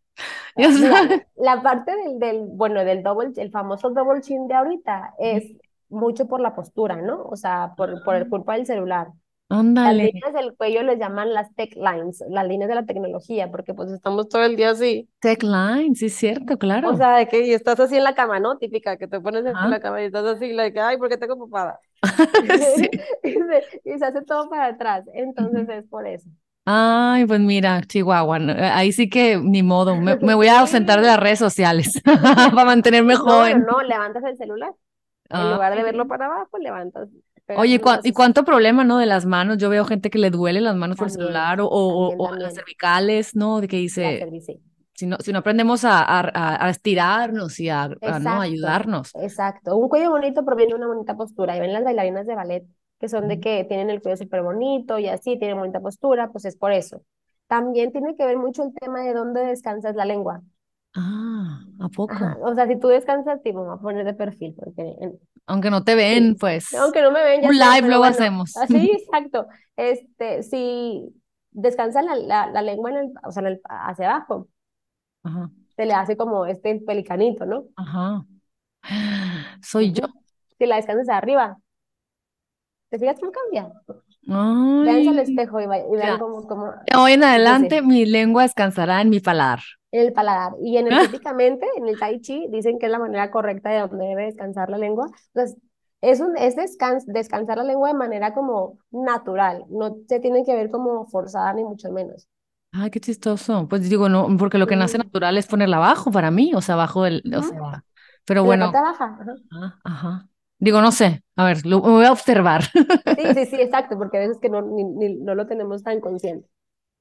la, 0.57 1.25
la, 1.37 1.63
parte 1.63 1.93
del, 1.95 2.19
del, 2.19 2.41
bueno, 2.45 2.85
del 2.85 3.05
double, 3.05 3.31
el 3.37 3.53
famoso 3.53 3.91
double 3.91 4.21
chin 4.21 4.49
de 4.49 4.55
ahorita 4.55 5.15
es 5.21 5.53
mucho 5.91 6.27
por 6.27 6.41
la 6.41 6.55
postura, 6.55 6.97
¿no? 6.97 7.23
O 7.25 7.37
sea, 7.37 7.75
por, 7.77 8.03
por 8.05 8.17
el 8.17 8.29
culpa 8.29 8.55
del 8.55 8.67
celular. 8.67 9.09
Las 9.51 9.97
líneas 9.97 10.33
del 10.33 10.55
cuello 10.57 10.85
les 10.85 11.01
llaman 11.01 11.35
las 11.35 11.53
tech 11.57 11.75
lines, 11.75 12.23
las 12.29 12.47
líneas 12.47 12.69
de 12.69 12.77
la 12.77 12.87
tecnología, 12.87 13.51
porque 13.51 13.75
pues 13.75 13.91
estamos 13.91 14.29
todo 14.29 14.45
el 14.45 14.55
día 14.55 14.71
así. 14.71 15.09
Tech 15.19 15.43
lines, 15.43 15.99
sí 15.99 16.07
es 16.07 16.15
cierto, 16.15 16.57
claro. 16.57 16.91
O 16.91 16.97
sea, 16.97 17.17
de 17.17 17.27
que 17.27 17.53
estás 17.53 17.81
así 17.81 17.97
en 17.97 18.05
la 18.05 18.15
cama, 18.15 18.39
¿no? 18.39 18.59
Típica, 18.59 18.97
que 18.97 19.09
te 19.09 19.21
pones 19.21 19.45
en 19.45 19.55
la 19.55 19.81
cama 19.81 20.01
y 20.03 20.05
estás 20.05 20.25
así, 20.25 20.53
like, 20.53 20.79
ay, 20.79 20.99
¿por 20.99 21.09
qué 21.09 21.17
tengo 21.17 21.37
papada? 21.37 21.81
y, 23.25 23.99
se, 23.99 24.05
hace 24.05 24.23
todo 24.23 24.49
para 24.49 24.67
atrás, 24.67 25.05
entonces 25.13 25.69
es 25.69 25.85
por 25.89 26.07
eso. 26.07 26.31
Ay, 26.65 27.27
pues 27.27 27.41
mira, 27.41 27.81
Chihuahua, 27.83 28.39
ahí 28.75 28.93
sí 28.93 29.11
que 29.11 29.37
ni 29.37 29.65
modo, 29.65 29.97
me, 29.97 30.15
voy 30.15 30.47
a 30.47 30.61
ausentar 30.61 31.01
de 31.01 31.09
las 31.09 31.19
redes 31.19 31.41
sociales 31.41 32.01
para 32.05 32.65
mantenerme 32.65 33.17
joven. 33.17 33.65
No, 33.69 33.79
no, 33.79 33.83
levantas 33.83 34.23
el 34.23 34.37
celular. 34.37 34.71
En 35.31 35.53
lugar 35.53 35.77
de 35.77 35.83
verlo 35.83 36.07
para 36.07 36.27
abajo, 36.27 36.59
levantas. 36.59 37.09
Oye, 37.57 37.81
¿y 38.05 38.13
cuánto 38.13 38.45
problema, 38.45 38.85
no? 38.85 38.99
De 38.99 39.07
las 39.07 39.27
manos. 39.27 39.59
Yo 39.59 39.71
veo 39.71 39.85
gente 39.85 40.11
que 40.11 40.19
le 40.19 40.31
duele 40.31 40.61
las 40.61 40.77
manos 40.77 40.97
por 40.97 41.09
el 41.09 41.13
celular 41.13 41.61
o, 41.61 41.69
o, 41.69 42.35
las 42.35 42.55
cervicales, 42.55 43.35
¿no? 43.35 43.61
De 43.61 43.69
que 43.69 43.77
dice, 43.77 44.29
si 44.95 45.07
no, 45.07 45.17
si 45.21 45.33
no 45.33 45.39
aprendemos 45.39 45.85
a, 45.85 46.01
a, 46.01 46.67
a 46.67 46.71
estirarnos 46.71 47.59
y 47.59 47.69
a, 47.69 47.89
¿no? 47.89 48.41
ayudarnos. 48.41 49.13
Exacto. 49.15 49.77
Un 49.77 49.89
cuello 49.89 50.11
bonito 50.11 50.45
proviene 50.45 50.73
de 50.73 50.79
una 50.79 50.87
bonita 50.89 51.17
postura. 51.17 51.57
Y 51.57 51.61
ven 51.61 51.73
las 51.73 51.85
bailarinas 51.85 52.27
de 52.27 52.35
ballet, 52.35 52.67
que 52.99 53.09
son 53.09 53.29
de 53.29 53.41
que 53.41 53.65
tienen 53.65 53.91
el 53.91 54.03
cuello 54.03 54.17
súper 54.17 54.43
bonito 54.43 54.99
y 54.99 55.09
así, 55.09 55.39
tienen 55.39 55.59
bonita 55.59 55.81
postura, 55.81 56.31
pues 56.31 56.45
es 56.45 56.57
por 56.57 56.73
eso. 56.73 57.03
También 57.47 57.91
tiene 57.93 58.15
que 58.15 58.25
ver 58.25 58.37
mucho 58.37 58.63
el 58.63 58.73
tema 58.75 59.01
de 59.03 59.13
dónde 59.13 59.45
descansas 59.45 59.97
la 59.97 60.05
lengua. 60.05 60.43
Ah, 60.95 61.65
¿a 61.81 61.89
poco? 61.89 62.17
O 62.43 62.55
sea, 62.55 62.67
si 62.67 62.79
tú 62.79 62.89
descansas, 62.89 63.43
tipo, 63.43 63.61
me 63.61 63.69
voy 63.69 63.79
a 63.79 63.81
poner 63.81 64.05
de 64.05 64.15
perfil, 64.15 64.55
porque... 64.59 64.97
Aunque 65.47 65.71
no 65.71 65.85
te 65.85 65.95
ven, 65.95 66.37
pues. 66.39 66.75
Aunque 66.75 67.03
no 67.03 67.13
me 67.13 67.23
ven, 67.23 67.43
ya 67.43 67.49
Un 67.49 67.59
live 67.59 67.89
luego 67.89 68.05
hacemos. 68.05 68.57
Así, 68.57 68.91
exacto. 68.93 69.47
Este, 69.77 70.43
si 70.43 71.15
descansa 71.53 72.03
la, 72.03 72.51
la, 72.51 72.63
lengua 72.63 72.91
en 72.91 72.97
el, 72.97 73.13
o 73.25 73.31
sea, 73.31 73.43
hacia 73.69 74.11
abajo, 74.11 74.49
Ajá. 75.23 75.51
se 75.77 75.87
le 75.87 75.95
hace 75.95 76.17
como 76.17 76.47
este 76.47 76.81
pelicanito, 76.81 77.47
¿no? 77.47 77.65
Ajá. 77.77 78.25
Soy 79.63 79.93
yo. 79.93 80.07
Si 80.59 80.67
la 80.67 80.77
descansas 80.77 81.09
arriba, 81.09 81.59
¿te 82.91 82.99
fijas 82.99 83.19
cómo 83.19 83.33
cambia? 83.33 83.73
Vean 84.23 85.09
al 85.09 85.19
espejo 85.19 85.61
y, 85.61 85.67
vean 85.67 86.19
cómo, 86.19 86.47
cómo... 86.47 86.73
hoy 86.97 87.13
en 87.13 87.25
adelante 87.25 87.83
mi 87.83 88.05
lengua 88.05 88.43
descansará 88.43 89.01
en 89.01 89.11
mi 89.11 89.21
paladar 89.21 89.61
en 89.93 90.07
el 90.07 90.13
paladar. 90.13 90.53
Y 90.63 90.77
energéticamente, 90.77 91.67
en 91.77 91.89
el 91.89 91.99
tai 91.99 92.21
chi, 92.21 92.47
dicen 92.51 92.79
que 92.79 92.87
es 92.87 92.93
la 92.93 92.99
manera 92.99 93.31
correcta 93.31 93.71
de 93.71 93.81
donde 93.81 94.07
debe 94.07 94.25
descansar 94.25 94.71
la 94.71 94.79
lengua. 94.79 95.07
Entonces, 95.35 95.59
es, 96.01 96.21
un, 96.21 96.37
es 96.37 96.57
descans, 96.57 97.07
descansar 97.07 97.59
la 97.59 97.65
lengua 97.65 97.89
de 97.89 97.95
manera 97.95 98.33
como 98.33 98.79
natural, 98.91 99.65
no 99.69 99.97
se 100.09 100.19
tiene 100.21 100.45
que 100.45 100.55
ver 100.55 100.71
como 100.71 101.07
forzada 101.09 101.53
ni 101.53 101.63
mucho 101.63 101.93
menos. 101.93 102.27
Ay, 102.73 102.91
qué 102.91 103.01
chistoso. 103.01 103.67
Pues 103.69 103.89
digo, 103.89 104.09
no, 104.09 104.29
porque 104.39 104.57
lo 104.57 104.67
que 104.67 104.77
nace 104.77 104.97
natural 104.97 105.37
es 105.37 105.47
ponerla 105.47 105.79
abajo 105.79 106.11
para 106.11 106.31
mí, 106.31 106.53
o 106.55 106.61
sea, 106.61 106.77
abajo 106.77 107.03
del, 107.03 107.23
o 107.37 107.43
sea, 107.43 107.85
pero 108.25 108.45
bueno. 108.45 108.73
Ajá. 108.75 109.19
Ah, 109.51 109.79
ajá. 109.83 110.29
Digo, 110.61 110.83
no 110.83 110.93
sé, 110.93 111.23
a 111.37 111.45
ver, 111.45 111.65
lo, 111.65 111.81
voy 111.81 112.05
a 112.05 112.13
observar. 112.13 112.65
Sí, 112.65 113.35
sí, 113.35 113.47
sí, 113.47 113.57
exacto, 113.61 113.97
porque 113.97 114.19
a 114.19 114.21
veces 114.21 114.39
que 114.41 114.51
no, 114.51 114.61
ni, 114.61 115.17
no 115.17 115.35
lo 115.35 115.47
tenemos 115.47 115.83
tan 115.83 116.01
consciente. 116.01 116.47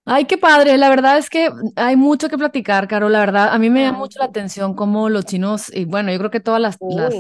Ay, 0.06 0.26
qué 0.26 0.40
padre. 0.40 0.78
La 0.78 0.90
verdad 0.90 1.20
es 1.20 1.30
que 1.30 1.50
hay 1.76 1.96
mucho 1.96 2.30
que 2.30 2.38
platicar, 2.38 2.88
Caro. 2.88 3.10
La 3.10 3.20
verdad, 3.20 3.50
a 3.52 3.60
mí 3.60 3.70
me 3.70 3.82
llama 3.84 4.00
mucho 4.00 4.18
la 4.18 4.26
atención 4.26 4.74
cómo 4.74 5.08
los 5.10 5.26
chinos, 5.26 5.72
y 5.76 5.86
bueno, 5.86 6.12
yo 6.12 6.18
creo 6.18 6.32
que 6.32 6.40
todas 6.40 6.60
las, 6.60 6.78
las 6.80 7.14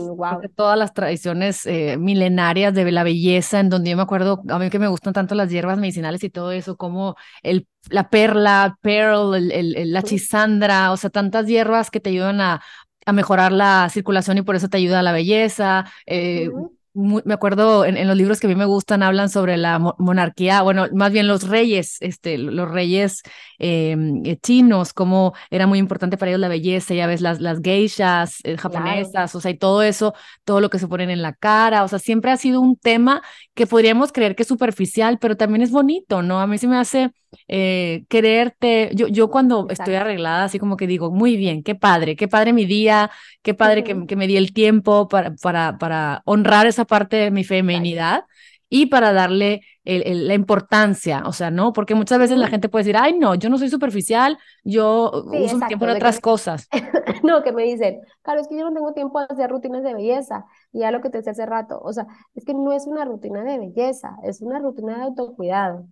todas 0.56 0.80
las 0.80 0.94
tradiciones 0.94 1.68
eh, 1.68 1.98
milenarias 1.98 2.74
de 2.74 2.90
la 2.92 3.04
belleza, 3.04 3.60
en 3.60 3.70
donde 3.70 3.92
yo 3.92 3.96
me 3.98 4.02
acuerdo, 4.02 4.42
a 4.48 4.58
mí 4.58 4.72
que 4.72 4.80
me 4.80 4.88
gustan 4.88 5.14
tanto 5.14 5.36
las 5.36 5.52
hierbas 5.52 5.78
medicinales 5.78 6.24
y 6.24 6.32
todo 6.32 6.52
eso, 6.52 6.78
como 6.78 7.16
el, 7.44 7.68
la 7.90 8.10
perla, 8.10 8.80
pearl, 8.82 9.36
el, 9.36 9.94
la 9.94 10.02
chisandra, 10.02 10.92
o 10.92 10.98
sea, 10.98 11.12
tantas 11.12 11.46
hierbas 11.46 11.92
que 11.92 12.00
te 12.00 12.10
ayudan 12.10 12.42
a, 12.42 12.62
a 13.10 13.14
mejorar 13.14 13.51
la 13.51 13.89
circulación 13.89 14.38
y 14.38 14.41
por 14.41 14.55
eso 14.55 14.70
te 14.70 14.78
ayuda 14.78 14.99
a 14.99 15.03
la 15.03 15.12
belleza. 15.12 15.86
Eh, 16.05 16.49
me 16.94 17.34
acuerdo 17.34 17.86
en, 17.86 18.08
los 18.08 18.18
libros 18.18 18.40
que 18.40 18.48
a 18.48 18.50
mí 18.50 18.56
me 18.56 18.66
gustan 18.66 19.04
hablan 19.04 19.30
sobre 19.30 19.58
la 19.58 19.80
monarquía, 19.98 20.62
bueno, 20.62 20.88
más 20.94 21.12
bien 21.12 21.28
los 21.28 21.48
reyes, 21.48 21.98
este, 22.02 22.38
los 22.38 22.70
reyes 22.70 23.22
em, 23.60 24.26
eh, 24.26 24.38
chinos, 24.42 24.94
cómo 24.94 25.34
era 25.52 25.68
muy 25.68 25.80
importante 25.80 26.18
para 26.18 26.32
ellos 26.32 26.42
la 26.42 26.48
belleza, 26.48 26.94
ya 26.94 27.08
ves, 27.08 27.22
las, 27.22 27.40
las 27.40 27.62
geishas 27.62 28.40
eh, 28.44 28.58
japonesas, 28.58 29.36
o 29.36 29.42
sea, 29.42 29.52
y 29.52 29.58
todo 29.58 29.84
eso, 29.84 30.14
todo 30.44 30.62
lo 30.62 30.70
que 30.70 30.80
se 30.80 30.88
ponen 30.88 31.10
en 31.10 31.22
la 31.22 31.34
cara, 31.34 31.84
o 31.84 31.88
sea, 31.88 32.00
siempre 32.00 32.32
ha 32.32 32.38
sido 32.38 32.60
un 32.62 32.76
tema 32.76 33.22
que 33.54 33.68
podríamos 33.68 34.12
creer 34.12 34.36
que 34.36 34.44
es 34.44 34.50
superficial, 34.50 35.20
pero 35.20 35.38
también 35.38 35.62
es 35.62 35.72
bonito, 35.72 36.22
¿no? 36.22 36.40
A 36.40 36.48
mí 36.48 36.58
se 36.58 36.68
me 36.68 36.78
hace 36.78 37.12
eh, 37.48 38.06
quererte, 38.10 38.90
yo, 38.94 39.08
yo 39.08 39.30
cuando 39.30 39.68
estoy 39.70 39.96
arreglada, 39.96 40.46
así 40.46 40.60
como 40.60 40.78
que 40.78 40.88
digo, 40.88 41.12
muy 41.12 41.38
bien, 41.38 41.64
qué 41.64 41.76
padre, 41.76 42.16
qué 42.16 42.28
padre 42.28 42.54
mi 42.54 42.66
día, 42.66 43.12
qué 43.44 43.54
padre 43.54 43.84
que, 43.84 44.06
que, 44.08 44.16
me 44.16 44.28
di 44.28 44.38
el 44.38 44.54
tiempo 44.54 45.08
para, 45.08 45.36
para, 45.36 45.78
para 45.78 46.22
honrar 46.26 46.66
esa 46.68 46.78
parte 46.86 47.17
de 47.17 47.32
mi 47.32 47.43
feminidad 47.43 48.25
y 48.69 48.86
para 48.86 49.13
darle 49.13 49.61
la 49.84 50.36
importancia, 50.36 51.23
o 51.25 51.34
sea, 51.34 51.49
¿no? 51.49 51.73
Porque 51.73 51.95
muchas 51.95 52.19
veces 52.19 52.38
la 52.38 52.47
gente 52.47 52.69
puede 52.69 52.84
decir, 52.84 52.97
ay, 52.97 53.17
no, 53.17 53.34
yo 53.34 53.49
no 53.49 53.57
soy 53.57 53.69
superficial, 53.69 54.38
yo 54.63 55.11
uso 55.25 55.57
mi 55.57 55.67
tiempo 55.67 55.86
en 55.86 55.91
otras 55.91 56.19
cosas. 56.19 56.67
no, 57.23 57.41
que 57.41 57.51
me 57.51 57.63
dicen, 57.63 57.99
claro, 58.21 58.39
es 58.39 58.47
que 58.47 58.55
yo 58.55 58.63
no 58.63 58.73
tengo 58.73 58.93
tiempo 58.93 59.19
de 59.19 59.25
hacer 59.30 59.49
rutinas 59.49 59.82
de 59.82 59.95
belleza, 59.95 60.45
y 60.71 60.82
ya 60.82 60.91
lo 60.91 61.01
que 61.01 61.09
te 61.09 61.17
decía 61.17 61.32
hace 61.32 61.47
rato, 61.47 61.80
o 61.82 61.91
sea, 61.91 62.05
es 62.36 62.45
que 62.45 62.53
no 62.53 62.71
es 62.71 62.86
una 62.86 63.03
rutina 63.03 63.43
de 63.43 63.57
belleza, 63.57 64.15
es 64.23 64.41
una 64.41 64.59
rutina 64.59 64.97
de 64.97 65.03
autocuidado. 65.05 65.88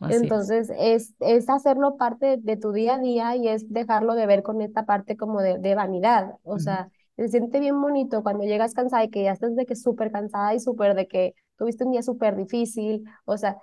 Entonces, 0.00 0.70
es. 0.78 1.14
Es, 1.20 1.48
hacerlo 1.48 1.96
parte 1.96 2.38
de, 2.38 2.56
tu 2.56 2.72
día 2.72 2.94
a 2.94 2.98
día 2.98 3.36
y 3.36 3.48
es 3.48 3.70
dejarlo 3.72 4.14
de 4.14 4.26
ver 4.26 4.42
con 4.42 4.60
esta 4.60 4.84
parte 4.84 5.16
como 5.16 5.40
de, 5.40 5.58
de 5.58 5.74
vanidad, 5.74 6.34
o 6.42 6.58
sea, 6.58 6.90
se 7.16 7.28
siente 7.28 7.60
bien 7.60 7.80
bonito 7.80 8.22
cuando 8.22 8.44
llegas 8.44 8.74
cansada 8.74 9.04
y 9.04 9.10
que 9.10 9.22
ya 9.24 9.32
estás 9.32 9.54
de 9.56 9.66
que 9.66 9.76
súper 9.76 10.10
cansada 10.10 10.54
y 10.54 10.60
súper 10.60 10.94
de 10.94 11.06
que 11.08 11.34
tuviste 11.56 11.84
un 11.84 11.92
día 11.92 12.02
súper 12.02 12.36
difícil, 12.36 13.04
o 13.24 13.36
sea, 13.36 13.56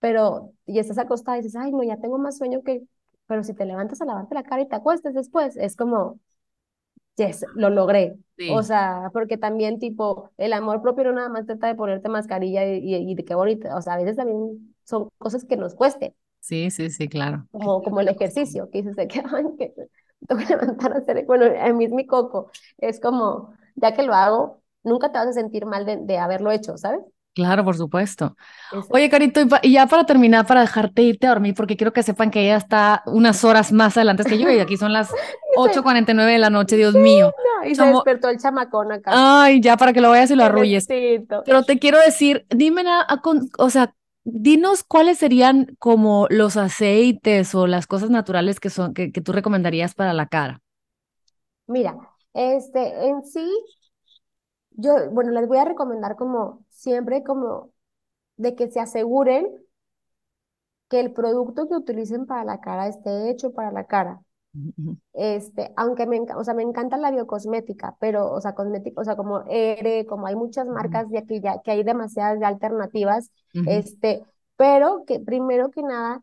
pero 0.00 0.52
y 0.66 0.78
estás 0.78 0.98
acostada 0.98 1.38
y 1.38 1.42
dices, 1.42 1.56
ay, 1.56 1.72
no, 1.72 1.82
ya 1.82 1.98
tengo 1.98 2.18
más 2.18 2.38
sueño 2.38 2.62
que, 2.62 2.82
pero 3.26 3.42
si 3.42 3.54
te 3.54 3.64
levantas 3.64 4.00
a 4.00 4.04
lavarte 4.04 4.34
la 4.34 4.44
cara 4.44 4.62
y 4.62 4.68
te 4.68 4.76
acuestas 4.76 5.14
después, 5.14 5.56
es 5.56 5.76
como, 5.76 6.20
yes, 7.16 7.44
lo 7.54 7.70
logré. 7.70 8.16
O 8.50 8.62
sea, 8.62 9.10
porque 9.12 9.36
también 9.36 9.78
tipo, 9.78 10.30
el 10.36 10.52
amor 10.52 10.80
propio 10.80 11.04
no 11.04 11.12
nada 11.12 11.28
más 11.28 11.46
trata 11.46 11.66
de 11.66 11.74
ponerte 11.74 12.08
mascarilla 12.08 12.64
y, 12.66 12.94
y, 12.94 13.14
de 13.16 13.24
qué 13.24 13.34
bonito, 13.34 13.68
o 13.74 13.82
sea, 13.82 13.94
a 13.94 13.98
veces 13.98 14.16
también 14.16 14.74
son 14.84 15.08
cosas 15.18 15.44
que 15.44 15.56
nos 15.56 15.74
cueste. 15.74 16.14
Sí, 16.40 16.70
sí, 16.70 16.88
sí, 16.90 17.08
claro. 17.08 17.46
Como, 17.50 17.82
como 17.82 18.00
el 18.00 18.08
ejercicio, 18.08 18.70
que 18.70 18.78
dices 18.78 18.96
de 18.96 19.08
que, 19.08 19.20
ay, 19.34 19.44
que 19.58 19.74
tengo 20.26 20.40
que 20.40 20.48
levantar 20.48 20.92
a 20.94 20.98
hacer, 20.98 21.24
bueno, 21.26 21.46
a 21.46 21.72
mí 21.72 21.84
es 21.84 21.92
mi 21.92 22.06
coco, 22.06 22.50
es 22.78 23.00
como, 23.00 23.54
ya 23.76 23.94
que 23.94 24.02
lo 24.02 24.14
hago, 24.14 24.62
nunca 24.82 25.12
te 25.12 25.18
vas 25.18 25.28
a 25.28 25.32
sentir 25.32 25.66
mal 25.66 25.84
de, 25.84 25.98
de 25.98 26.18
haberlo 26.18 26.50
hecho, 26.50 26.76
¿sabes? 26.76 27.00
Claro, 27.38 27.64
por 27.64 27.76
supuesto. 27.76 28.34
Oye, 28.90 29.08
Carito, 29.08 29.42
y, 29.62 29.72
ya 29.72 29.86
para 29.86 30.04
terminar, 30.04 30.44
para 30.44 30.62
dejarte 30.62 31.02
irte 31.02 31.28
a 31.28 31.30
dormir, 31.30 31.54
porque 31.54 31.76
quiero 31.76 31.92
que 31.92 32.02
sepan 32.02 32.32
que 32.32 32.40
ella 32.40 32.56
está 32.56 33.04
unas 33.06 33.44
horas 33.44 33.70
más 33.70 33.96
adelante 33.96 34.24
que 34.24 34.38
yo, 34.38 34.50
y 34.50 34.58
aquí 34.58 34.76
son 34.76 34.92
las 34.92 35.08
8.49 35.56 36.32
de 36.32 36.38
la 36.38 36.50
noche, 36.50 36.76
Dios 36.76 36.94
mío. 36.94 37.32
y 37.64 37.76
se 37.76 37.86
despertó 37.86 38.28
el 38.28 38.38
chamacón 38.38 38.90
acá. 38.90 39.12
Ay, 39.14 39.60
ya 39.60 39.76
para 39.76 39.92
que 39.92 40.00
lo 40.00 40.10
vayas 40.10 40.32
y 40.32 40.34
lo 40.34 40.42
arrulles. 40.42 40.88
Pero 40.88 41.62
te 41.62 41.78
quiero 41.78 42.00
decir, 42.00 42.44
dime, 42.50 42.82
o 43.58 43.70
sea, 43.70 43.94
dinos 44.32 44.84
cuáles 44.84 45.18
serían 45.18 45.76
como 45.78 46.26
los 46.30 46.56
aceites 46.56 47.54
o 47.54 47.66
las 47.66 47.86
cosas 47.86 48.10
naturales 48.10 48.60
que 48.60 48.70
son 48.70 48.94
que, 48.94 49.12
que 49.12 49.20
tú 49.20 49.32
recomendarías 49.32 49.94
para 49.94 50.12
la 50.14 50.26
cara. 50.28 50.60
Mira, 51.66 51.96
este, 52.34 53.06
en 53.08 53.22
sí, 53.24 53.40
yo, 54.72 55.10
bueno, 55.10 55.32
les 55.32 55.46
voy 55.48 55.58
a 55.58 55.64
recomendar 55.64 56.16
como 56.16 56.64
siempre, 56.70 57.22
como 57.24 57.72
de 58.36 58.54
que 58.56 58.70
se 58.70 58.80
aseguren 58.80 59.48
que 60.90 61.00
el 61.00 61.12
producto 61.14 61.66
que 61.68 61.76
utilicen 61.76 62.26
para 62.26 62.44
la 62.44 62.60
cara 62.60 62.88
esté 62.88 63.30
hecho 63.30 63.52
para 63.54 63.72
la 63.72 63.86
cara. 63.86 64.22
Este, 65.14 65.72
aunque 65.76 66.06
me, 66.06 66.20
o 66.36 66.44
sea, 66.44 66.54
me 66.54 66.62
encanta 66.62 66.96
la 66.96 67.10
biocosmética, 67.10 67.96
pero, 67.98 68.30
o 68.30 68.40
sea, 68.40 68.54
cosmética, 68.54 69.00
o 69.00 69.04
sea, 69.04 69.16
como 69.16 69.42
ERE, 69.48 70.06
como 70.06 70.26
hay 70.26 70.36
muchas 70.36 70.66
marcas 70.66 71.10
de 71.10 71.18
aquí 71.18 71.40
ya, 71.40 71.60
que 71.62 71.72
hay 71.72 71.82
demasiadas 71.82 72.40
alternativas, 72.42 73.30
este, 73.66 74.24
pero 74.56 75.04
que 75.06 75.18
primero 75.18 75.70
que 75.70 75.82
nada, 75.82 76.22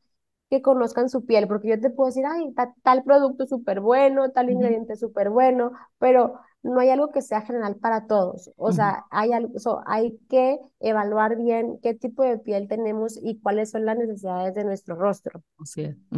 que 0.50 0.62
conozcan 0.62 1.10
su 1.10 1.26
piel, 1.26 1.48
porque 1.48 1.70
yo 1.70 1.80
te 1.80 1.90
puedo 1.90 2.08
decir, 2.08 2.24
ay, 2.26 2.54
tal 2.84 3.04
producto 3.04 3.46
súper 3.46 3.82
bueno, 3.82 4.32
tal 4.32 4.50
ingrediente 4.50 4.96
súper 4.96 5.30
bueno, 5.30 5.72
pero 5.98 6.40
no 6.66 6.80
hay 6.80 6.90
algo 6.90 7.12
que 7.12 7.22
sea 7.22 7.42
general 7.42 7.76
para 7.76 8.08
todos. 8.08 8.52
O 8.58 8.72
sea, 8.72 9.06
hay, 9.12 9.34
algo, 9.34 9.54
hay 9.86 10.18
que 10.30 10.58
evaluar 10.80 11.38
bien 11.38 11.80
qué 11.82 11.94
tipo 11.94 12.24
de 12.24 12.40
piel 12.40 12.68
tenemos 12.68 13.20
y 13.22 13.40
cuáles 13.40 13.70
son 13.70 13.86
las 13.86 13.98
necesidades 13.98 14.56
de 14.56 14.64
nuestro 14.64 14.96
rostro. 14.96 15.44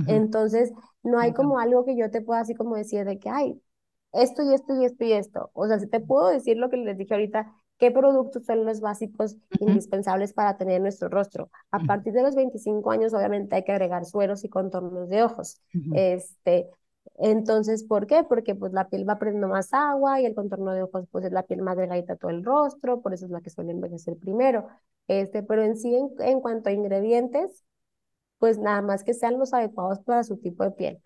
Entonces, 0.08 0.72
no 1.04 1.20
hay 1.20 1.34
como 1.34 1.60
algo 1.60 1.84
que 1.84 1.98
yo 1.98 2.10
te 2.10 2.22
pueda 2.22 2.40
así 2.40 2.56
como 2.56 2.76
decir 2.76 3.04
de 3.04 3.20
que, 3.20 3.30
hay 3.30 3.62
esto 4.14 4.42
y 4.42 4.54
esto 4.54 4.74
y 4.82 4.86
esto 4.86 5.04
y 5.04 5.12
esto. 5.12 5.52
O 5.54 5.68
sea, 5.68 5.80
si 5.80 5.88
te 5.88 6.00
puedo 6.00 6.30
decir 6.30 6.56
lo 6.56 6.70
que 6.70 6.78
les 6.78 6.98
dije 6.98 7.14
ahorita, 7.14 7.54
qué 7.78 7.92
productos 7.92 8.46
son 8.46 8.66
los 8.66 8.80
básicos 8.80 9.36
indispensables 9.60 10.32
para 10.32 10.56
tener 10.56 10.80
nuestro 10.80 11.10
rostro. 11.10 11.50
A 11.72 11.80
partir 11.80 12.14
de 12.14 12.24
los 12.24 12.36
25 12.36 12.90
años, 12.90 13.14
obviamente, 13.14 13.58
hay 13.58 13.66
que 13.66 13.74
agregar 13.74 14.06
sueros 14.06 14.46
y 14.46 14.50
contornos 14.50 15.10
de 15.10 15.24
ojos. 15.24 15.62
Este, 15.94 16.70
entonces, 17.16 17.84
¿por 17.84 18.08
qué? 18.08 18.24
Porque 18.24 18.56
pues 18.56 18.74
la 18.74 18.90
piel 18.90 19.08
va 19.08 19.20
perdiendo 19.20 19.48
más 19.48 19.74
agua 19.74 20.22
y 20.22 20.26
el 20.26 20.36
contorno 20.36 20.72
de 20.72 20.84
ojos 20.84 21.06
pues 21.12 21.26
es 21.26 21.32
la 21.32 21.44
piel 21.44 21.62
más 21.62 21.78
delgadita 21.78 22.16
todo 22.16 22.32
el 22.32 22.44
rostro, 22.44 23.02
por 23.02 23.14
eso 23.14 23.26
es 23.26 23.32
la 23.32 23.42
que 23.42 23.50
suele 23.50 23.72
envejecer 23.72 24.18
primero. 24.18 24.68
Este, 25.08 25.44
pero 25.44 25.64
en 25.64 25.78
sí, 25.78 25.96
en, 26.20 26.42
cuanto 26.42 26.70
a 26.70 26.74
ingredientes, 26.74 27.64
pues 28.40 28.60
nada 28.60 28.82
más 28.82 29.04
que 29.04 29.14
sean 29.14 29.40
los 29.40 29.54
adecuados 29.54 30.00
para 30.02 30.24
su 30.24 30.38
tipo 30.38 30.64
de 30.64 30.72
piel. 30.72 31.02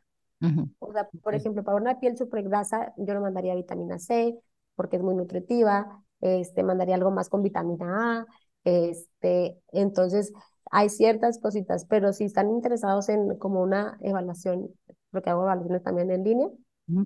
O 0.79 0.91
sea, 0.91 1.07
por 1.21 1.35
ejemplo, 1.35 1.63
para 1.63 1.77
una 1.77 1.99
piel 1.99 2.17
súper 2.17 2.43
grasa, 2.43 2.93
yo 2.97 3.13
le 3.13 3.19
mandaría 3.19 3.53
vitamina 3.53 3.99
C, 3.99 4.35
porque 4.75 4.95
es 4.95 5.03
muy 5.03 5.13
nutritiva, 5.13 6.03
este, 6.19 6.63
mandaría 6.63 6.95
algo 6.95 7.11
más 7.11 7.29
con 7.29 7.43
vitamina 7.43 8.21
A, 8.21 8.25
este, 8.63 9.59
entonces 9.71 10.33
hay 10.71 10.89
ciertas 10.89 11.37
cositas, 11.39 11.85
pero 11.85 12.11
si 12.11 12.23
están 12.23 12.49
interesados 12.49 13.09
en 13.09 13.37
como 13.37 13.61
una 13.61 13.97
evaluación 14.01 14.69
porque 15.11 15.29
hago 15.29 15.43
evaluaciones 15.43 15.83
también 15.83 16.11
en 16.11 16.23
línea. 16.23 16.47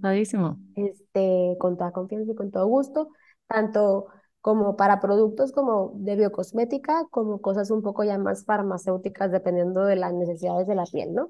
Padrísimo. 0.01 0.57
Este, 0.75 1.55
con 1.59 1.77
toda 1.77 1.91
confianza 1.91 2.31
y 2.31 2.35
con 2.35 2.51
todo 2.51 2.67
gusto, 2.67 3.09
tanto 3.47 4.07
como 4.45 4.75
para 4.75 4.99
productos 4.99 5.51
como 5.51 5.93
de 5.95 6.15
biocosmética, 6.15 7.07
como 7.09 7.41
cosas 7.41 7.71
un 7.71 7.81
poco 7.81 8.03
ya 8.03 8.17
más 8.17 8.45
farmacéuticas, 8.45 9.31
dependiendo 9.31 9.85
de 9.85 9.95
las 9.95 10.13
necesidades 10.13 10.67
de 10.67 10.75
la 10.75 10.83
piel, 10.85 11.13
¿no? 11.13 11.29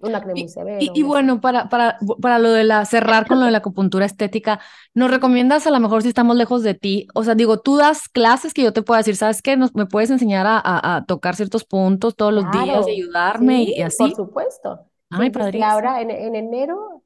Una 0.00 0.22
crema 0.22 0.40
y, 0.80 0.90
Y, 0.94 1.02
bueno, 1.02 1.42
para, 1.42 1.68
para, 1.68 1.98
para 2.22 2.38
lo 2.38 2.50
de 2.50 2.64
la 2.64 2.86
cerrar 2.86 3.26
con 3.26 3.40
lo 3.40 3.44
de 3.44 3.50
la 3.50 3.58
acupuntura 3.58 4.06
estética, 4.06 4.58
¿nos 4.94 5.10
recomiendas 5.10 5.66
a 5.66 5.70
lo 5.70 5.80
mejor 5.80 6.00
si 6.00 6.08
estamos 6.08 6.34
lejos 6.34 6.62
de 6.62 6.72
ti? 6.72 7.08
O 7.14 7.24
sea, 7.24 7.34
digo, 7.34 7.60
tú 7.60 7.76
das 7.76 8.08
clases 8.08 8.54
que 8.54 8.62
yo 8.62 8.72
te 8.72 8.80
puedo 8.80 8.96
decir, 8.96 9.16
¿sabes 9.16 9.42
qué? 9.42 9.58
Nos, 9.58 9.74
¿Me 9.74 9.84
puedes 9.84 10.08
enseñar 10.08 10.46
a, 10.48 10.62
a, 10.64 11.04
tocar 11.04 11.36
ciertos 11.36 11.66
puntos 11.66 12.16
todos 12.16 12.32
los 12.32 12.50
días 12.50 12.88
y 12.88 12.92
ayudarme 12.92 13.64
y 13.64 13.82
así? 13.82 13.98
Por 13.98 14.14
supuesto. 14.14 14.89
Ay, 15.10 15.30
padre. 15.30 15.62
ahora 15.62 16.00
en, 16.00 16.10
en, 16.10 16.34
enero, 16.34 17.02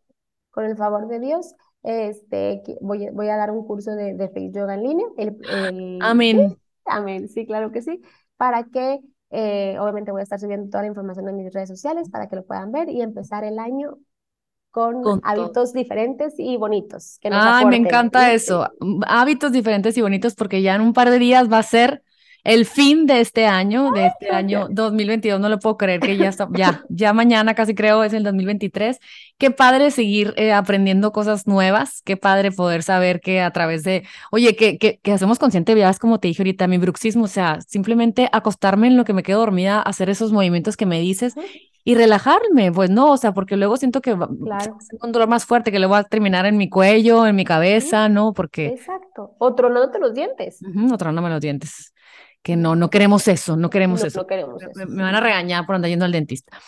con 0.50 0.64
el 0.64 0.76
favor 0.76 1.08
de 1.08 1.20
Dios, 1.20 1.54
este, 1.82 2.62
voy, 2.80 3.08
voy 3.12 3.28
a 3.28 3.36
dar 3.36 3.50
un 3.50 3.66
curso 3.66 3.92
de, 3.92 4.14
de 4.14 4.28
Face 4.28 4.52
Yoga 4.52 4.74
en 4.74 4.82
línea. 4.82 5.06
El, 5.16 5.98
amén. 6.02 6.56
amén, 6.84 7.28
sí, 7.28 7.46
claro 7.46 7.72
que 7.72 7.82
sí. 7.82 8.00
Para 8.36 8.64
que, 8.64 9.00
eh, 9.30 9.76
obviamente 9.78 10.12
voy 10.12 10.20
a 10.20 10.24
estar 10.24 10.38
subiendo 10.38 10.70
toda 10.70 10.82
la 10.82 10.88
información 10.88 11.28
en 11.28 11.36
mis 11.36 11.52
redes 11.52 11.68
sociales 11.68 12.10
para 12.10 12.28
que 12.28 12.36
lo 12.36 12.44
puedan 12.44 12.72
ver 12.72 12.88
y 12.88 13.02
empezar 13.02 13.44
el 13.44 13.58
año 13.58 13.98
con, 14.70 15.20
hábitos 15.22 15.72
diferentes 15.72 16.34
y 16.36 16.56
bonitos. 16.56 17.18
Que 17.20 17.28
Ay, 17.32 17.64
me 17.66 17.76
encanta 17.76 18.32
eso. 18.32 18.68
Hábitos 19.06 19.52
diferentes 19.52 19.96
y 19.96 20.02
bonitos 20.02 20.34
porque 20.34 20.62
ya 20.62 20.74
en 20.74 20.80
un 20.80 20.92
par 20.92 21.10
de 21.10 21.18
días 21.20 21.50
va 21.50 21.58
a 21.58 21.62
ser 21.62 22.02
el 22.44 22.66
fin 22.66 23.06
de 23.06 23.20
este 23.20 23.46
año, 23.46 23.90
de 23.92 24.06
este 24.08 24.30
año 24.30 24.68
2022, 24.70 25.40
no 25.40 25.48
lo 25.48 25.58
puedo 25.58 25.78
creer 25.78 26.00
que 26.00 26.18
ya 26.18 26.28
está, 26.28 26.46
ya, 26.52 26.84
ya 26.90 27.14
mañana 27.14 27.54
casi 27.54 27.74
creo 27.74 28.04
es 28.04 28.12
el 28.12 28.22
2023. 28.22 28.98
Qué 29.38 29.50
padre 29.50 29.90
seguir 29.90 30.34
eh, 30.36 30.52
aprendiendo 30.52 31.10
cosas 31.10 31.46
nuevas, 31.46 32.02
qué 32.04 32.18
padre 32.18 32.52
poder 32.52 32.82
saber 32.82 33.20
que 33.20 33.40
a 33.40 33.50
través 33.50 33.82
de, 33.82 34.06
oye, 34.30 34.54
que, 34.56 34.76
que, 34.76 34.98
que 35.02 35.12
hacemos 35.12 35.38
consciente, 35.38 35.74
ya 35.74 35.88
es 35.88 35.98
como 35.98 36.20
te 36.20 36.28
dije 36.28 36.42
ahorita, 36.42 36.68
mi 36.68 36.76
bruxismo, 36.76 37.24
o 37.24 37.28
sea, 37.28 37.60
simplemente 37.66 38.28
acostarme 38.30 38.88
en 38.88 38.98
lo 38.98 39.04
que 39.04 39.14
me 39.14 39.22
quedo 39.22 39.40
dormida, 39.40 39.80
hacer 39.80 40.10
esos 40.10 40.30
movimientos 40.30 40.76
que 40.76 40.84
me 40.84 41.00
dices 41.00 41.34
y 41.82 41.94
relajarme, 41.94 42.72
pues 42.72 42.90
no, 42.90 43.12
o 43.12 43.16
sea, 43.16 43.32
porque 43.32 43.56
luego 43.56 43.78
siento 43.78 44.02
que 44.02 44.14
claro. 44.14 44.78
un 45.02 45.12
dolor 45.12 45.28
más 45.28 45.46
fuerte 45.46 45.72
que 45.72 45.78
lo 45.78 45.88
voy 45.88 45.98
a 45.98 46.04
terminar 46.04 46.44
en 46.44 46.58
mi 46.58 46.68
cuello, 46.68 47.26
en 47.26 47.36
mi 47.36 47.44
cabeza, 47.44 48.10
¿no? 48.10 48.34
Porque... 48.34 48.66
Exacto. 48.66 49.34
O 49.38 49.54
tronándote 49.54 49.98
los 49.98 50.14
dientes. 50.14 50.60
Uh 50.62 50.68
-huh, 50.68 51.24
o 51.24 51.28
los 51.28 51.40
dientes 51.40 51.93
que 52.44 52.56
no, 52.56 52.76
no 52.76 52.90
queremos 52.90 53.26
eso, 53.26 53.56
no 53.56 53.70
queremos 53.70 54.04
eso. 54.04 54.20
No 54.20 54.26
queremos 54.26 54.62
eso. 54.62 54.86
Me, 54.86 55.02
van 55.02 55.14
a 55.14 55.20
regañar 55.20 55.64
por 55.64 55.76
andar 55.76 55.88
yendo 55.88 56.04
al 56.04 56.12
dentista. 56.12 56.60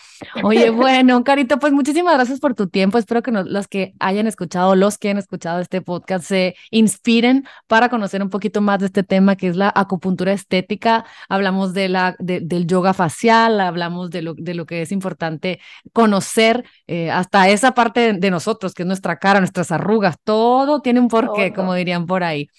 Oye, 0.43 0.69
bueno, 0.71 1.23
Carito, 1.23 1.59
pues 1.59 1.71
muchísimas 1.71 2.15
gracias 2.15 2.39
por 2.39 2.55
tu 2.55 2.67
tiempo. 2.67 2.97
Espero 2.97 3.21
que 3.21 3.31
los 3.31 3.67
que 3.67 3.93
hayan 3.99 4.25
escuchado, 4.25 4.75
los 4.75 4.97
que 4.97 5.11
han 5.11 5.19
escuchado 5.19 5.59
este 5.59 5.81
podcast, 5.81 6.25
se 6.25 6.55
inspiren 6.71 7.47
para 7.67 7.89
conocer 7.89 8.23
un 8.23 8.31
poquito 8.31 8.59
más 8.59 8.79
de 8.79 8.87
este 8.87 9.03
tema 9.03 9.35
que 9.35 9.49
es 9.49 9.55
la 9.55 9.71
acupuntura 9.73 10.33
estética. 10.33 11.05
Hablamos 11.29 11.75
de 11.75 11.89
la, 11.89 12.15
de, 12.17 12.39
del 12.39 12.65
yoga 12.65 12.95
facial, 12.95 13.61
hablamos 13.61 14.09
de 14.09 14.23
lo, 14.23 14.33
de 14.33 14.55
lo 14.55 14.65
que 14.65 14.81
es 14.81 14.91
importante 14.91 15.59
conocer 15.93 16.65
eh, 16.87 17.11
hasta 17.11 17.49
esa 17.49 17.75
parte 17.75 17.99
de, 17.99 18.13
de, 18.13 18.31
nosotros, 18.31 18.73
que 18.73 18.81
es 18.81 18.87
nuestra 18.87 19.19
cara, 19.19 19.41
nuestras 19.41 19.71
arrugas, 19.71 20.17
todo 20.23 20.81
tiene 20.81 20.99
un 20.99 21.07
porqué, 21.07 21.51
todo. 21.51 21.55
como 21.55 21.75
dirían 21.75 22.07
por 22.07 22.23
ahí. 22.23 22.49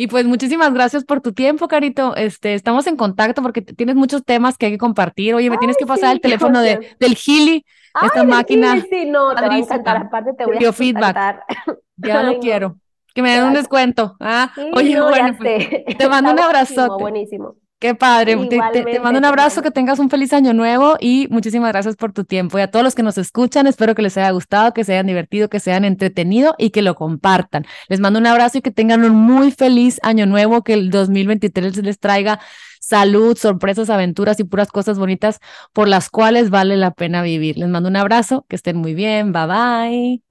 Y 0.00 0.06
pues 0.06 0.26
muchísimas 0.26 0.72
gracias 0.72 1.04
por 1.04 1.20
tu 1.20 1.32
tiempo, 1.32 1.66
Carito. 1.66 2.14
Este, 2.14 2.54
estamos 2.68 2.86
en 2.86 2.96
contacto 2.96 3.40
porque 3.40 3.62
tienes 3.62 3.96
muchos 3.96 4.22
temas 4.22 4.58
que 4.58 4.66
hay 4.66 4.72
que 4.72 4.78
compartir. 4.78 5.34
Oye, 5.34 5.48
me 5.48 5.54
Ay, 5.54 5.60
tienes 5.60 5.78
que 5.78 5.86
pasar 5.86 6.10
sí, 6.10 6.16
el 6.16 6.20
teléfono 6.20 6.60
de, 6.60 6.96
del 7.00 7.14
Gili, 7.14 7.64
esta 8.02 8.24
máquina. 8.24 8.74
Sí, 8.74 8.88
sí, 8.90 9.06
no, 9.06 9.34
te 9.34 9.48
va 9.48 9.54
a 9.54 9.58
encantar. 9.58 9.96
Aparte 9.96 10.34
te 10.34 10.44
voy 10.44 10.64
a 10.64 10.72
feedback. 10.72 11.44
Ya 11.96 12.22
lo 12.22 12.38
quiero. 12.38 12.78
Que 13.12 13.22
me 13.22 13.30
den 13.30 13.44
un 13.44 13.54
descuento. 13.54 14.16
Ah, 14.20 14.52
sí, 14.54 14.70
oye, 14.72 14.94
no, 14.94 15.08
bueno, 15.08 15.34
pues, 15.36 15.68
te 15.98 16.08
mando 16.08 16.30
un 16.30 16.38
abrazote. 16.38 17.02
Buenísimo. 17.02 17.56
Qué 17.80 17.94
padre. 17.94 18.36
Te, 18.48 18.58
te, 18.72 18.82
te, 18.82 19.00
mando 19.00 19.20
un 19.20 19.24
abrazo, 19.24 19.62
que 19.62 19.70
tengas 19.70 20.00
un 20.00 20.10
feliz 20.10 20.32
año 20.32 20.52
nuevo 20.52 20.96
y 20.98 21.28
muchísimas 21.30 21.70
gracias 21.70 21.94
por 21.94 22.12
tu 22.12 22.24
tiempo. 22.24 22.58
Y 22.58 22.62
a 22.62 22.70
todos 22.70 22.84
los 22.84 22.96
que 22.96 23.04
nos 23.04 23.18
escuchan, 23.18 23.68
espero 23.68 23.94
que 23.94 24.02
les 24.02 24.16
haya 24.16 24.30
gustado, 24.32 24.74
que 24.74 24.82
se 24.82 24.94
hayan 24.94 25.06
divertido, 25.06 25.48
que 25.48 25.60
se 25.60 25.70
hayan 25.70 25.84
entretenido 25.84 26.56
y 26.58 26.70
que 26.70 26.82
lo 26.82 26.96
compartan. 26.96 27.64
Les 27.88 28.00
mando 28.00 28.18
un 28.18 28.26
abrazo 28.26 28.58
y 28.58 28.62
que 28.62 28.72
tengan 28.72 29.04
un 29.04 29.14
muy 29.14 29.52
feliz 29.52 30.00
año 30.02 30.26
nuevo, 30.26 30.64
que 30.64 30.72
el 30.72 30.90
2023 30.90 31.76
les 31.84 32.00
traiga 32.00 32.40
salud, 32.80 33.36
sorpresas, 33.38 33.90
aventuras 33.90 34.40
y 34.40 34.44
puras 34.44 34.68
cosas 34.72 34.98
bonitas 34.98 35.38
por 35.72 35.86
las 35.86 36.10
cuales 36.10 36.50
vale 36.50 36.76
la 36.76 36.90
pena 36.90 37.22
vivir. 37.22 37.58
Les 37.58 37.68
mando 37.68 37.88
un 37.88 37.96
abrazo, 37.96 38.44
que 38.48 38.56
estén 38.56 38.76
muy 38.76 38.94
bien. 38.94 39.32
Bye 39.32 39.46
bye. 39.46 40.27